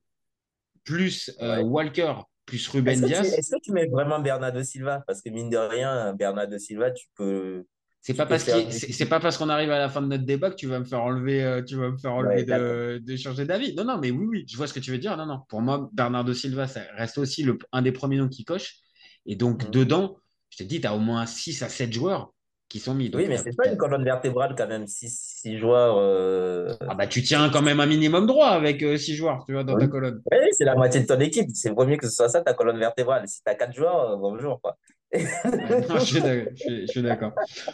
plus 0.85 1.31
euh, 1.41 1.59
Ouais. 1.59 1.63
Walker, 1.63 2.15
plus 2.47 2.67
Ruben 2.69 3.01
Diaz. 3.01 3.33
est-ce 3.35 3.51
que 3.51 3.61
tu 3.63 3.73
mets 3.73 3.87
vraiment 3.87 4.21
Bernardo 4.21 4.63
Silva? 4.63 5.03
Parce 5.07 5.21
que 5.23 5.31
mine 5.31 5.51
de 5.51 5.57
rien, 5.57 6.15
Bernardo 6.15 6.59
Silva, 6.59 6.91
tu 6.91 7.07
peux. 7.15 7.65
C'est 8.01 8.15
pas 8.15 8.27
parce 8.27 8.43
faire 8.43 8.57
c'est 8.73 9.07
pas 9.07 9.21
parce 9.21 9.39
qu'on 9.39 9.49
arrive 9.49 9.71
à 9.71 9.79
la 9.79 9.89
fin 9.89 10.03
de 10.03 10.09
notre 10.09 10.25
débat 10.25 10.51
que 10.51 10.57
tu 10.57 10.67
vas 10.67 10.81
me 10.81 10.85
faire 10.85 11.03
enlever, 11.03 11.41
euh, 11.45 11.63
tu 11.63 11.77
vas 11.77 11.91
me 11.91 11.97
faire 11.97 12.15
enlever 12.15 12.45
Ouais, 12.45 12.45
de, 12.45 13.01
de 13.05 13.17
changer 13.17 13.45
d'avis. 13.45 13.75
Non, 13.77 13.85
non, 13.85 13.99
mais 13.99 14.11
oui, 14.11 14.27
oui, 14.29 14.45
je 14.49 14.57
vois 14.57 14.67
ce 14.67 14.73
que 14.75 14.81
tu 14.81 14.91
veux 14.91 14.99
dire. 14.99 15.17
Non, 15.17 15.27
non. 15.27 15.41
Pour 15.49 15.61
moi, 15.61 15.89
Bernardo 15.93 16.35
Silva, 16.35 16.67
ça 16.67 16.81
reste 16.97 17.19
aussi 17.19 17.45
le, 17.45 17.59
un 17.71 17.81
des 17.83 17.93
premiers 17.93 18.17
noms 18.17 18.29
qui 18.29 18.45
coche. 18.45 18.79
Et 19.25 19.37
donc, 19.37 19.65
Mhm. 19.65 19.71
dedans, 19.71 20.17
je 20.51 20.59
te 20.59 20.63
dis, 20.65 20.81
tu 20.81 20.87
as 20.89 20.95
au 20.97 20.99
moins 20.99 21.27
6 21.27 21.63
à 21.63 21.69
7 21.69 21.93
joueurs 21.93 22.33
qui 22.73 22.81
sont 22.81 22.95
mis. 22.95 23.11
Donc, 23.11 23.21
Oui, 23.21 23.29
mais 23.29 23.37
t'as- 23.37 23.43
c'est 23.45 23.57
pas 23.57 23.69
une 23.69 23.77
colonne 23.77 24.03
vertébrale 24.05 24.55
quand 24.57 24.67
même. 24.67 24.87
Six, 24.87 25.15
six 25.43 25.59
joueurs. 25.59 25.97
euh, 25.99 26.75
Ah 26.89 26.95
bah, 26.95 27.07
tu 27.07 27.23
tiens 27.23 27.51
quand 27.51 27.63
même 27.63 27.81
un 27.81 27.87
minimum 27.87 28.27
droit 28.27 28.49
avec 28.49 28.81
6 28.99 29.15
joueurs, 29.15 29.45
tu 29.47 29.53
vois, 29.53 29.63
dans 29.65 29.75
Oui. 29.75 29.81
ta 29.83 29.89
colonne. 29.89 30.23
Oui, 30.33 30.39
c'est 30.53 30.65
la 30.65 30.75
moitié 30.75 31.01
de 31.03 31.07
ton 31.07 31.21
équipe. 31.21 31.49
C'est 31.55 31.71
vaut 31.71 31.85
mieux 31.85 31.97
que 31.99 32.07
ce 32.09 32.13
soit 32.15 32.29
ça 32.31 32.41
ta 32.41 32.55
colonne 32.55 32.79
vertébrale. 32.79 33.29
Si 33.29 33.43
t'as 33.45 33.55
quatre 33.55 33.75
joueurs, 33.75 34.13
euh, 34.13 34.17
bonjour 34.17 34.61
quoi. 34.63 34.77
Non, 35.15 35.99
je 35.99 36.87
suis 36.87 37.03
d'accord. 37.03 37.33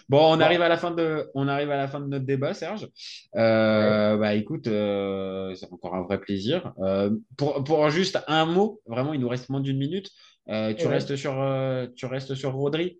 Bon, 0.08 0.34
on 0.36 0.40
arrive 0.40 0.60
à 0.62 0.68
la 0.68 0.76
fin 0.76 0.90
de, 0.90 1.30
on 1.34 1.46
arrive 1.46 1.70
à 1.70 1.76
la 1.76 1.86
fin 1.86 2.00
de 2.00 2.06
notre 2.06 2.24
débat, 2.26 2.52
Serge. 2.52 2.88
Euh, 3.36 4.16
Bah 4.16 4.34
écoute, 4.34 4.66
euh, 4.66 5.54
c'est 5.54 5.72
encore 5.72 5.94
un 5.94 6.02
vrai 6.02 6.18
plaisir. 6.18 6.72
Euh, 6.80 7.10
pour, 7.36 7.62
pour 7.62 7.88
juste 7.90 8.18
un 8.26 8.44
mot, 8.44 8.80
vraiment, 8.86 9.14
il 9.14 9.20
nous 9.20 9.28
reste 9.28 9.48
moins 9.50 9.60
d'une 9.60 9.78
minute. 9.78 10.10
Euh, 10.48 10.74
tu 10.74 10.86
Ouais. 10.86 10.94
restes 10.94 11.14
sur, 11.14 11.40
euh, 11.40 11.86
tu 11.94 12.06
restes 12.06 12.34
sur 12.34 12.52
Rodri? 12.54 12.98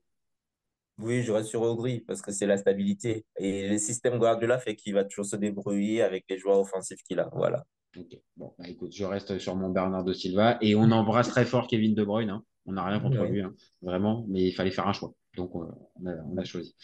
Oui, 0.98 1.22
je 1.22 1.30
reste 1.32 1.48
sur 1.48 1.62
Ogri 1.62 2.00
parce 2.00 2.20
que 2.22 2.32
c'est 2.32 2.46
la 2.46 2.56
stabilité. 2.56 3.24
Et 3.38 3.68
le 3.68 3.78
système 3.78 4.18
Guardiola 4.18 4.58
fait 4.58 4.74
qu'il 4.74 4.94
va 4.94 5.04
toujours 5.04 5.26
se 5.26 5.37
débrouiller 5.37 6.02
avec 6.02 6.24
les 6.28 6.38
joueurs 6.38 6.58
offensifs 6.58 7.02
qu'il 7.02 7.20
a. 7.20 7.28
Voilà. 7.32 7.64
Ok. 7.96 8.18
Bon, 8.37 8.52
bah 8.58 8.68
écoute, 8.68 8.92
je 8.94 9.04
reste 9.04 9.38
sur 9.38 9.56
mon 9.56 9.70
Bernardo 9.70 10.12
Silva 10.12 10.58
et 10.61 10.74
on 10.74 10.90
embrasse 10.90 11.28
très 11.28 11.44
fort 11.44 11.66
Kevin 11.68 11.94
De 11.94 12.04
Bruyne. 12.04 12.30
hein. 12.30 12.42
On 12.66 12.72
n'a 12.72 12.84
rien 12.84 13.00
contre 13.00 13.18
Ouais. 13.20 13.30
lui, 13.30 13.40
hein, 13.40 13.54
vraiment, 13.80 14.26
mais 14.28 14.42
il 14.48 14.52
fallait 14.52 14.70
faire 14.70 14.87
un 14.87 14.92
choix. 14.92 15.14
Donc, 15.38 15.55
on 15.55 15.62
a, 15.62 16.11
on 16.31 16.37
a 16.37 16.44
choisi. 16.44 16.74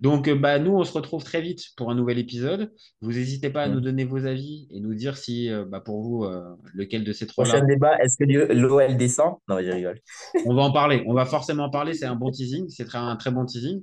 Donc, 0.00 0.28
euh, 0.28 0.34
bah, 0.36 0.58
nous, 0.58 0.72
on 0.72 0.84
se 0.84 0.92
retrouve 0.92 1.24
très 1.24 1.40
vite 1.40 1.62
pour 1.76 1.90
un 1.90 1.94
nouvel 1.94 2.18
épisode. 2.18 2.70
Vous 3.00 3.12
n'hésitez 3.12 3.50
pas 3.50 3.62
à 3.62 3.68
Mm. 3.68 3.72
nous 3.72 3.80
donner 3.80 4.04
vos 4.04 4.24
avis 4.26 4.68
et 4.70 4.80
nous 4.80 4.94
dire 4.94 5.16
si, 5.16 5.50
euh, 5.50 5.64
bah, 5.64 5.80
pour 5.80 6.02
vous, 6.02 6.24
euh, 6.24 6.42
lequel 6.74 7.04
de 7.04 7.12
ces 7.12 7.26
trois-là. 7.26 7.50
Prochain 7.50 7.66
débat, 7.66 7.96
est-ce 8.02 8.16
que 8.18 8.52
l'OL 8.52 8.96
descend? 8.98 9.36
Non, 9.48 9.58
je 9.60 9.70
rigole. 9.70 9.98
On 10.44 10.54
va 10.54 10.62
en 10.62 10.72
parler. 10.72 11.02
On 11.06 11.14
va 11.14 11.24
forcément 11.24 11.64
en 11.64 11.70
parler. 11.70 11.94
C'est 11.94 12.06
un 12.06 12.16
bon 12.16 12.30
teasing. 12.30 12.68
C'est 12.68 12.94
un 12.94 13.16
très 13.16 13.30
bon 13.30 13.46
teasing. 13.46 13.82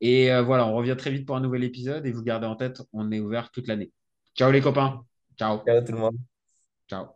Et 0.00 0.30
euh, 0.30 0.42
voilà, 0.42 0.66
on 0.68 0.74
revient 0.76 0.94
très 0.98 1.10
vite 1.10 1.26
pour 1.26 1.36
un 1.36 1.40
nouvel 1.40 1.64
épisode. 1.64 2.06
Et 2.06 2.12
vous 2.12 2.22
gardez 2.22 2.46
en 2.46 2.56
tête, 2.56 2.82
on 2.92 3.10
est 3.10 3.20
ouvert 3.20 3.50
toute 3.50 3.66
l'année. 3.68 3.90
Ciao 4.36 4.50
les 4.52 4.60
copains. 4.60 5.00
Ciao. 5.38 5.60
Ciao 5.66 5.80
tout 5.82 5.92
le 5.92 5.98
monde. 5.98 6.16
Ciao. 6.90 7.15